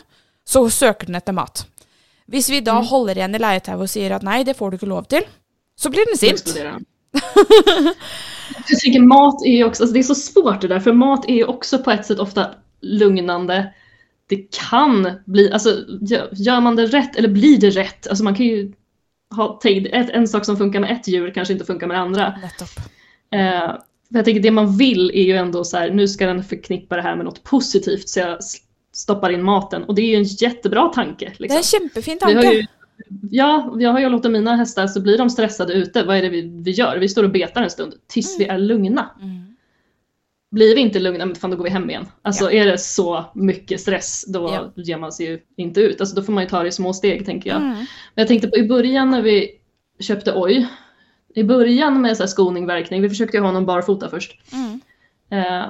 [0.45, 1.65] så søker den etter mat.
[2.29, 4.91] Hvis vi da holder igjen i leietauet og sier at nei, det får du ikke
[4.91, 5.25] lov til,
[5.73, 6.53] så blir den sint.
[8.69, 11.25] Jag tycker mat är ju också, alltså det är så svårt det där, för mat
[11.29, 12.49] är ju också på ett sätt ofta
[12.81, 13.73] lugnande.
[14.29, 15.69] Det kan bli, alltså
[16.01, 18.07] gör- man det rätt, eller blir det rätt?
[18.07, 18.73] Alltså man kan ju
[19.35, 22.33] ha, ett, en sak som funkar med ett djur kanske inte funkar med det andra.
[23.33, 23.75] Eh,
[24.09, 27.01] jag tänker det man vill är ju ändå så här, nu ska den förknippa det
[27.01, 28.37] här med något positivt så jag
[28.93, 29.83] stoppar in maten.
[29.83, 31.25] Och det är ju en jättebra tanke.
[31.25, 31.55] Det Liksom.
[31.55, 32.57] er en kjempefin Vi har tanke.
[32.57, 32.65] ju,
[33.31, 36.03] ja, jag har ju låtit mina hästar så blir de stressade ute.
[36.03, 36.97] Vad är det vi, vi gör?
[36.97, 39.09] Vi står och betar en stund tills vi är lugna.
[39.21, 39.52] Mm.
[40.53, 42.05] Blir vi inte lugna, men fan då går vi hem igen.
[42.21, 44.83] Alltså är det så mycket stress då Ja.
[44.83, 46.01] ger man sig ju inte ut.
[46.01, 47.57] Alltså då får man ju ta det i små steg tänker jag.
[47.57, 47.69] Mm.
[47.77, 47.85] Men
[48.15, 49.51] jag tänkte på i början när vi
[49.99, 50.67] köpte Oj.
[51.35, 53.01] I början med så här skoning, verkning.
[53.01, 54.41] Vi försökte ju ha honom barfota först.
[54.53, 54.81] Mm.
[55.29, 55.65] Eh,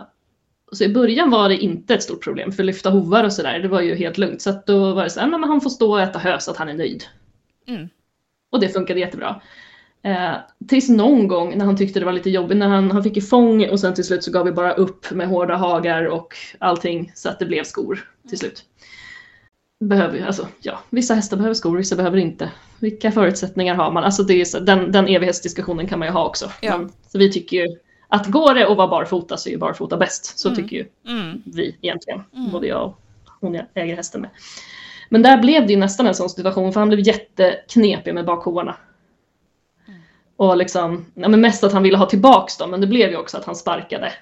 [0.72, 3.60] så i början var det inte ett stort problem för lyfta hovar och sådär.
[3.60, 4.42] Det var ju helt lugnt.
[4.42, 6.40] Så att då var det så här, "Nej, men han får stå och äta hö
[6.40, 7.04] så att han är nöjd.
[7.68, 7.90] Mm.
[8.50, 9.42] Och det funkade jättebra.
[10.06, 10.34] Eh,
[10.68, 13.22] tills någon gång när han tyckte det var lite jobbigt, när han, han fick ju
[13.22, 17.12] fång och sen till slut så gav vi bara upp med hårda hagar och allting
[17.16, 18.64] så att det blev skor till slut.
[19.80, 22.52] Behöver alltså ja, vissa hästar behöver skor, vissa behöver inte.
[22.80, 24.04] Vilka förutsättningar har man?
[24.04, 26.52] Alltså det är så, den, den evighetsdiskussionen kan man ju ha också.
[26.62, 26.78] Ja.
[26.78, 27.78] Men, så vi tycker ju
[28.08, 30.40] att går det att vara barfota så är ju barfota bäst.
[30.40, 31.42] Så tycker ju Mm.
[31.46, 32.24] vi egentligen.
[32.52, 33.00] Både jag och
[33.42, 34.30] hon jag äger hästen med.
[35.10, 38.76] Men där blev det ju nästan en sån situation för han blev jätteknepig med bakhovarna.
[40.38, 43.18] Och liksom, ja, men mest att han ville ha tillbaks dem men det blev ju
[43.18, 44.14] också att han sparkade.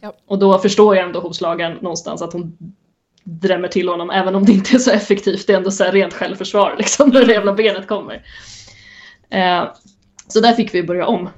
[0.00, 0.12] Ja.
[0.26, 2.56] Och då förstår jag ändå hovslagaren någonstans att hon
[3.24, 5.46] drämmer till honom även om det inte är så effektivt.
[5.46, 8.22] Det är ändå så här rent självförsvar liksom när det jävla benet kommer.
[9.30, 9.64] Eh,
[10.28, 11.28] så där fick vi börja om.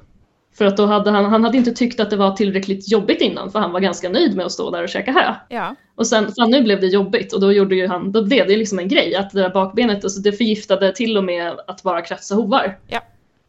[0.59, 3.53] För att då hade han, han hade inte tyckt att det var tillräckligt jobbigt innan
[3.53, 5.35] för han var ganska nöjd med att stå där och käka hö.
[5.49, 5.77] Ja.
[5.95, 8.57] Och sen, fan nu blev det jobbigt och då gjorde ju han, då blev det
[8.57, 12.03] liksom en grej att det där bakbenet, alltså det förgiftade till och med att bara
[12.03, 12.79] kratsa hovar.
[12.87, 13.01] Ja.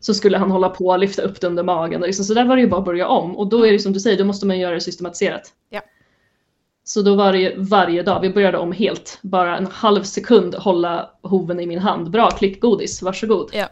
[0.05, 2.45] Så skulle han hålla på och lyfta upp det under magen och liksom, så där
[2.45, 4.25] var det ju bara att börja om och då är det som du säger, då
[4.25, 5.53] måste man göra det systematiserat.
[5.69, 5.81] Ja.
[6.83, 10.55] Så då var det ju varje dag, vi började om helt, bara en halv sekund
[10.55, 12.09] hålla hoven i min hand.
[12.09, 13.51] Bra, klickgodis, varsågod.
[13.53, 13.67] Ja.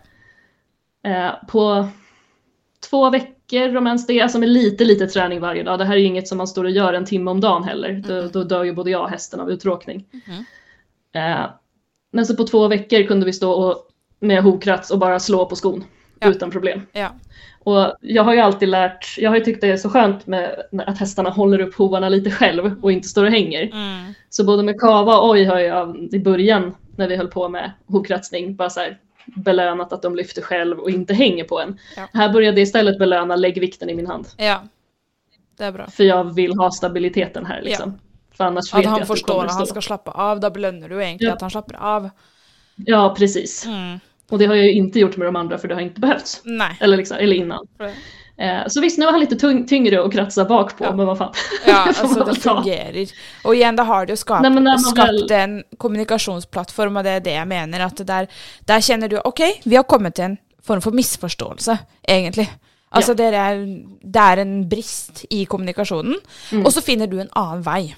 [1.10, 1.88] Eh, på
[2.90, 5.80] två veckor om ens det, alltså med lite lite träning varje dag.
[5.80, 8.04] Det här är ju inget som man står och gör en timme om dagen heller.
[8.08, 10.06] Då, då dör ju både jag och hästen av uttråkning.
[10.12, 10.46] Mhm.
[11.14, 11.46] Eh,
[12.12, 13.88] men så på två veckor kunde vi stå och,
[14.20, 15.84] med hovkrats och bara slå på skon
[16.24, 16.32] Ja.
[16.32, 16.82] utan problem.
[16.92, 17.10] Ja.
[17.60, 20.64] Och jag har ju alltid lärt, jag har ju tyckt det är så skönt med
[20.88, 23.64] att hästarna håller upp hovarna lite själv och inte står och hänger.
[23.64, 24.14] Mm.
[24.30, 27.72] Så både med kava och oj har jag i början när vi höll på med
[27.88, 31.80] hovkratsning bara så här, belönat att de lyfter själv och inte hänger på en.
[31.96, 32.08] Ja.
[32.14, 34.28] Här började jag istället belöna lägg vikten i min hand.
[34.38, 34.64] Ja,
[35.58, 35.88] det är bra.
[35.88, 38.00] För jag vill ha stabiliteten här liksom.
[38.38, 40.50] För annars vet Att jag han att det förstår att han ska slappa av, då
[40.50, 41.36] belönar du egentligen Ja.
[41.36, 42.10] att han slappar av.
[42.76, 43.66] Ja, precis.
[43.66, 44.00] Mm.
[44.34, 46.42] Och det har jag ju inte gjort med de andra för det har inte behövts.
[46.44, 46.78] Nej.
[46.80, 47.68] Eller, liksom, eller innan.
[48.38, 50.96] Eh, så visst, nu var han lite tung, tyngre att kratsa bak på, Ja.
[50.96, 51.34] men vad fan.
[51.66, 53.08] Ja, Det alltså det fungerar.
[53.44, 57.32] Och igen, da har du skapat, Nej, skapt väl- en kommunikasjonsplattform, och det är det
[57.32, 58.28] jag menar, att det där,
[58.60, 61.78] där känner du, ok, vi har kommit till en form for misforståelse,
[62.08, 62.50] egentlig.
[62.90, 63.16] Altså Ja.
[63.16, 63.66] det, er,
[64.14, 66.16] det er en brist i kommunikasjonen,
[66.52, 66.66] Mm.
[66.66, 67.96] og så finner du en annen vei.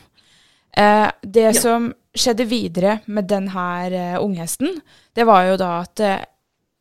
[0.77, 1.53] Eh, det Ja.
[1.53, 4.81] som skjedde videre med den her eh, unghesten,
[5.15, 6.21] det var jo da at eh,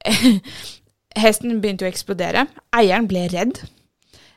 [1.25, 2.47] hesten begynte å eksplodere.
[2.77, 3.61] Eieren ble redd.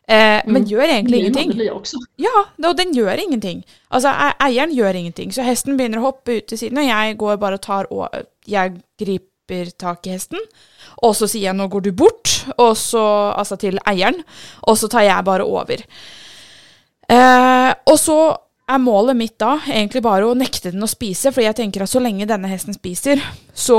[0.07, 0.67] Eh, Men Mm.
[0.69, 1.65] gjør egentlig Min ingenting.
[1.65, 1.85] jag.
[2.17, 3.63] Ja, og den gjør ingenting.
[3.91, 5.31] Altså, e- eieren gjør ingenting.
[5.33, 8.09] Så hesten begynner å hoppe ut til siden, og jeg går bare og tar og
[8.47, 10.39] Jeg griper tak i hesten,
[11.03, 14.23] og så sier jeg 'nå går du bort', og så, altså til eieren,
[14.63, 15.77] og så tar jeg bare over.
[17.09, 18.37] Eh, og så
[18.67, 21.89] er målet mitt da egentlig bare å nekte den å spise, fordi jeg tenker at
[21.91, 23.21] så lenge denne hesten spiser,
[23.55, 23.77] så,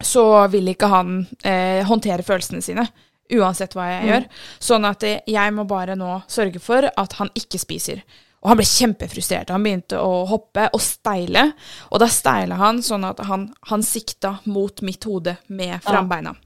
[0.00, 0.22] så
[0.52, 2.86] vil ikke han eh, håndtere følelsene sine.
[3.34, 4.08] Uansett hva jeg Mm.
[4.12, 4.26] gjør.
[4.62, 8.04] Sånn at eh, jeg må bare nå sørge for at han ikke spiser.
[8.44, 9.50] Og han ble kjempefrustrert.
[9.50, 11.48] Han begynte å hoppe og steile.
[11.90, 16.36] Og da steila han sånn at han, han sikta mot mitt hode med frambeina.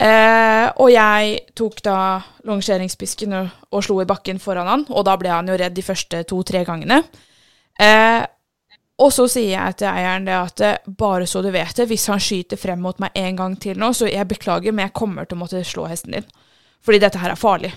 [0.00, 1.96] Eh, og jeg tok da
[2.48, 5.84] longeringspisken og, og slo i bakken foran han, og da ble han jo redd de
[5.84, 7.02] første to-tre gangene.
[7.80, 8.22] Eh,
[9.00, 12.08] og så sier jeg til eieren det at eh, bare så du vet det, hvis
[12.12, 15.28] han skyter frem mot meg en gang til nå, så jeg beklager, men jeg kommer
[15.28, 16.28] til å måtte slå hesten din.
[16.84, 17.74] Fordi dette her er farlig.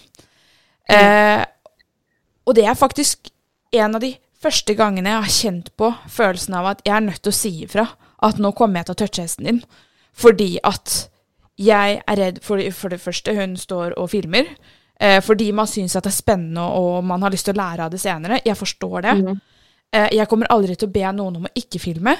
[0.91, 1.44] Eh,
[2.44, 3.32] og det er faktisk
[3.76, 4.14] en av de
[4.44, 7.52] første gangene jeg har kjent på følelsen av at jeg er nødt til å si
[7.64, 7.88] ifra
[8.24, 9.62] at nå kommer jeg til å touche hesten din.
[10.16, 11.08] Fordi at
[11.58, 14.46] jeg er redd for, for det første, hun står og filmer.
[15.00, 17.86] Eh, fordi man syns at det er spennende og man har lyst til å lære
[17.86, 18.40] av det senere.
[18.46, 19.14] Jeg forstår det.
[19.24, 19.40] Mm.
[19.94, 22.16] Eh, jeg kommer aldri til å be noen om å ikke filme.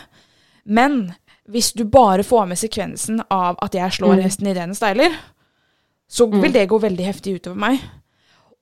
[0.66, 1.14] Men
[1.50, 4.24] hvis du bare får med sekvensen av at jeg slår Mm.
[4.24, 5.12] hesten idet den steiler,
[6.10, 7.80] så vil det gå veldig heftig utover meg.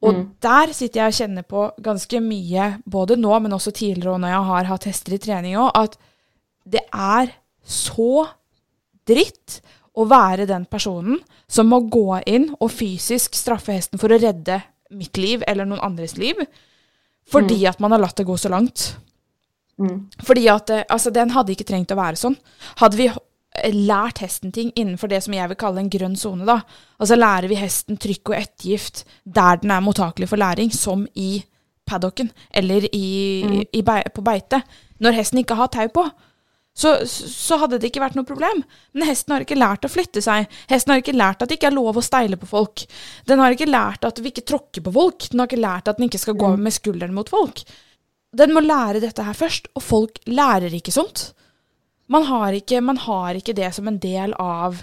[0.02, 0.30] Og Mm.
[0.42, 4.28] der sitter jeg og kjenner på ganske mye, både nå, men også tidligere, og når
[4.30, 5.98] jeg har hatt hester i trening òg, at
[6.68, 7.28] det er
[7.64, 8.28] så
[9.08, 9.62] dritt
[9.92, 11.20] å være den personen
[11.52, 14.62] som må gå inn og fysisk straffe hesten for å redde
[14.96, 16.40] mitt liv eller noen andres liv,
[17.32, 18.94] fordi at man har latt det gå så langt.
[19.82, 20.08] Mm.
[20.24, 22.36] Fordi at eh, altså, den hadde ikke trengt å være sånn.
[22.82, 23.10] Hadde vi
[23.76, 26.62] lært hesten ting innenfor det som jeg vil kalle en grønn sone, da,
[27.02, 31.44] altså lærer vi hesten trykk og ettergift der den er mottakelig for læring, som i
[31.88, 34.62] paddocken eller i, i bei, på beite,
[35.04, 36.06] når hesten ikke har tau på,
[36.74, 38.64] så, så hadde det ikke vært noe problem.
[38.96, 40.48] Men hesten har ikke lært å flytte seg.
[40.72, 42.86] Hesten har ikke lært at det ikke er lov å steile på folk.
[43.28, 45.28] Den har ikke lært at vi ikke tråkker på folk.
[45.32, 47.64] Den har ikke lært at den ikke skal gå med skulderen mot folk.
[48.32, 51.34] Den må lære dette her først, og folk lærer ikke sånt.
[52.12, 54.80] Man har ikke, man har ikke det som en del av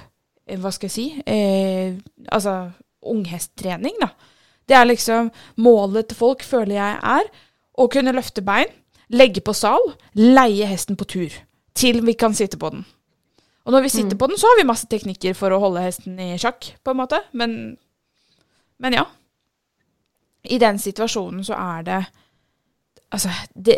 [0.47, 1.98] eh, Hva skal jeg si eh,
[2.32, 2.70] Altså
[3.05, 4.09] unghesttrening, da.
[4.69, 5.28] Det er liksom
[5.60, 7.28] Målet til folk, føler jeg, er
[7.78, 8.73] å kunne løfte bein,
[9.12, 11.36] legge på sal, leie hesten på tur.
[11.78, 12.82] Til vi kan sitte på den.
[13.68, 16.16] Og når vi sitter på den, så har vi masse teknikker for å holde hesten
[16.24, 17.20] i sjakk, på en måte.
[17.36, 17.76] Men,
[18.80, 19.05] men ja.
[20.48, 22.00] I den situasjonen så er det
[23.09, 23.74] Altså, det,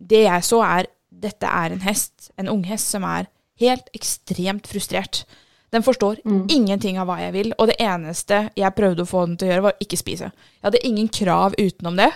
[0.00, 3.26] det jeg så, er Dette er en hest, en unghest, som er
[3.60, 5.24] helt ekstremt frustrert.
[5.70, 9.36] Den forstår ingenting av hva jeg vil, og det eneste jeg prøvde å få den
[9.38, 10.30] å gjøre, var å ikke spise.
[10.32, 12.08] Jeg hadde ingen krav utenom det.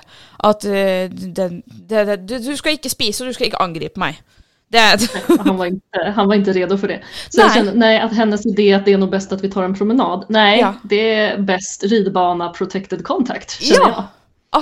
[0.43, 4.19] At eh, den, det, det, du, skal ikke spise, og du skal ikke angripe meg.
[5.45, 7.03] Han var, inte, han var inte redo för det.
[7.28, 7.47] Så Nej.
[7.47, 9.74] jag kände, nej, att hennes idé att det är nog bäst att vi tar en
[9.74, 10.24] promenad.
[10.28, 10.74] Nej, Ja.
[10.82, 14.05] det är bäst ridbana protected contact, Ja, jag.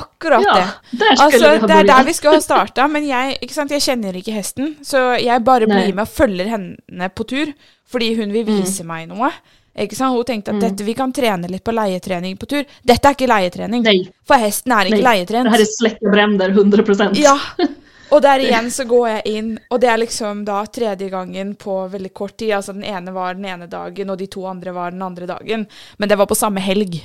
[0.01, 0.55] akkurat Ja,
[0.91, 0.97] det.
[0.99, 2.07] där ha det er der börjat.
[2.07, 4.75] vi skulle ha starta, men jeg, ikke sant, jeg kjenner ikke hesten.
[4.83, 5.77] Så jeg bare Nei.
[5.85, 7.53] blir med og følger henne på tur,
[7.93, 9.31] fordi hun vil vise meg noe.
[9.79, 10.13] Ikke sant?
[10.17, 12.65] Hun tenkte at dette, vi kan trene litt på leietrening på tur.
[12.85, 15.03] Dette er ikke leietrening, Nej, for hesten er ikke nej.
[15.03, 15.45] leietrent.
[15.45, 17.11] Det här är släcka bränder 100%.
[17.15, 17.39] Ja.
[18.13, 21.79] Og der igjen så går jeg inn, og det er liksom da tredje gangen på
[21.89, 22.53] veldig kort tid.
[22.59, 25.65] Altså den ene var den ene dagen, og de to andre var den andre dagen.
[25.97, 26.99] Men det var på samme helg.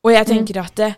[0.00, 0.94] Og jeg tenker at det,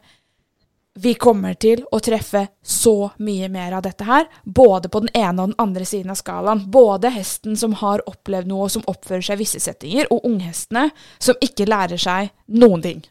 [1.02, 5.40] vi kommer til å treffe så mye mer av dette her, både på den ene
[5.40, 6.66] og den andre siden av skalaen.
[6.70, 10.90] Både hesten som har opplevd noe, og som oppfører seg i visse settinger, og unghestene
[11.18, 13.02] som ikke lærer seg noen ting,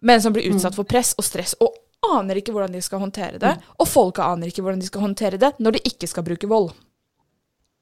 [0.00, 1.74] men som blir utsatt for press og stress, og
[2.06, 3.54] aner ikke hvordan de skal håndtere det.
[3.76, 6.70] Og folka aner ikke hvordan de skal håndtere det når de ikke skal bruke vold.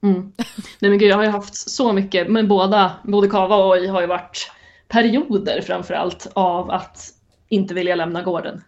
[0.02, 0.32] Mm.
[0.80, 3.86] Nej men gud, jag har ju haft så mycket, men båda, både Kava och Oj
[3.86, 4.50] har ju varit
[4.88, 7.08] perioder framförallt av att
[7.48, 8.62] inte vilja lämna gården.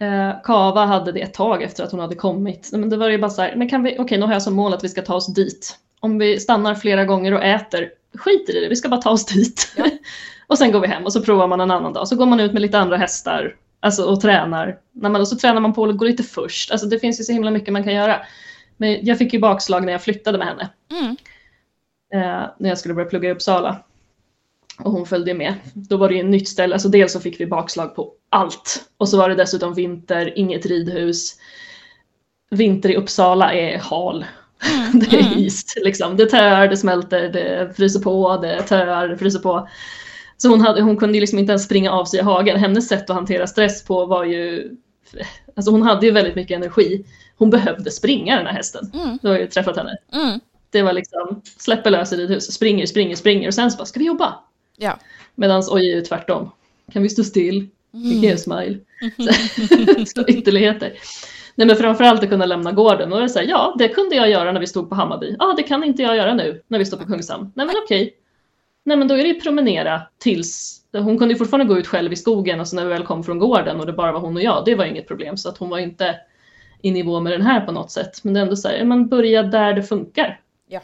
[0.00, 2.70] Eh, Kava hade det ett tag efter att hon hade kommit.
[2.72, 4.54] Men det var ju bara så här, men kan vi, okej nu har jag som
[4.54, 5.78] mål att vi ska ta oss dit.
[6.00, 9.26] Om vi stannar flera gånger och äter, skiter i det, vi ska bara ta oss
[9.26, 9.76] dit.
[10.46, 12.08] och sen går vi hem och så provar man en annan dag.
[12.08, 14.66] Så går man ut med lite andra hästar alltså, och tränar.
[14.92, 16.70] Nej, men, och så tränar man på att gå lite först.
[16.70, 18.20] Alltså, det finns ju så himla mycket man kan göra.
[18.76, 20.68] Men jag fick ju bakslag när jag flyttade med henne.
[20.90, 21.16] Mm.
[22.14, 23.84] Eh, när jag skulle börja plugga i Uppsala.
[24.78, 25.54] Och hon följde med.
[25.74, 26.74] Då var det ju ett nytt ställe.
[26.74, 28.84] Alltså dels så fick vi bakslag på allt.
[28.96, 31.36] Och så var det dessutom vinter, inget ridhus.
[32.50, 34.24] Vinter i Uppsala är hal.
[34.92, 36.16] det är is liksom.
[36.16, 39.68] Det tör, det smälter, det fryser på, det tör, det fryser på.
[40.42, 42.58] Så hon, hade, hon kunde ju liksom inte ens springa av sig i hagen.
[42.58, 44.70] Hennes sätt att hantera stress på var ju...
[45.56, 47.04] Alltså hon hade ju väldigt mycket energi.
[47.38, 48.90] Hon behövde springa den här hästen.
[48.94, 49.18] Mm.
[49.22, 49.96] Du har ju träffat henne.
[50.12, 50.40] Mm.
[50.70, 53.98] Det var liksom, släpper lös i ridhuset, springer, springer, springer och sen så bara, ska
[53.98, 54.34] vi jobba?
[54.76, 54.98] Ja.
[55.34, 56.50] Medan oj är ju tvärtom.
[56.92, 57.68] Kan vi stå still?
[57.90, 58.78] Vi kan ge en smile.
[60.06, 60.92] Så ytterligheter.
[61.54, 64.16] Nej men framförallt att kunna lämna gården och det är så här, ja det kunde
[64.16, 65.36] jag göra när vi stod på Hammarby.
[65.38, 67.52] Ja det kan inte jag göra nu när vi står på Kungshamn.
[67.54, 68.16] Nej men okej.
[68.84, 72.12] Nej men då är det ju promenera tills, hon kunde ju fortfarande gå ut själv
[72.12, 74.36] i skogen och så när vi väl kom från gården och det bara var hon
[74.36, 75.36] och jag, det var inget problem.
[75.36, 76.16] Så att hon var inte
[76.82, 78.24] i nivå med den här på något sätt.
[78.24, 80.40] Men det är ändå så här, man börjar där det funkar.
[80.68, 80.80] Ja.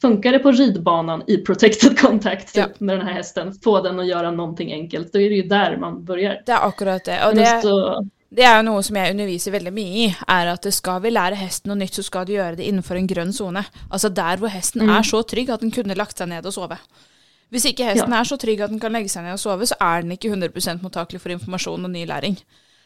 [0.00, 2.74] Funkar det på ridbanan i protected contact typ, Ja.
[2.78, 5.76] med den här hästen, få den att göra någonting enkelt, då är det ju där
[5.76, 6.42] man börjar.
[6.46, 7.20] Det er akkurat det.
[7.26, 10.62] Men det, så, det er jo noe som jeg underviser veldig mye i, er at
[10.66, 13.32] det skal vi lære hesten noe nytt, så skal du gjøre det innenfor en grønn
[13.32, 13.62] sone.
[13.88, 14.90] Altså der hvor hesten Mm.
[14.98, 16.76] er så trygg at den kunne lagt seg ned og sove.
[17.50, 19.74] Hvis ikke hesten er så trygg at den kan legge seg ned og sove, så
[19.80, 22.36] er den ikke 100% mottakelig for informasjon og ny læring.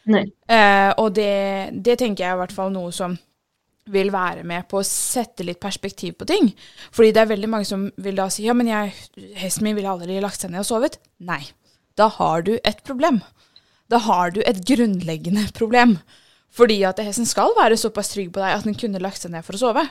[0.07, 0.31] nej.
[0.47, 3.17] Eh, og det, det tenker jeg i hvert fall noe som
[3.91, 6.53] vil være med på å sette litt perspektiv på ting.
[6.91, 8.93] Fordi det er veldig mange som vil da si ja, men jeg,
[9.35, 10.97] hesten min ville aldri lagt seg ned og sovet.
[11.19, 11.41] Nei.
[11.99, 13.19] Da har du et problem.
[13.91, 15.97] Da har du et grunnleggende problem.
[16.53, 19.45] Fordi at hesten skal være såpass trygg på deg at den kunne lagt seg ned
[19.45, 19.87] for å sove.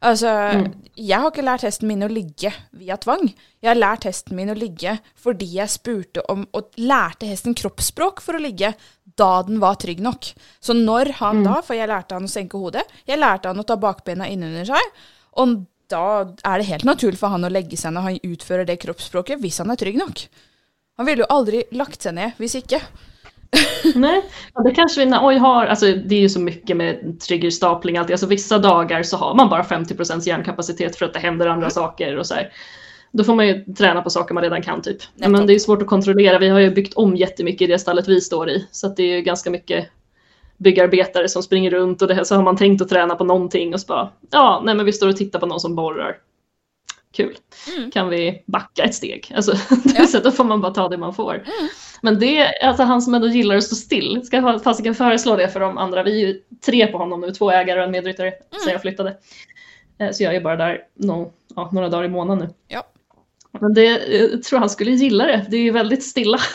[0.00, 0.30] Altså,
[0.96, 3.26] jeg har ikke lært hesten min å ligge via tvang.
[3.60, 8.22] Jeg har lært hesten min å ligge fordi jeg spurte om og lærte hesten kroppsspråk
[8.24, 8.72] for å ligge
[9.20, 10.30] da den var trygg nok.
[10.64, 13.66] Så når han da, for jeg lærte han å senke hodet, jeg lærte han å
[13.68, 15.02] ta bakbena innunder seg,
[15.36, 15.60] og
[15.92, 16.04] da
[16.48, 19.60] er det helt naturlig for han å legge seg når han utfører det kroppsspråket, hvis
[19.60, 20.24] han er trygg nok.
[21.00, 22.80] Han ville jo aldri lagt seg ned hvis ikke.
[23.94, 24.22] Nej,
[24.54, 27.96] ja, det kanske vi när oj har, alltså det är ju så mycket med triggerstapling
[27.96, 31.70] alltid, alltså vissa dagar så har man bara 50% hjärnkapacitet för att det händer andra
[31.70, 32.52] saker och så här.
[33.12, 35.02] Då får man ju träna på saker man redan kan typ.
[35.14, 38.08] Men det är svårt att kontrollera, vi har ju byggt om jättemycket i det stallet
[38.08, 39.88] vi står i, så det är ju ganska mycket
[40.56, 43.80] byggarbetare som springer runt och det så har man tänkt att träna på någonting och
[43.80, 46.16] så bara, ja, nej men vi står och tittar på någon som borrar.
[47.14, 47.36] Kul.
[47.92, 49.32] Kan vi backa ett steg?
[49.36, 49.52] Alltså,
[49.98, 50.06] Ja.
[50.06, 51.44] så då får man bara ta det man får.
[52.02, 55.48] Men det, alltså han som ändå gillar att stå still, ska jag fasiken föreslå det
[55.48, 56.02] för de andra.
[56.02, 58.32] Vi är ju tre på honom nu, två ägare och en medryttare
[58.64, 59.16] sen jag flyttade.
[59.98, 62.54] Eh, Så jag är bara där no, ja, några dagar i månaden nu.
[62.68, 62.86] Ja.
[63.60, 66.38] Men det jag tror han skulle gilla det, det är ju väldigt stilla.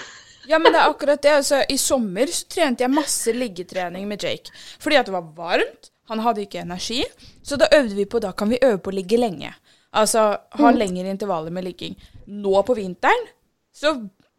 [0.47, 1.29] Ja, men det er akkurat det.
[1.35, 4.51] Altså, I sommer så trente jeg masse liggetrening med Jake.
[4.79, 6.99] Fordi at det var varmt, han hadde ikke energi.
[7.43, 9.49] Så da øvde vi på da kan vi øve på å ligge lenge.
[9.95, 10.25] Altså
[10.59, 11.95] ha lengre intervaller med ligging.
[12.27, 13.27] Nå på vinteren
[13.75, 13.95] så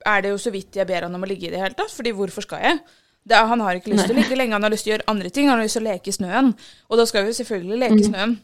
[0.07, 1.93] er det jo så vidt jeg ber han om å ligge i det hele tatt,
[1.93, 2.81] fordi hvorfor skal jeg?
[3.27, 5.11] Det han har ikke lyst til å ligge lenge, han har lyst til å gjøre
[5.11, 5.49] andre ting.
[5.51, 6.53] Han har lyst til å leke i snøen.
[6.87, 8.37] Og da skal vi jo selvfølgelig leke i snøen.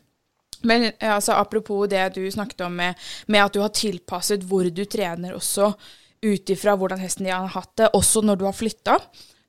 [0.67, 2.99] Men eh, altså, apropos det du snakket om med,
[3.31, 5.73] med at du har tilpasset hvor du trener også,
[6.23, 8.99] ut ifra hvordan hesten din har hatt det, også når du har flytta.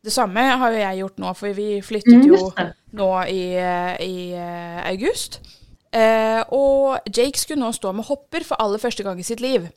[0.03, 2.40] Det samme har jo jeg gjort nå, for vi flyttet Mm, jo
[2.99, 5.40] nå i, eh, i eh, august.
[5.94, 9.68] Eh, og Jake skulle nå stå med hopper for aller første gang i sitt liv.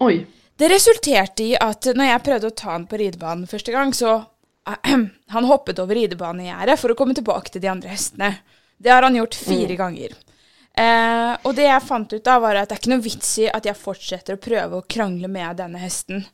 [0.00, 0.22] Oj.
[0.56, 4.22] Det resulterte i at når jeg prøvde å ta han på ridebanen første gang, så
[5.34, 8.32] Han hoppet over ridebanegjerdet for å komme tilbake til de andre hestene.
[8.76, 10.16] Det har han gjort fire ganger.
[10.76, 13.46] Eh, og det jeg fant ut av, var at det er ikke noe vits i
[13.48, 16.24] at jeg fortsetter å prøve å krangle med denne hesten,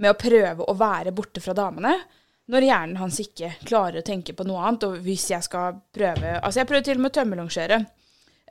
[0.00, 1.96] med å prøve å være borte fra damene,
[2.50, 4.86] når hjernen hans ikke klarer å tenke på noe annet.
[4.88, 7.82] Og hvis jeg skal prøve Altså, jeg prøvde til og med å tømmerlongere.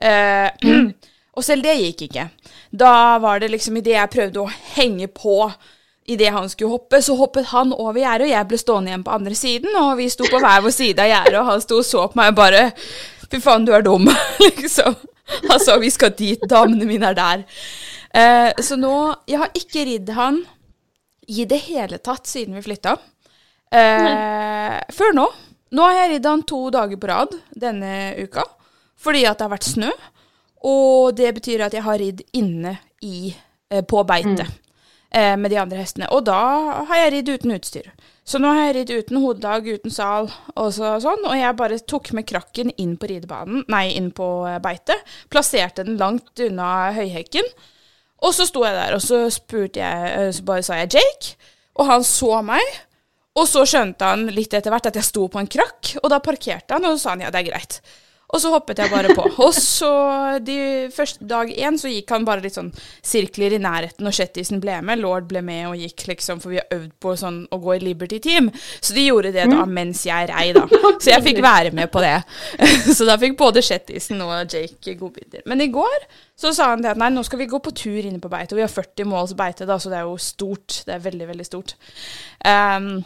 [0.00, 0.48] Eh,
[1.36, 2.28] og selv det gikk ikke.
[2.70, 5.52] Da var det liksom idet jeg prøvde å henge på
[6.10, 9.14] idet han skulle hoppe, så hoppet han over gjerdet, og jeg ble stående igjen på
[9.14, 11.86] andre siden, og vi sto på hver vår side av gjerdet, og han sto og
[11.86, 12.64] så på meg og bare
[13.30, 14.08] Fy faen, du er dum,
[14.42, 14.96] liksom.
[15.44, 17.44] Han sa vi skal dit, damene mine er der.
[18.10, 18.94] Eh, så nå
[19.30, 20.40] Jeg har ikke ridd han
[21.30, 22.96] i det hele tatt siden vi flytta.
[23.70, 25.28] Eh, før nå.
[25.70, 28.42] Nå har jeg ridd han to dager på rad denne uka.
[29.00, 29.90] Fordi at det har vært snø,
[30.68, 33.32] og det betyr at jeg har ridd inne i,
[33.72, 34.44] eh, på beite
[35.10, 36.10] eh, med de andre hestene.
[36.12, 36.40] Og da
[36.90, 37.88] har jeg ridd uten utstyr.
[38.28, 41.80] Så nå har jeg ridd uten hodelag, uten sal og så, sånn, og jeg bare
[41.80, 45.00] tok med krakken inn på ridebanen, nei, inn på eh, beitet,
[45.32, 47.48] plasserte den langt unna høyhekken,
[48.20, 51.50] og så sto jeg der, og så spurte jeg, så bare sa jeg Jake,
[51.80, 52.76] og han så meg,
[53.40, 56.20] og så skjønte han litt etter hvert at jeg sto på en krakk, og da
[56.20, 57.80] parkerte han, og så sa han ja, det er greit.
[58.30, 59.24] Og så hoppet jeg bare på.
[59.42, 59.90] Og så
[60.44, 60.58] de
[60.94, 62.70] første dag én så gikk han bare litt sånn
[63.02, 65.02] sirkler i nærheten, og Shettisen ble med.
[65.02, 67.82] Lord ble med og gikk, liksom, for vi har øvd på sånn å gå i
[67.82, 68.50] Liberty Team.
[68.78, 70.66] Så de gjorde det da mens jeg rei, da.
[71.00, 72.16] Så jeg fikk være med på det.
[72.96, 75.42] Så da fikk både Shettisen og Jake godbiter.
[75.50, 75.98] Men i går
[76.40, 78.54] så sa han det at nei, nå skal vi gå på tur inne på beite.
[78.54, 80.82] Og vi har 40 måls beite, da, så det er jo stort.
[80.86, 81.74] Det er veldig, veldig stort.
[82.46, 83.02] Um,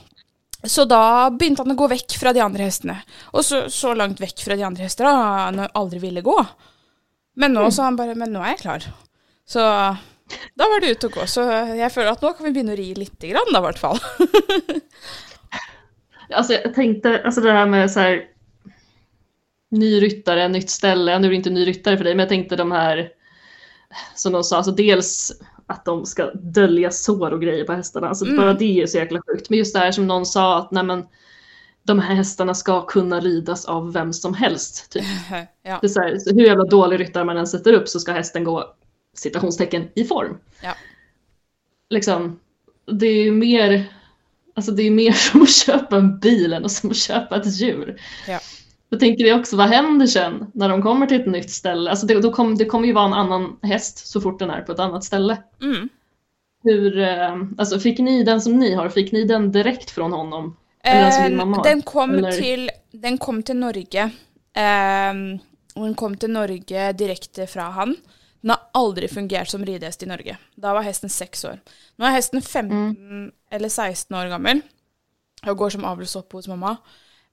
[0.66, 2.96] så da begynte han å gå vekk fra de andre hestene.
[3.32, 6.36] Og så, så langt vekk fra de andre hestene han aldri ville gå.
[7.36, 8.86] Men nå sa han bare Men nå er jeg klar.
[9.44, 9.60] Så
[10.54, 11.26] da var det ute å gå.
[11.28, 11.44] Så
[11.76, 14.00] jeg føler at nå kan vi begynne å ri lite grann, da, i hvert fall.
[16.34, 18.24] Alltså jag tänkte, alltså det här med så här
[19.70, 22.56] ny ryttare, nytt ställe, nu är det inte ny ryttare för dig, men jag tänkte
[22.56, 23.08] de här
[24.14, 25.32] som de sa, alltså dels
[25.66, 28.36] att de ska dölja sår och grejer på hästarna, alltså Mm.
[28.36, 29.50] bara det är så jäkla sjukt.
[29.50, 31.06] Men just det här som någon sa att nej men
[31.82, 34.90] de här hästarna ska kunna ridas av vem som helst.
[34.90, 35.04] Typ.
[35.62, 35.78] ja.
[35.80, 38.12] Det är så här, så hur jävla dålig ryttare man än sätter upp så ska
[38.12, 38.74] hästen gå
[39.14, 40.38] citationstecken i form.
[40.62, 40.74] Ja.
[41.90, 42.40] Liksom,
[42.86, 43.92] det är ju mer,
[44.54, 48.00] alltså det är mer som att köpa en bil än som att köpa ett djur.
[48.28, 48.40] Ja.
[48.94, 51.90] Jag tänker det också, vad händer sen när de kommer till ett nytt ställe?
[51.90, 54.60] Alltså det, då kom, det kommer ju vara en annan häst så fort den är
[54.62, 55.42] på ett annat ställe.
[55.62, 55.88] Mm.
[56.64, 60.56] Hur, eh, alltså fick ni den som ni har, fick ni den direkt från honom?
[60.84, 61.64] Eller den som din Eh, mamma har?
[61.64, 64.02] den, kom Eller- til, den kom til Norge.
[64.56, 65.14] Eh,
[65.74, 67.96] den kom til Norge direkte fra han.
[68.40, 70.36] Den har aldri fungert som ridehest i Norge.
[70.56, 71.58] Da var hesten seks år.
[71.98, 74.62] Nå er hesten 15 eller 16 år gammel
[75.46, 76.76] og går som avlsopp hos mamma.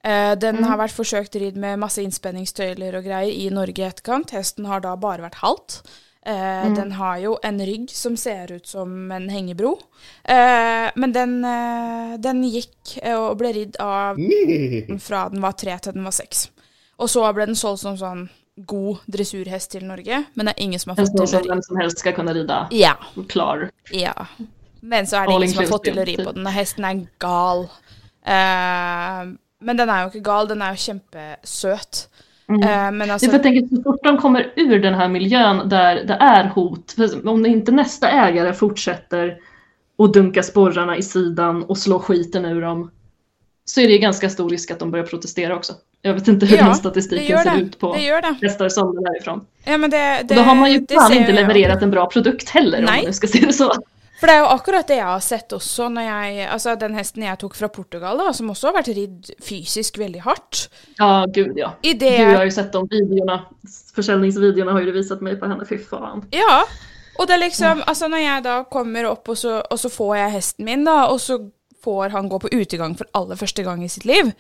[0.04, 4.32] Eh, den har vært forsøkt ridd med masse innspenningstøyler og greier i Norge i etterkant.
[4.34, 5.82] Hesten har da bare vært halvt.
[6.24, 9.80] Eh, Den har jo en rygg som ser ut som en hengebro.
[10.24, 14.18] Eh, men den, eh, den gikk og ble ridd av
[15.02, 16.50] fra den var tre til den var seks.
[17.00, 18.30] Og så ble den solgt som sånn
[18.68, 21.50] god dressurhest til Norge, men det er ingen som har fått til å som ri.
[21.50, 22.94] vem som helst ska kunna rida Ja,
[23.28, 23.72] klar.
[23.92, 24.14] ja.
[24.84, 26.86] Men så er det ingen som har fått til å ri på den, og hesten
[26.86, 27.70] er gal.
[28.26, 29.26] Eh,
[29.62, 32.08] men den er jo ikke gal, den er jo kjempesøt.
[32.50, 32.64] Mm.
[32.64, 35.96] Eh, men är för jag tänker så fort de kommer ur den här miljön där
[35.96, 39.38] det är hot, om inte nästa ägare fortsätter
[39.98, 42.92] och dunka sporrarna i sidan och slå skiten ur dem
[43.66, 45.74] så är det ju ganska stor risk att de börjar protestera också.
[46.02, 47.62] Jag vet inte hur Ja, den statistiken ser det.
[47.62, 47.94] ut på
[48.42, 49.46] hästar som den härifrån.
[49.64, 52.50] Ja, men det, Och det, då har man ju fan inte levererat en bra produkt
[52.50, 52.96] heller om Nej.
[52.96, 53.74] man nu ska se det så.
[54.22, 57.24] For det er jo akkurat det jeg har sett også når jeg Altså den hesten
[57.26, 60.68] jeg tok fra Portugal, da, som også har vært ridd fysisk veldig hardt.
[61.00, 61.72] Ja, gud ja.
[61.82, 63.40] I det jag har ju sett de videorna.
[63.96, 66.22] Försäljningsvideorna har ju du visat mig på henne, fy fan.
[66.32, 66.62] Ja.
[67.18, 70.16] Og det er liksom Altså når jeg da kommer opp, og så, og så får
[70.18, 71.40] jeg hesten min, da, og så
[71.84, 74.32] får han gå på utegang for aller første gang i sitt liv,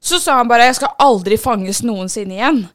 [0.00, 2.68] så sa han bare 'Jeg skal aldri fanges noensinne igjen'.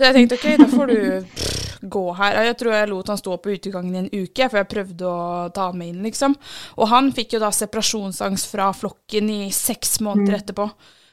[0.00, 1.00] Så jeg tenkte ok, da får du
[1.94, 2.38] gå her.
[2.40, 5.10] Og Jeg tror jeg lot han stå på utegangen i en uke, for jeg prøvde
[5.10, 6.36] å ta med inn, liksom.
[6.80, 10.70] Og han fikk jo da separasjonsangst fra flokken i seks måneder etterpå.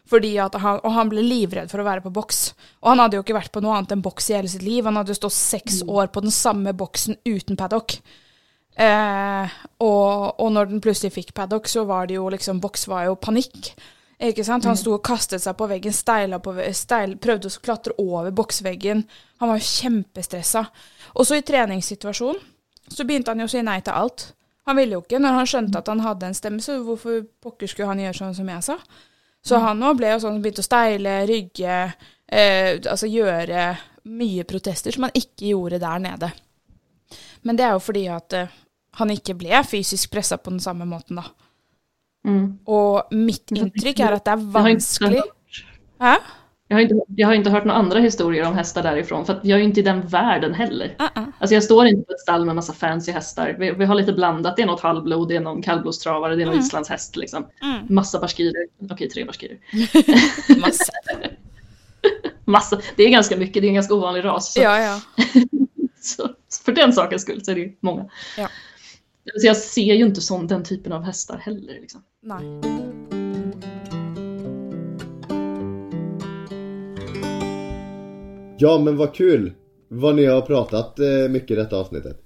[0.08, 2.40] Fordi at han, og han ble livredd for å være på boks.
[2.80, 4.88] Og han hadde jo ikke vært på noe annet enn boks i hele sitt liv.
[4.88, 7.98] Han hadde jo stått seks år på den samme boksen uten paddock.
[8.80, 13.10] Eh, og, og når den plutselig fikk paddock, så var det jo liksom Boks var
[13.10, 13.74] jo panikk.
[14.18, 14.66] Ikke sant?
[14.66, 15.94] Han sto og kastet seg på veggen,
[16.42, 19.04] på ve- steil, prøvde å klatre over boksveggen.
[19.40, 20.66] Han var kjempestressa.
[21.16, 22.42] Og så i treningssituasjonen
[22.90, 24.34] så begynte han jo å si nei til alt.
[24.66, 25.20] Han ville jo ikke.
[25.20, 28.36] Når han skjønte at han hadde en stemme, så hvorfor pokker skulle han gjøre sånn
[28.36, 28.78] som jeg sa?
[29.46, 31.76] Så han òg ble jo sånn som begynte å steile, rygge,
[32.28, 33.68] eh, altså gjøre
[34.18, 36.32] mye protester som han ikke gjorde der nede.
[37.44, 38.48] Men det er jo fordi at eh,
[39.00, 41.30] han ikke ble fysisk pressa på den samme måten, da.
[42.28, 42.48] Mm.
[42.68, 45.34] Og mitt inntrykk er at det Jag hört,
[46.00, 46.16] Hæ?
[46.68, 49.46] jag, har inte, jag har inte hört några andra historier om hästar därifrån för att
[49.46, 50.96] jag är ju inte i den världen heller.
[51.00, 51.26] Uh-uh.
[51.40, 53.56] Alltså jag står inte på ett stall med massa fancy hästar.
[53.60, 54.56] Vi, vi har lite blandat.
[54.56, 56.66] Det är något halvblod, det är någon kallblodstravare, det är någon Mm.
[56.66, 57.46] islandshäst liksom.
[57.64, 57.86] Mm.
[57.90, 58.68] Massa barskirer.
[58.92, 59.58] Okej, tre barskirer.
[60.60, 60.92] Masse.
[62.46, 62.82] Massa.
[62.96, 64.54] Det är ganska mycket, det är en ganska ovanlig ras.
[64.54, 65.02] Så, Ja, ja.
[66.02, 66.30] så
[66.66, 68.06] för den sakens skull så är det ju många.
[68.38, 68.48] Ja.
[69.36, 71.74] Så jag ser ju inte sån, den typen av hästar heller.
[71.82, 72.04] Liksom.
[72.22, 72.62] Nei.
[78.58, 79.54] Ja men vad kul!
[79.88, 82.24] Vad ni har pratat eh, mycket i detta avsnittet.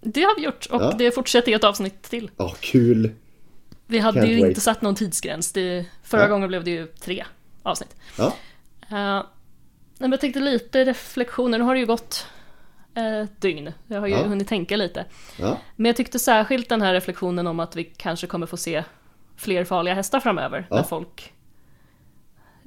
[0.00, 0.94] Det har vi gjort och Ja.
[0.98, 2.30] det fortsätter ett avsnitt till.
[2.36, 3.10] Ja, kul!
[3.86, 4.48] Vi hade Can't ju wait.
[4.48, 5.52] inte satt någon tidsgräns.
[5.52, 6.28] Det, förra Ja.
[6.28, 7.24] gången blev det ju tre
[7.62, 7.96] avsnitt.
[8.18, 8.36] Ja,
[8.92, 9.22] Uh, nej,
[9.98, 11.58] men jag tänkte lite reflektioner.
[11.58, 12.26] Nu har det ju gått
[12.94, 13.72] ett dygn.
[13.86, 14.26] Jag har ju Ja.
[14.26, 15.04] hunnit tänka lite.
[15.38, 18.84] ja, Men jag tyckte särskilt den här reflektionen om att vi kanske kommer få se
[19.36, 20.66] fler farliga hästar framöver.
[20.70, 20.76] Ja.
[20.76, 21.32] När folk...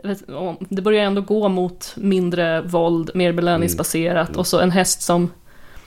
[0.04, 0.24] vet,
[0.70, 4.40] Det börjar ändå gå mot mindre våld, mer belöningsbaserat Mm.
[4.40, 5.32] och så en häst som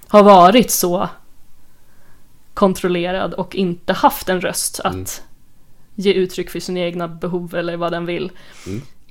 [0.08, 1.08] har varit så
[2.54, 5.04] kontrollerad och inte haft en röst att Mm.
[5.94, 8.30] ge uttryck för sina egna behov eller vad den vill.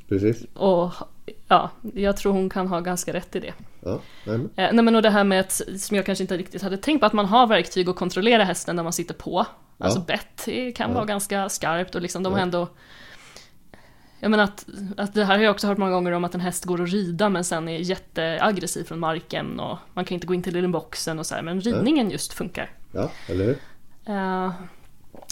[0.09, 0.45] precis.
[0.53, 0.91] Och
[1.47, 3.53] ja, jag tror hon kan ha ganska rätt i det.
[3.83, 4.41] Ja, men.
[4.55, 6.99] Eh, nej men och det här med att, som jag kanske inte riktigt hade tänkt
[6.99, 9.45] på, att man har verktyg att kontrollera hästen när man sitter på.
[9.77, 10.45] Alltså bett
[10.75, 10.95] kan Ja.
[10.95, 12.43] vara ganska skarpt och liksom de har Ja.
[12.43, 12.67] ändå
[14.19, 14.65] Jag menar att,
[14.97, 16.87] att det här har jag också hört många gånger om att en häst går och
[16.87, 20.71] rida men sen är jätteaggressiv från marken och man kan inte gå in till den
[20.71, 22.69] boxen och så här, men ridningen just funkar.
[22.91, 23.57] Ja, eller hur?
[24.05, 24.51] Eh,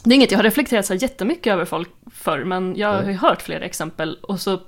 [0.03, 3.03] det är inget jag har reflekterat så här jättemycket över folk för men jag har
[3.03, 4.60] ju hört flera exempel och så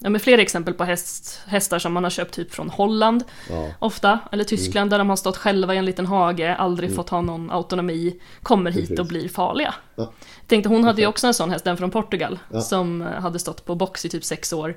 [0.00, 3.68] Ja, med flera exempel på häst, hästar som man har köpt typ från Holland Ja,
[3.78, 7.20] ofta, eller Tyskland där de har stått själva i en liten hage, aldrig fått ha
[7.20, 8.98] någon autonomi, kommer hit Precis.
[8.98, 9.74] och blir farliga.
[9.94, 10.02] Ja.
[10.40, 12.60] Jag tänkte hon hade ju också en sån häst, den från Portugal, Ja.
[12.60, 14.76] som eh, hade stått på box i typ sex år,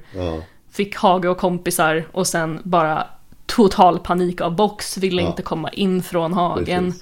[0.72, 3.08] fick hage och kompisar och sen bara
[3.46, 6.94] total panik av box, ville inte komma in från hagen.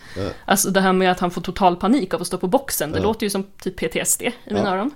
[0.46, 3.00] Alltså det här med att han får total panik av att stå på boxen, det
[3.00, 4.92] låter ju som typ PTSD i mina öron.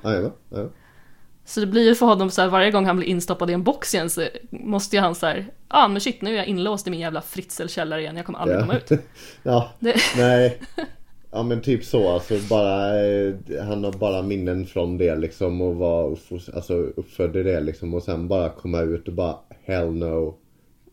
[1.44, 1.50] Ja, ja.
[1.50, 3.64] Så det blir ju för honom så här varje gång han blir instoppad i en
[3.64, 6.48] box igen så måste ju han så här, ja ah, men shit nu är jag
[6.48, 8.92] inlåst i min jävla fritzelkällare igen, jag kommer aldrig komma ut.
[9.44, 10.60] ja, Det, nej.
[11.36, 13.34] Ja men typ så alltså bara eh,
[13.68, 17.94] Han har bara minnen från det liksom och var uppfos- alltså, uppfödd i det liksom
[17.94, 20.38] och sen bara komma ut och bara Hell no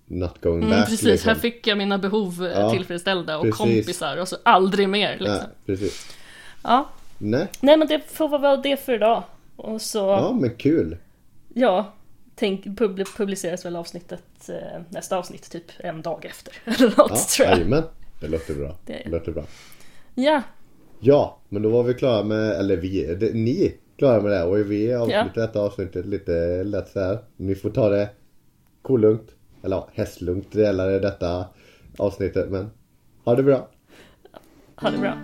[0.07, 1.29] Not going mm, back precis, liksom.
[1.29, 3.59] här fick jag mina behov eh, Ja, tillfredsställda och precis.
[3.59, 5.37] kompisar och så aldrig mer liksom.
[5.37, 6.17] Nej, precis.
[6.63, 6.89] Ja.
[7.19, 9.23] Nej, Nej men det får vara det för idag.
[9.61, 10.97] Och så, ja ja, men kul.
[12.35, 16.55] tänk, publi- publiceras väl avsnittet, eh, nästa avsnitt typ en dag efter.
[16.65, 17.57] Eller något Ja, tror jag.
[17.59, 17.83] jajamän.
[18.21, 18.77] Det låter bra.
[18.87, 19.45] Det- Det låter bra.
[20.15, 20.43] Ja,
[21.03, 24.71] Ja, men då var vi klara med, eller vi, det, ni klara med det och
[24.71, 27.19] vi avslutar detta avsnittet lite lätt så här.
[27.37, 28.09] Ni får ta det
[28.83, 29.29] kolugnt,
[29.65, 31.45] eller ja, hästlugnt delar i detta
[31.99, 32.71] avsnittet men
[33.25, 33.69] ha det bra.
[34.77, 35.17] ha det bra.